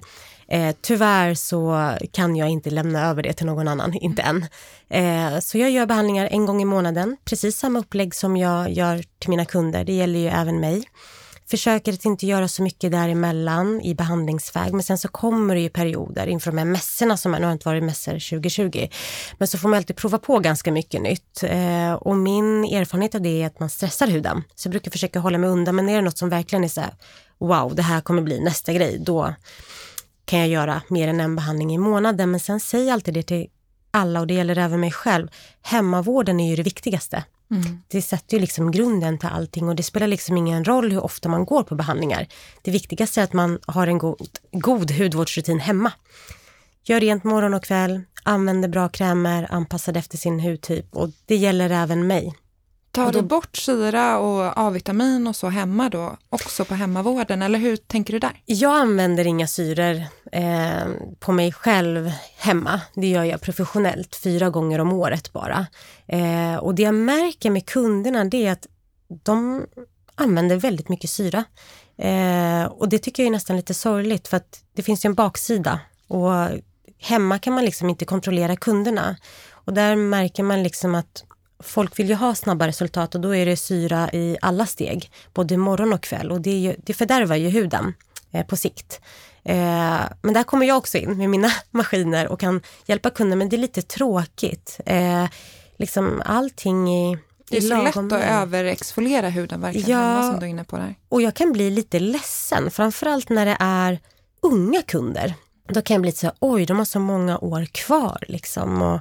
Eh, 0.52 0.76
tyvärr 0.82 1.34
så 1.34 1.94
kan 2.12 2.36
jag 2.36 2.50
inte 2.50 2.70
lämna 2.70 3.10
över 3.10 3.24
det 3.24 3.34
till 3.34 3.46
någon 3.46 3.68
annan, 3.68 3.94
inte 4.02 4.22
än. 4.22 4.46
Eh, 4.90 5.40
så 5.40 5.58
jag 5.58 5.72
gör 5.72 5.86
behandlingar 5.86 6.28
en 6.32 6.46
gång 6.46 6.62
i 6.62 6.66
månaden, 6.66 7.18
precis 7.26 7.58
samma 7.58 7.80
upplägg 7.80 8.16
som 8.16 8.38
jag 8.38 8.72
gör 8.72 9.04
till 9.20 9.30
mina 9.30 9.46
kunder. 9.46 9.84
Det 9.84 9.94
gäller 9.94 10.20
ju 10.20 10.28
även 10.28 10.60
mig. 10.60 10.84
Försöker 11.50 11.94
att 11.94 12.06
inte 12.06 12.26
göra 12.26 12.48
så 12.48 12.64
mycket 12.64 12.92
däremellan 12.92 13.82
i 13.82 13.96
behandlingsväg, 13.96 14.74
men 14.74 14.84
sen 14.84 14.98
så 14.98 15.08
kommer 15.08 15.56
det 15.56 15.62
ju 15.62 15.70
perioder 15.70 16.28
inför 16.28 16.52
de 16.52 16.58
här 16.58 16.66
mässorna 16.66 17.18
som 17.18 17.34
är, 17.34 17.40
nu 17.40 17.46
har 17.46 17.54
inte 17.54 17.68
varit 17.68 17.84
mässor 17.84 18.12
2020, 18.12 18.88
men 19.38 19.48
så 19.48 19.58
får 19.58 19.70
man 19.70 19.78
alltid 19.78 19.96
prova 19.96 20.18
på 20.18 20.40
ganska 20.40 20.72
mycket 20.72 21.02
nytt. 21.02 21.44
Eh, 21.44 21.94
och 21.94 22.18
min 22.18 22.66
erfarenhet 22.66 23.16
av 23.16 23.22
det 23.22 23.42
är 23.42 23.48
att 23.48 23.60
man 23.60 23.70
stressar 23.70 24.08
huden, 24.08 24.44
så 24.56 24.68
jag 24.68 24.72
brukar 24.72 24.92
försöka 24.92 25.20
hålla 25.20 25.38
mig 25.38 25.50
undan, 25.50 25.76
men 25.76 25.90
är 25.90 25.96
det 25.96 26.02
något 26.02 26.18
som 26.18 26.30
verkligen 26.30 26.64
är 26.64 26.68
så 26.68 26.82
här, 26.82 26.94
wow, 27.40 27.76
det 27.76 27.82
här 27.82 28.02
kommer 28.02 28.22
bli 28.22 28.40
nästa 28.40 28.74
grej, 28.74 28.98
då 29.00 29.34
kan 30.30 30.40
jag 30.40 30.48
göra 30.48 30.82
mer 30.88 31.08
än 31.08 31.20
en 31.20 31.36
behandling 31.36 31.74
i 31.74 31.78
månaden. 31.78 32.32
Men 32.32 32.40
sen 32.40 32.60
säger 32.60 32.86
jag 32.86 32.94
alltid 32.94 33.14
det 33.14 33.24
till 33.24 33.48
alla 33.92 34.20
och 34.20 34.28
det 34.28 34.34
gäller 34.34 34.58
även 34.58 34.80
mig 34.80 34.92
själv. 34.92 35.28
Hemmavården 35.62 36.40
är 36.40 36.50
ju 36.50 36.56
det 36.56 36.64
viktigaste. 36.64 37.24
Mm. 37.52 37.82
Det 37.88 38.02
sätter 38.02 38.38
ju 38.38 38.42
liksom 38.42 38.72
grunden 38.72 39.18
till 39.18 39.30
allting 39.30 39.70
och 39.70 39.76
det 39.76 39.84
spelar 39.84 40.08
liksom 40.08 40.38
ingen 40.38 40.64
roll 40.66 40.92
hur 40.92 41.04
ofta 41.04 41.30
man 41.30 41.46
går 41.46 41.64
på 41.64 41.76
behandlingar. 41.76 42.28
Det 42.62 42.72
viktigaste 42.72 43.22
är 43.22 43.24
att 43.24 43.34
man 43.34 43.60
har 43.68 43.88
en 43.88 43.98
god, 43.98 44.30
god 44.52 44.92
hudvårdsrutin 44.92 45.60
hemma. 45.60 45.92
Gör 46.84 47.00
rent 47.00 47.24
morgon 47.24 47.54
och 47.54 47.64
kväll, 47.64 48.02
använder 48.24 48.70
bra 48.70 48.90
krämer 48.90 49.48
anpassade 49.52 50.00
efter 50.00 50.18
sin 50.18 50.40
hudtyp 50.40 50.96
och 50.96 51.10
det 51.26 51.36
gäller 51.36 51.70
även 51.70 52.08
mig 52.08 52.36
Tar 53.06 53.12
då- 53.12 53.22
du 53.22 53.28
bort 53.28 53.58
syra 53.58 54.20
och 54.20 54.60
A-vitamin 54.60 55.28
och 55.28 55.36
så 55.36 55.48
hemma 55.50 55.90
då, 55.90 56.18
också 56.30 56.66
på 56.66 56.76
hemmavården, 56.76 57.42
eller 57.42 57.60
hur 57.60 57.76
tänker 57.78 58.14
du 58.14 58.20
där? 58.20 58.42
Jag 58.46 58.76
använder 58.80 59.28
inga 59.28 59.48
syror 59.48 60.04
eh, 60.32 60.88
på 61.20 61.32
mig 61.32 61.52
själv 61.52 62.12
hemma. 62.38 62.82
Det 62.94 63.08
gör 63.08 63.24
jag 63.24 63.42
professionellt, 63.42 64.16
fyra 64.16 64.50
gånger 64.50 64.80
om 64.80 64.94
året 64.94 65.34
bara. 65.34 65.68
Eh, 66.08 66.56
och 66.56 66.76
det 66.76 66.82
jag 66.84 66.96
märker 66.96 67.50
med 67.50 67.66
kunderna 67.66 68.26
det 68.26 68.46
är 68.48 68.52
att 68.52 68.68
de 69.24 69.66
använder 70.16 70.56
väldigt 70.56 70.90
mycket 70.90 71.10
syra. 71.10 71.44
Eh, 71.98 72.64
och 72.64 72.90
det 72.90 73.00
tycker 73.00 73.24
jag 73.24 73.28
är 73.28 73.32
nästan 73.32 73.56
lite 73.56 73.74
sorgligt 73.74 74.28
för 74.28 74.38
att 74.38 74.64
det 74.76 74.84
finns 74.84 75.06
ju 75.06 75.08
en 75.08 75.14
baksida. 75.16 75.80
Och 76.08 76.32
hemma 77.00 77.40
kan 77.40 77.54
man 77.54 77.66
liksom 77.66 77.90
inte 77.90 78.06
kontrollera 78.06 78.56
kunderna. 78.56 79.16
Och 79.52 79.74
där 79.74 79.96
märker 79.96 80.44
man 80.44 80.64
liksom 80.64 80.96
att 80.96 81.24
folk 81.64 82.00
vill 82.00 82.10
ju 82.10 82.16
ha 82.16 82.36
snabba 82.36 82.68
resultat 82.68 83.16
och 83.16 83.22
då 83.22 83.36
är 83.36 83.46
det 83.46 83.58
syra 83.58 84.10
i 84.14 84.38
alla 84.42 84.66
steg, 84.66 85.12
både 85.34 85.58
morgon 85.58 85.94
och 85.94 86.04
kväll. 86.04 86.32
Och 86.32 86.42
det, 86.42 86.50
är 86.52 86.60
ju, 86.60 86.76
det 86.78 86.94
fördärvar 86.94 87.36
ju 87.36 87.50
huden 87.50 87.94
eh, 88.32 88.46
på 88.46 88.58
sikt. 88.58 89.02
Eh, 89.44 90.02
men 90.22 90.34
där 90.34 90.44
kommer 90.44 90.66
jag 90.66 90.78
också 90.78 90.98
in 90.98 91.18
med 91.18 91.30
mina 91.30 91.52
maskiner 91.72 92.28
och 92.28 92.40
kan 92.40 92.62
hjälpa 92.86 93.10
kunden, 93.10 93.38
men 93.40 93.50
det 93.50 93.56
är 93.56 93.58
lite 93.58 93.82
tråkigt. 93.82 94.80
Eh, 94.86 95.26
liksom 95.78 96.22
allting 96.26 96.90
i 96.90 97.18
Det 97.50 97.58
är 97.58 97.62
så 97.62 97.84
lätt 97.84 97.98
att 97.98 98.12
överexfoliera 98.14 99.30
huden 99.30 99.62
verkligen, 99.62 99.90
Ja. 99.90 100.24
som 100.32 100.40
du 100.40 100.46
är 100.46 100.50
inne 100.50 100.64
på 100.64 100.78
där. 100.78 100.96
Och 101.10 101.22
jag 101.22 101.34
kan 101.34 101.52
bli 101.52 101.70
lite 101.70 102.00
ledsen, 102.00 102.72
framförallt 102.72 103.30
när 103.30 103.46
det 103.46 103.58
är 103.60 104.00
unga 104.42 104.82
kunder. 104.82 105.34
Då 105.68 105.82
kan 105.82 105.94
jag 105.94 106.02
bli 106.02 106.08
lite 106.10 106.20
så 106.20 106.26
här, 106.28 106.36
oj, 106.40 106.66
de 106.66 106.78
har 106.78 106.86
så 106.86 107.00
många 107.00 107.38
år 107.38 107.66
kvar 107.66 108.24
liksom. 108.28 108.82
Och, 108.82 109.00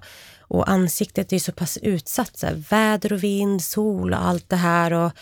och 0.48 0.70
ansiktet 0.70 1.32
är 1.32 1.36
ju 1.36 1.40
så 1.40 1.52
pass 1.52 1.78
utsatt, 1.82 2.36
så 2.38 2.46
här, 2.46 2.64
väder 2.70 3.12
och 3.12 3.24
vind, 3.24 3.62
sol 3.62 4.12
och 4.12 4.26
allt 4.26 4.48
det 4.48 4.56
här. 4.56 4.92
Och, 4.92 5.12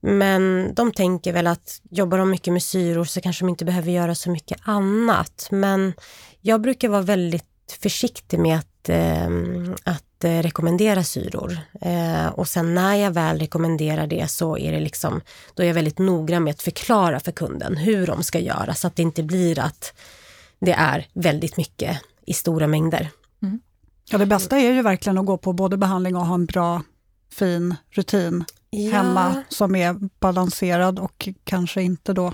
men 0.00 0.74
de 0.74 0.92
tänker 0.92 1.32
väl 1.32 1.46
att 1.46 1.80
jobbar 1.90 2.18
de 2.18 2.30
mycket 2.30 2.52
med 2.52 2.62
syror 2.62 3.04
så 3.04 3.20
kanske 3.20 3.44
de 3.44 3.48
inte 3.48 3.64
behöver 3.64 3.90
göra 3.90 4.14
så 4.14 4.30
mycket 4.30 4.58
annat. 4.62 5.48
Men 5.50 5.92
jag 6.40 6.60
brukar 6.60 6.88
vara 6.88 7.02
väldigt 7.02 7.44
försiktig 7.82 8.38
med 8.38 8.58
att, 8.58 8.88
eh, 8.88 9.28
att 9.84 10.24
eh, 10.24 10.42
rekommendera 10.42 11.04
syror. 11.04 11.58
Eh, 11.80 12.26
och 12.26 12.48
sen 12.48 12.74
när 12.74 12.94
jag 12.94 13.10
väl 13.10 13.38
rekommenderar 13.38 14.06
det 14.06 14.30
så 14.30 14.58
är 14.58 14.72
det 14.72 14.80
liksom, 14.80 15.20
då 15.54 15.62
är 15.62 15.66
jag 15.66 15.74
väldigt 15.74 15.98
noggrann 15.98 16.44
med 16.44 16.50
att 16.50 16.62
förklara 16.62 17.20
för 17.20 17.32
kunden 17.32 17.76
hur 17.76 18.06
de 18.06 18.22
ska 18.22 18.38
göra 18.38 18.74
så 18.74 18.86
att 18.86 18.96
det 18.96 19.02
inte 19.02 19.22
blir 19.22 19.58
att 19.58 19.94
det 20.60 20.72
är 20.72 21.06
väldigt 21.12 21.56
mycket 21.56 22.00
i 22.26 22.32
stora 22.32 22.66
mängder. 22.66 23.10
Ja, 24.10 24.18
det 24.18 24.26
bästa 24.26 24.58
är 24.58 24.72
ju 24.72 24.82
verkligen 24.82 25.18
att 25.18 25.26
gå 25.26 25.36
på 25.38 25.52
både 25.52 25.76
behandling 25.76 26.16
och 26.16 26.26
ha 26.26 26.34
en 26.34 26.46
bra, 26.46 26.82
fin 27.32 27.74
rutin 27.90 28.44
hemma 28.92 29.42
som 29.48 29.76
är 29.76 29.96
balanserad 30.20 30.98
och 30.98 31.28
kanske 31.44 31.82
inte 31.82 32.12
då 32.12 32.32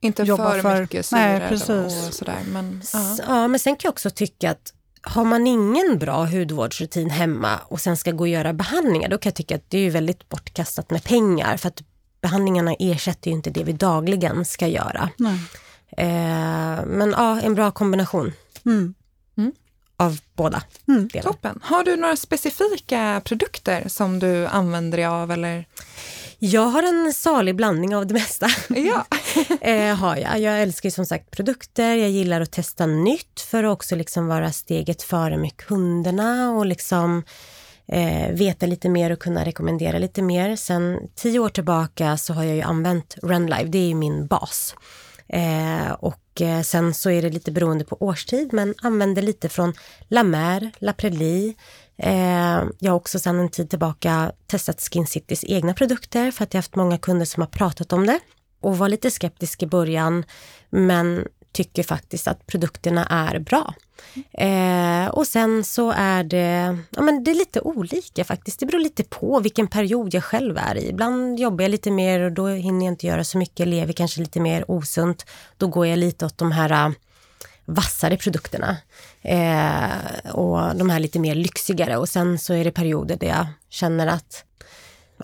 Inte 0.00 0.22
Jobba 0.22 0.50
för, 0.52 0.60
för- 0.60 0.80
mycket 0.80 1.12
Nej, 1.12 1.48
precis. 1.48 1.70
och 2.08 2.14
sådär. 2.14 2.38
Men, 2.52 2.82
ja. 2.92 3.16
Ja, 3.28 3.48
men 3.48 3.58
sen 3.60 3.76
kan 3.76 3.88
jag 3.88 3.92
också 3.92 4.10
tycka 4.10 4.50
att 4.50 4.72
har 5.02 5.24
man 5.24 5.46
ingen 5.46 5.98
bra 5.98 6.24
hudvårdsrutin 6.24 7.10
hemma 7.10 7.58
och 7.68 7.80
sen 7.80 7.96
ska 7.96 8.10
gå 8.12 8.24
och 8.24 8.28
göra 8.28 8.52
behandlingar, 8.52 9.08
då 9.08 9.18
kan 9.18 9.30
jag 9.30 9.34
tycka 9.36 9.56
att 9.56 9.64
det 9.70 9.78
är 9.78 9.90
väldigt 9.90 10.28
bortkastat 10.28 10.90
med 10.90 11.04
pengar 11.04 11.56
för 11.56 11.68
att 11.68 11.82
behandlingarna 12.20 12.74
ersätter 12.78 13.30
ju 13.30 13.36
inte 13.36 13.50
det 13.50 13.64
vi 13.64 13.72
dagligen 13.72 14.44
ska 14.44 14.66
göra. 14.68 15.08
Nej. 15.16 15.38
Eh, 15.96 16.84
men 16.86 17.10
ja, 17.10 17.40
en 17.40 17.54
bra 17.54 17.70
kombination 17.70 18.32
Mm. 18.66 18.94
Av 20.02 20.18
båda 20.36 20.62
Mm. 20.88 21.08
delar. 21.08 21.22
Toppen. 21.32 21.60
Har 21.62 21.84
du 21.84 21.96
några 21.96 22.16
specifika 22.16 23.22
produkter 23.24 23.88
som 23.88 24.18
du 24.18 24.46
använder 24.46 24.98
dig 24.98 25.06
av? 25.06 25.30
Eller? 25.32 25.64
Jag 26.38 26.62
har 26.66 26.82
en 26.82 27.12
salig 27.12 27.56
blandning 27.56 27.96
av 27.96 28.06
det 28.06 28.14
mesta. 28.14 28.46
Ja. 28.68 29.04
eh, 29.60 29.94
har 29.96 30.16
jag. 30.16 30.40
jag 30.40 30.62
älskar 30.62 30.90
som 30.90 31.06
sagt 31.06 31.30
produkter, 31.30 31.94
jag 31.96 32.10
gillar 32.10 32.40
att 32.40 32.52
testa 32.52 32.86
nytt 32.86 33.40
för 33.40 33.64
att 33.64 33.72
också 33.72 33.96
liksom 33.96 34.26
vara 34.26 34.52
steget 34.52 35.02
före 35.02 35.36
med 35.36 35.56
kunderna 35.56 36.50
och 36.50 36.66
liksom 36.66 37.22
eh, 37.88 38.30
veta 38.32 38.66
lite 38.66 38.88
mer 38.88 39.10
och 39.10 39.18
kunna 39.18 39.44
rekommendera 39.44 39.98
lite 39.98 40.22
mer. 40.22 40.56
Sen 40.56 40.98
tio 41.16 41.38
år 41.38 41.48
tillbaka 41.48 42.16
så 42.16 42.32
har 42.34 42.44
jag 42.44 42.56
ju 42.56 42.62
använt 42.62 43.16
Runlive, 43.22 43.64
det 43.64 43.78
är 43.78 43.88
ju 43.88 43.94
min 43.94 44.26
bas. 44.26 44.74
Eh, 45.28 45.92
och 45.92 46.18
och 46.32 46.40
eh, 46.40 46.62
sen 46.62 46.94
så 46.94 47.10
är 47.10 47.22
det 47.22 47.30
lite 47.30 47.52
beroende 47.52 47.84
på 47.84 47.96
årstid, 48.00 48.52
men 48.52 48.74
använder 48.82 49.22
lite 49.22 49.48
från 49.48 49.72
La 50.08 50.22
Mer, 50.22 50.70
La 50.78 50.92
Prairie. 50.92 51.54
Eh, 51.96 52.64
jag 52.78 52.92
har 52.92 52.96
också 52.96 53.18
sedan 53.18 53.40
en 53.40 53.48
tid 53.48 53.70
tillbaka 53.70 54.32
testat 54.46 54.80
Skin 54.80 55.06
Citys 55.06 55.44
egna 55.44 55.74
produkter 55.74 56.30
för 56.30 56.44
att 56.44 56.54
jag 56.54 56.58
har 56.58 56.62
haft 56.62 56.76
många 56.76 56.98
kunder 56.98 57.26
som 57.26 57.40
har 57.40 57.48
pratat 57.48 57.92
om 57.92 58.06
det 58.06 58.20
och 58.60 58.78
var 58.78 58.88
lite 58.88 59.10
skeptisk 59.10 59.62
i 59.62 59.66
början, 59.66 60.24
men 60.70 61.26
tycker 61.52 61.82
faktiskt 61.82 62.28
att 62.28 62.46
produkterna 62.46 63.06
är 63.06 63.38
bra. 63.38 63.74
Eh, 64.32 65.08
och 65.08 65.26
sen 65.26 65.64
så 65.64 65.90
är 65.96 66.24
det, 66.24 66.78
ja 66.90 67.02
men 67.02 67.24
det 67.24 67.30
är 67.30 67.34
lite 67.34 67.60
olika 67.60 68.24
faktiskt. 68.24 68.60
Det 68.60 68.66
beror 68.66 68.80
lite 68.80 69.04
på 69.04 69.40
vilken 69.40 69.66
period 69.66 70.14
jag 70.14 70.24
själv 70.24 70.58
är 70.58 70.76
i. 70.76 70.88
Ibland 70.88 71.40
jobbar 71.40 71.62
jag 71.62 71.70
lite 71.70 71.90
mer 71.90 72.20
och 72.20 72.32
då 72.32 72.46
hinner 72.46 72.86
jag 72.86 72.92
inte 72.92 73.06
göra 73.06 73.24
så 73.24 73.38
mycket, 73.38 73.68
lever 73.68 73.92
kanske 73.92 74.20
lite 74.20 74.40
mer 74.40 74.70
osunt. 74.70 75.26
Då 75.56 75.66
går 75.66 75.86
jag 75.86 75.98
lite 75.98 76.26
åt 76.26 76.38
de 76.38 76.52
här 76.52 76.86
äh, 76.86 76.92
vassare 77.64 78.16
produkterna 78.16 78.76
eh, 79.22 80.30
och 80.32 80.76
de 80.76 80.90
här 80.90 81.00
lite 81.00 81.18
mer 81.18 81.34
lyxigare. 81.34 81.96
Och 81.96 82.08
sen 82.08 82.38
så 82.38 82.54
är 82.54 82.64
det 82.64 82.70
perioder 82.70 83.16
där 83.16 83.26
jag 83.26 83.46
känner 83.68 84.06
att, 84.06 84.44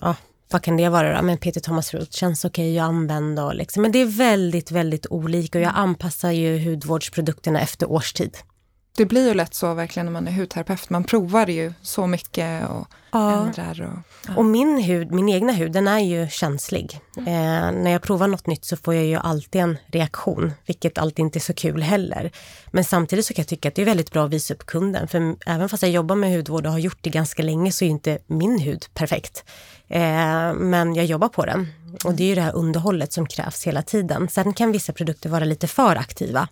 ja, 0.01 0.15
vad 0.51 0.61
kan 0.61 0.77
det 0.77 0.89
vara 0.89 1.17
då? 1.17 1.21
Men 1.21 1.37
Peter 1.37 1.61
Thomas 1.61 1.93
Roth 1.93 2.11
känns 2.11 2.45
okej 2.45 2.79
att 2.79 2.87
använda 2.87 3.45
och 3.45 3.55
liksom. 3.55 3.81
Men 3.81 3.91
det 3.91 3.99
är 3.99 4.05
väldigt, 4.05 4.71
väldigt 4.71 5.05
olika 5.09 5.57
och 5.57 5.63
jag 5.63 5.73
anpassar 5.75 6.31
ju 6.31 6.69
hudvårdsprodukterna 6.69 7.61
efter 7.61 7.91
årstid. 7.91 8.37
Det 8.97 9.05
blir 9.05 9.27
ju 9.27 9.33
lätt 9.33 9.53
så 9.53 9.73
verkligen 9.73 10.05
när 10.05 10.13
man 10.13 10.27
är 10.27 10.31
hudterapeut. 10.31 10.89
Man 10.89 11.03
provar 11.03 11.47
ju 11.47 11.73
så 11.81 12.07
mycket 12.07 12.69
och 12.69 12.87
Ja. 13.11 13.31
ändrar. 13.31 13.81
Och, 13.81 13.99
ja. 14.27 14.35
Och 14.35 14.45
min 14.45 14.77
hud, 14.83 15.11
min 15.11 15.29
egna 15.29 15.51
hud, 15.53 15.71
den 15.71 15.87
är 15.87 15.99
ju 15.99 16.27
känslig. 16.29 16.99
Eh, 17.17 17.23
när 17.71 17.89
jag 17.91 18.01
provar 18.01 18.27
något 18.27 18.47
nytt 18.47 18.65
så 18.65 18.77
får 18.77 18.95
jag 18.95 19.05
ju 19.05 19.15
alltid 19.15 19.61
en 19.61 19.77
reaktion, 19.87 20.51
vilket 20.65 20.97
alltid 20.97 21.19
inte 21.25 21.37
är 21.39 21.41
så 21.41 21.53
kul 21.53 21.81
heller. 21.81 22.31
Men 22.71 22.83
samtidigt 22.83 23.25
så 23.25 23.33
kan 23.33 23.41
jag 23.41 23.47
tycka 23.47 23.67
att 23.69 23.75
det 23.75 23.81
är 23.81 23.85
väldigt 23.85 24.11
bra 24.11 24.25
att 24.25 24.31
visa 24.31 24.53
upp 24.53 24.65
kunden, 24.65 25.07
för 25.07 25.35
även 25.45 25.69
fast 25.69 25.83
jag 25.83 25.91
jobbar 25.91 26.15
med 26.15 26.31
hudvård 26.35 26.65
och 26.65 26.71
har 26.71 26.79
gjort 26.79 26.97
det 27.01 27.09
ganska 27.09 27.43
länge 27.43 27.71
så 27.71 27.85
är 27.85 27.89
inte 27.89 28.17
min 28.27 28.59
hud 28.59 28.85
perfekt. 28.93 29.43
Eh, 29.87 30.53
men 30.53 30.95
jag 30.95 31.05
jobbar 31.05 31.29
på 31.29 31.45
den 31.45 31.67
och 32.05 32.13
det 32.13 32.23
är 32.23 32.27
ju 32.27 32.35
det 32.35 32.41
här 32.41 32.55
underhållet 32.55 33.13
som 33.13 33.25
krävs 33.27 33.63
hela 33.67 33.81
tiden. 33.81 34.27
Sen 34.29 34.53
kan 34.53 34.71
vissa 34.71 34.93
produkter 34.93 35.29
vara 35.29 35.43
lite 35.45 35.67
för 35.67 35.95
aktiva. 35.95 36.47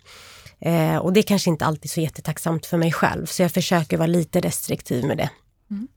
Eh, 0.59 0.97
och 0.97 1.13
det 1.13 1.19
är 1.19 1.23
kanske 1.23 1.49
inte 1.49 1.65
alltid 1.65 1.91
så 1.91 2.01
jättetacksamt 2.01 2.65
för 2.65 2.77
mig 2.77 2.91
själv, 2.91 3.25
så 3.25 3.41
jag 3.41 3.51
försöker 3.51 3.97
vara 3.97 4.07
lite 4.07 4.39
restriktiv 4.39 5.05
med 5.05 5.17
det. 5.17 5.29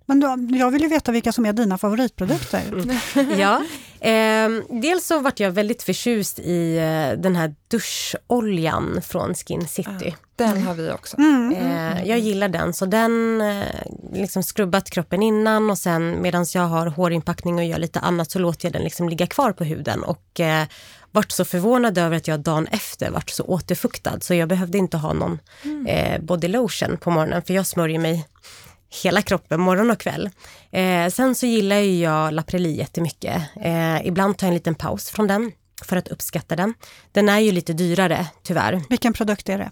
Men 0.07 0.21
då, 0.21 0.57
jag 0.59 0.71
vill 0.71 0.83
ju 0.83 0.89
veta 0.89 1.13
vilka 1.13 1.33
som 1.33 1.47
är 1.47 1.53
dina 1.53 1.79
favoritprodukter. 1.79 2.63
ja, 3.39 3.65
ehm, 4.01 4.65
dels 4.69 5.07
så 5.07 5.21
vart 5.21 5.41
jag 5.41 5.51
väldigt 5.51 5.83
förtjust 5.83 6.39
i 6.39 6.77
eh, 6.77 7.21
den 7.21 7.37
här 7.37 7.55
duscholjan 7.69 9.01
från 9.03 9.35
Skin 9.35 9.69
City. 9.69 10.17
Den 10.37 10.63
har 10.63 10.75
vi 10.75 10.91
också. 10.91 11.19
Mm. 11.19 11.53
Eh, 11.53 12.09
jag 12.09 12.19
gillar 12.19 12.49
den, 12.49 12.73
så 12.73 12.87
den 12.87 13.41
eh, 13.41 13.65
liksom 14.13 14.43
skrubbat 14.43 14.91
kroppen 14.91 15.23
innan 15.23 15.71
och 15.71 15.79
sen 15.79 16.23
medan 16.23 16.47
jag 16.55 16.63
har 16.63 16.87
hårinpackning 16.87 17.59
och 17.59 17.65
gör 17.65 17.79
lite 17.79 18.01
annat 18.01 18.31
så 18.31 18.39
låter 18.39 18.67
jag 18.67 18.73
den 18.73 18.83
liksom 18.83 19.09
ligga 19.09 19.27
kvar 19.27 19.53
på 19.53 19.65
huden 19.65 20.03
och 20.03 20.41
vart 21.13 21.31
så 21.33 21.45
förvånad 21.45 21.99
över 21.99 22.17
att 22.17 22.29
jag 22.29 22.41
dagen 22.41 22.67
efter 22.67 23.11
vart 23.11 23.31
så 23.31 23.45
återfuktad 23.45 24.21
så 24.21 24.35
jag 24.35 24.49
behövde 24.49 24.79
inte 24.79 24.97
ha 24.97 25.13
någon 25.13 25.39
eh, 25.89 26.21
body 26.21 26.49
lotion 26.49 26.97
på 26.97 27.11
morgonen 27.11 27.43
för 27.43 27.55
jag 27.55 27.67
smörjer 27.67 27.99
mig 27.99 28.27
hela 29.03 29.23
kroppen 29.23 29.61
morgon 29.61 29.91
och 29.91 29.99
kväll. 30.01 30.31
Eh, 30.71 31.09
sen 31.09 31.35
så 31.35 31.47
gillar 31.47 31.77
ju 31.77 31.99
jag 31.99 32.33
La 32.35 32.43
Prairie 32.43 32.73
jättemycket. 32.77 33.43
Eh, 33.63 34.07
ibland 34.07 34.39
tar 34.39 34.47
jag 34.47 34.49
en 34.51 34.55
liten 34.55 34.75
paus 34.75 35.11
från 35.11 35.27
den 35.27 35.53
för 35.85 35.97
att 35.97 36.09
uppskatta 36.09 36.57
den. 36.57 36.75
Den 37.13 37.29
är 37.29 37.39
ju 37.39 37.53
lite 37.53 37.73
dyrare 37.73 38.27
tyvärr. 38.43 38.83
Vilken 38.89 39.13
produkt 39.13 39.49
är 39.49 39.59
det? 39.59 39.71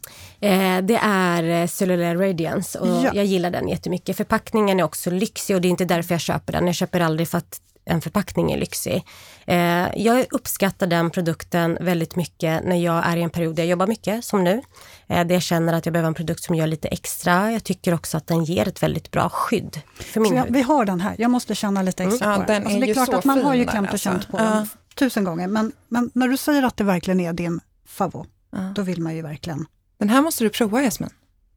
Eh, 0.48 0.82
det 0.82 0.96
är 1.02 1.42
eh, 1.62 1.66
Cellular 1.66 2.16
Radiance 2.16 2.78
och 2.78 2.88
Ja. 2.88 3.10
jag 3.14 3.24
gillar 3.24 3.50
den 3.50 3.68
jättemycket. 3.68 4.16
Förpackningen 4.16 4.80
är 4.80 4.84
också 4.84 5.10
lyxig 5.10 5.56
och 5.56 5.62
det 5.62 5.68
är 5.68 5.70
inte 5.70 5.84
därför 5.84 6.14
jag 6.14 6.20
köper 6.20 6.52
den. 6.52 6.66
Jag 6.66 6.74
köper 6.74 7.00
aldrig 7.00 7.28
för 7.28 7.38
att 7.38 7.60
en 7.88 8.00
förpackning 8.00 8.52
är 8.52 8.58
lyxig. 8.58 9.04
Eh, 9.46 9.88
jag 9.96 10.26
uppskattar 10.30 10.86
den 10.86 11.10
produkten 11.10 11.78
väldigt 11.80 12.16
mycket 12.16 12.64
när 12.64 12.76
jag 12.76 13.06
är 13.06 13.16
i 13.16 13.22
en 13.22 13.30
period 13.30 13.56
där 13.56 13.62
jag 13.62 13.70
jobbar 13.70 13.86
mycket, 13.86 14.24
som 14.24 14.44
nu. 14.44 14.62
Eh, 15.06 15.26
där 15.26 15.34
jag 15.34 15.42
känner 15.42 15.72
att 15.72 15.86
jag 15.86 15.92
behöver 15.92 16.08
en 16.08 16.14
produkt 16.14 16.42
som 16.42 16.54
gör 16.54 16.66
lite 16.66 16.88
extra. 16.88 17.52
Jag 17.52 17.64
tycker 17.64 17.94
också 17.94 18.16
att 18.16 18.26
den 18.26 18.44
ger 18.44 18.68
ett 18.68 18.82
väldigt 18.82 19.10
bra 19.10 19.28
skydd 19.28 19.80
för 19.94 20.20
min 20.20 20.34
jag, 20.34 20.44
hud. 20.44 20.52
vi 20.52 20.62
har 20.62 20.84
den 20.84 21.00
här, 21.00 21.14
jag 21.18 21.30
måste 21.30 21.54
känna 21.54 21.82
lite 21.82 22.04
extra 22.04 22.26
Mm. 22.26 22.40
Ja, 22.40 22.46
på 22.46 22.52
den. 22.52 22.62
den 22.62 22.62
Alltså, 22.62 22.76
är 22.76 22.86
det 22.86 22.90
är 22.92 22.94
klart 22.94 23.08
att 23.18 23.24
man 23.24 23.42
har 23.44 23.54
ju 23.54 23.64
klämt 23.66 23.88
och 23.88 23.92
alltså. 23.94 24.08
känt 24.10 24.28
på 24.28 24.38
Ja. 24.38 24.44
den 24.44 24.68
tusen 24.94 25.24
gånger, 25.24 25.48
men, 25.48 25.72
men 25.88 26.10
när 26.14 26.28
du 26.28 26.36
säger 26.36 26.62
att 26.62 26.76
det 26.76 26.84
verkligen 26.84 27.20
är 27.20 27.32
din 27.32 27.60
favorit, 27.86 28.30
Ja. 28.50 28.58
då 28.74 28.82
vill 28.82 29.00
man 29.02 29.16
ju 29.16 29.22
verkligen... 29.22 29.66
Den 29.98 30.08
här 30.08 30.22
måste 30.22 30.44
du 30.44 30.50
prova 30.50 30.82
Jasmin. 30.82 31.10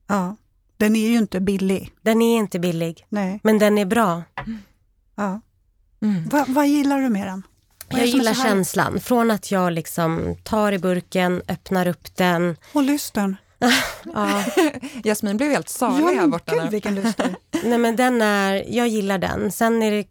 Ja, 0.08 0.36
den 0.78 0.96
är 0.96 1.08
ju 1.10 1.18
inte 1.18 1.40
billig. 1.40 1.92
Den 2.02 2.22
är 2.22 2.38
inte 2.38 2.60
billig, 2.60 3.06
Nej, 3.10 3.40
men 3.44 3.60
den 3.60 3.78
är 3.78 3.86
bra. 3.86 4.24
ja. 5.16 5.42
Mm. 6.02 6.30
Va, 6.30 6.46
vad 6.48 6.68
gillar 6.68 7.02
du 7.02 7.10
med 7.10 7.28
den? 7.28 7.44
Jag 7.90 8.06
gillar 8.06 8.34
känslan. 8.34 9.00
Från 9.00 9.32
att 9.32 9.52
jag 9.52 9.74
liksom 9.74 10.36
tar 10.44 10.72
i 10.72 10.80
burken, 10.80 11.42
öppnar 11.48 11.88
upp 11.88 12.16
den. 12.16 12.58
Och 12.74 12.84
lystern. 12.84 13.36
Ja, 14.14 14.44
Jasmin 15.04 15.38
blev 15.38 15.52
helt 15.52 15.70
salig 15.70 16.16
här 16.16 16.28
borta 16.28 16.56
gud 16.56 16.72
vilken 16.72 16.96
lyster. 16.96 17.36
nej 17.64 17.78
men 17.78 17.96
den 17.96 18.22
är, 18.22 18.64
jag 18.68 18.88
gillar 18.88 19.18
den. 19.18 19.52
Sen 19.52 19.84
är 19.84 19.92
det 19.92 20.06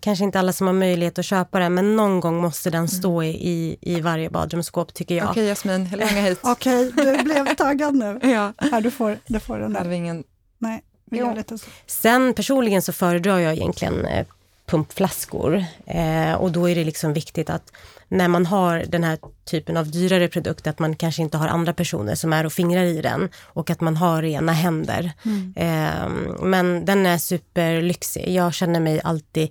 kanske 0.00 0.24
inte 0.24 0.38
alla 0.38 0.52
som 0.52 0.66
har 0.66 0.74
möjlighet 0.74 1.18
att 1.18 1.24
köpa 1.24 1.58
den, 1.58 1.74
men 1.74 1.96
någon 1.96 2.20
gång 2.20 2.36
måste 2.40 2.70
den 2.70 2.88
stå 2.88 3.22
i, 3.22 3.28
i, 3.28 3.76
i 3.80 4.00
varje 4.00 4.30
badrumsskåp 4.30 4.94
tycker 4.94 5.14
jag. 5.14 5.30
Okej 5.30 5.46
Jasmin, 5.48 5.88
långa 5.92 6.06
hit. 6.06 6.38
Okej, 6.42 6.92
du 6.96 7.22
blev 7.22 7.54
taggad 7.54 7.94
nu. 7.94 8.18
Ja, 8.22 8.52
Här, 8.72 8.80
du 8.80 8.90
får, 8.90 9.18
du 9.26 9.40
får 9.40 9.58
den 9.58 9.76
hade 9.76 9.84
där. 9.84 9.90
vi 9.90 9.96
ingen... 9.96 10.24
Nej, 10.58 10.82
vi 11.10 11.18
gör 11.18 11.34
lite 11.34 11.58
så. 11.58 11.66
Sen 11.86 12.34
personligen 12.34 12.82
så 12.82 12.92
föredrar 12.92 13.38
jag 13.38 13.52
egentligen 13.52 14.04
eh, 14.04 14.26
pumpflaskor. 14.70 15.64
Eh, 15.86 16.34
och 16.34 16.52
då 16.52 16.68
är 16.68 16.74
det 16.74 16.84
liksom 16.84 17.12
viktigt 17.12 17.50
att 17.50 17.72
när 18.08 18.28
man 18.28 18.46
har 18.46 18.84
den 18.88 19.04
här 19.04 19.18
typen 19.50 19.76
av 19.76 19.90
dyrare 19.90 20.28
produkt, 20.28 20.66
att 20.66 20.78
man 20.78 20.96
kanske 20.96 21.22
inte 21.22 21.36
har 21.38 21.48
andra 21.48 21.72
personer 21.72 22.14
som 22.14 22.32
är 22.32 22.46
och 22.46 22.52
fingrar 22.52 22.82
i 22.84 23.00
den 23.02 23.28
och 23.46 23.70
att 23.70 23.80
man 23.80 23.96
har 23.96 24.22
rena 24.22 24.52
händer. 24.52 25.12
Eh, 25.56 26.08
men 26.40 26.84
den 26.84 27.06
är 27.06 27.18
superlyxig. 27.18 28.28
Jag 28.28 28.54
känner 28.54 28.80
mig 28.80 29.00
alltid 29.04 29.48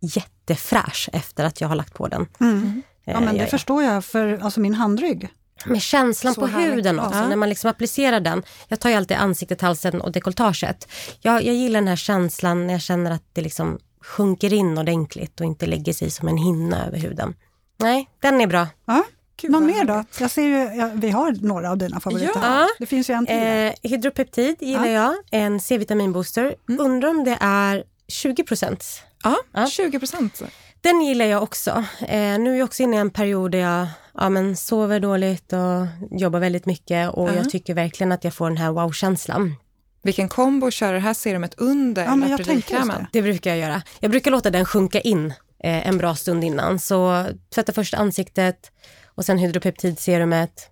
jättefräsch 0.00 1.08
efter 1.12 1.44
att 1.44 1.60
jag 1.60 1.68
har 1.68 1.76
lagt 1.76 1.94
på 1.94 2.08
den. 2.08 2.26
Mm. 2.40 2.82
Ja, 3.04 3.12
Eh, 3.12 3.20
men 3.20 3.34
det 3.34 3.40
jag- 3.40 3.50
förstår 3.50 3.82
jag, 3.82 4.04
för 4.04 4.38
alltså 4.42 4.60
min 4.60 4.74
handrygg. 4.74 5.28
med 5.66 5.82
känslan 5.82 6.34
Så 6.34 6.40
på 6.40 6.46
härligt. 6.46 6.74
huden 6.76 7.00
också, 7.00 7.18
Ja. 7.18 7.28
när 7.28 7.36
man 7.36 7.48
liksom 7.48 7.70
applicerar 7.70 8.20
den. 8.20 8.42
Jag 8.68 8.80
tar 8.80 8.90
ju 8.90 8.96
alltid 8.96 9.16
ansiktet, 9.16 9.60
halsen 9.60 10.00
och 10.00 10.12
dekolletaget. 10.12 10.88
Jag, 11.20 11.44
jag 11.44 11.54
gillar 11.54 11.80
den 11.80 11.88
här 11.88 11.96
känslan 11.96 12.66
när 12.66 12.74
jag 12.74 12.80
känner 12.82 13.10
att 13.10 13.22
det 13.32 13.40
liksom 13.42 13.78
sjunker 14.08 14.52
in 14.52 14.78
ordentligt 14.78 15.40
och 15.40 15.46
inte 15.46 15.66
lägger 15.66 15.92
sig 15.92 16.10
som 16.10 16.28
en 16.28 16.36
hinna 16.36 16.86
över 16.86 16.98
huden. 16.98 17.34
Nej, 17.76 18.08
den 18.22 18.40
är 18.40 18.46
bra. 18.46 18.66
Ja. 18.86 19.04
Gud, 19.40 19.50
Någon 19.50 19.66
mer 19.66 19.84
då? 19.84 20.04
Jag 20.20 20.30
ser 20.30 20.42
ju, 20.42 20.56
ja, 20.80 20.90
vi 20.94 21.10
har 21.10 21.32
några 21.40 21.70
av 21.70 21.78
dina 21.78 22.00
favoriter. 22.00 22.40
Ja. 22.42 22.68
Det 22.78 22.86
finns 22.86 23.10
ju 23.10 23.14
en 23.14 23.26
till. 23.26 23.36
Eh, 23.36 23.90
hydropeptid 23.90 24.56
gillar 24.60 24.86
jag, 24.86 25.14
en 25.30 25.60
C-vitaminbooster. 25.60 26.54
Mm. 26.68 26.80
Undrar 26.80 27.08
om 27.08 27.24
det 27.24 27.38
är 27.40 27.84
20 28.08 28.44
procent. 28.44 28.84
Ja, 29.24 29.36
Ja. 29.52 29.66
20 29.66 29.98
procent. 29.98 30.42
Den 30.80 31.00
gillar 31.02 31.24
jag 31.24 31.42
också. 31.42 31.70
Eh, 32.00 32.38
nu 32.38 32.54
är 32.54 32.58
jag 32.58 32.64
också 32.64 32.82
inne 32.82 32.96
i 32.96 33.00
en 33.00 33.10
period 33.10 33.50
där 33.52 33.58
jag 33.58 33.86
ja, 34.14 34.28
men 34.28 34.56
sover 34.56 35.00
dåligt 35.00 35.52
och 35.52 35.86
jobbar 36.20 36.38
väldigt 36.40 36.66
mycket 36.66 37.10
och 37.10 37.28
Ja. 37.28 37.34
jag 37.34 37.50
tycker 37.50 37.74
verkligen 37.74 38.12
att 38.12 38.24
jag 38.24 38.34
får 38.34 38.48
den 38.48 38.56
här 38.58 38.70
wow-känslan. 38.70 39.54
Vilken 40.08 40.28
kombo 40.28 40.70
kör 40.70 40.92
det 40.92 40.98
här 40.98 41.14
serumet 41.14 41.54
under 41.56 42.04
Ja, 42.04 42.14
Lapridil-krämen? 42.14 43.06
Det 43.12 43.22
brukar 43.22 43.50
jag 43.50 43.58
göra. 43.58 43.82
Jag 44.00 44.10
brukar 44.10 44.30
låta 44.30 44.50
den 44.50 44.64
sjunka 44.64 45.00
in 45.00 45.26
eh, 45.64 45.88
en 45.88 45.98
bra 45.98 46.14
stund 46.14 46.44
innan. 46.44 46.78
Så 46.78 47.26
tvätta 47.54 47.72
först 47.72 47.94
ansiktet 47.94 48.72
och 49.06 49.24
sen 49.24 49.38
hydropeptidserumet. 49.38 50.70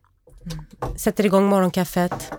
Sätter 0.97 1.27
igång 1.27 1.47
morgonkaffet, 1.47 2.33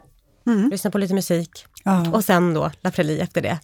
Mm. 0.48 0.70
lyssnar 0.70 0.92
på 0.92 0.98
lite 0.98 1.14
musik 1.14 1.66
Ja. 1.84 2.12
och 2.12 2.24
sen 2.24 2.54
då 2.54 2.72
Lapreli 2.82 3.20
efter 3.20 3.42
det. 3.42 3.60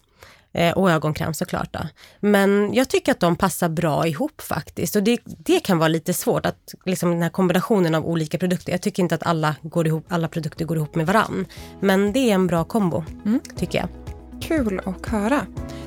Eh, 0.54 0.72
och 0.72 0.90
ögonkräm 0.90 1.34
såklart. 1.34 1.72
Då. 1.72 1.80
Men 2.20 2.74
jag 2.74 2.88
tycker 2.88 3.12
att 3.12 3.20
de 3.20 3.36
passar 3.36 3.68
bra 3.68 4.06
ihop 4.06 4.40
faktiskt. 4.40 4.96
Och 4.96 5.02
det, 5.02 5.18
det 5.24 5.60
kan 5.60 5.78
vara 5.78 5.88
lite 5.88 6.14
svårt, 6.14 6.46
att 6.46 6.74
liksom 6.84 7.10
den 7.10 7.22
här 7.22 7.30
kombinationen 7.30 7.94
av 7.94 8.06
olika 8.06 8.38
produkter. 8.38 8.72
Jag 8.72 8.82
tycker 8.82 9.02
inte 9.02 9.14
att 9.14 9.26
alla, 9.26 9.56
går 9.62 9.86
ihop, 9.86 10.04
alla 10.08 10.28
produkter 10.28 10.64
går 10.64 10.76
ihop 10.76 10.94
med 10.94 11.06
varann. 11.06 11.46
Men 11.80 12.12
det 12.12 12.30
är 12.30 12.34
en 12.34 12.46
bra 12.46 12.64
kombo, 12.64 13.04
Mm. 13.24 13.40
tycker 13.56 13.78
jag. 13.78 14.03
Kul 14.48 14.80
att 14.86 15.06
höra. 15.06 15.40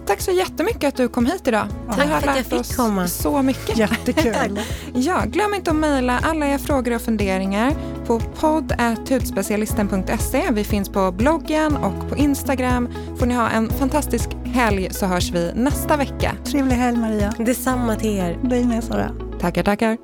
Tack 0.06 0.22
så 0.22 0.32
jättemycket 0.32 0.84
att 0.84 0.96
du 0.96 1.08
kom 1.08 1.26
hit 1.26 1.48
idag. 1.48 1.68
Tack 1.90 1.98
Vi 1.98 2.02
har 2.12 2.22
för 2.22 2.28
att 2.30 2.38
jag 2.38 2.46
fick 2.46 2.60
oss 2.60 2.76
komma. 2.76 3.08
så 3.08 3.42
mycket. 3.42 3.78
Jättekul. 3.78 4.60
Ja, 4.94 5.22
glöm 5.26 5.54
inte 5.54 5.72
att 5.72 5.78
mejla 5.78 6.20
alla 6.24 6.48
era 6.48 6.58
frågor 6.60 6.96
och 6.96 7.02
funderingar 7.02 7.74
på 8.08 8.20
podd.hudspecialisten.se. 8.20 10.52
Vi 10.52 10.64
finns 10.64 10.90
på 10.90 11.12
bloggen 11.12 11.76
och 11.78 12.10
på 12.10 12.16
Instagram. 12.18 12.90
Får 13.20 13.26
ni 13.26 13.34
ha 13.34 13.50
en 13.50 13.70
fantastisk 13.70 14.30
helg 14.46 14.88
så 14.92 15.06
hörs 15.06 15.32
vi 15.32 15.52
nästa 15.56 15.98
vecka. 15.98 16.32
Trevlig 16.46 16.76
helg 16.76 16.98
Maria. 16.98 17.34
Detsamma 17.38 17.96
till 17.96 18.18
er. 18.18 18.40
Dig 18.50 18.66
med 18.66 18.84
Sara. 18.84 19.12
Tackar, 19.40 19.64
tackar. 19.64 19.98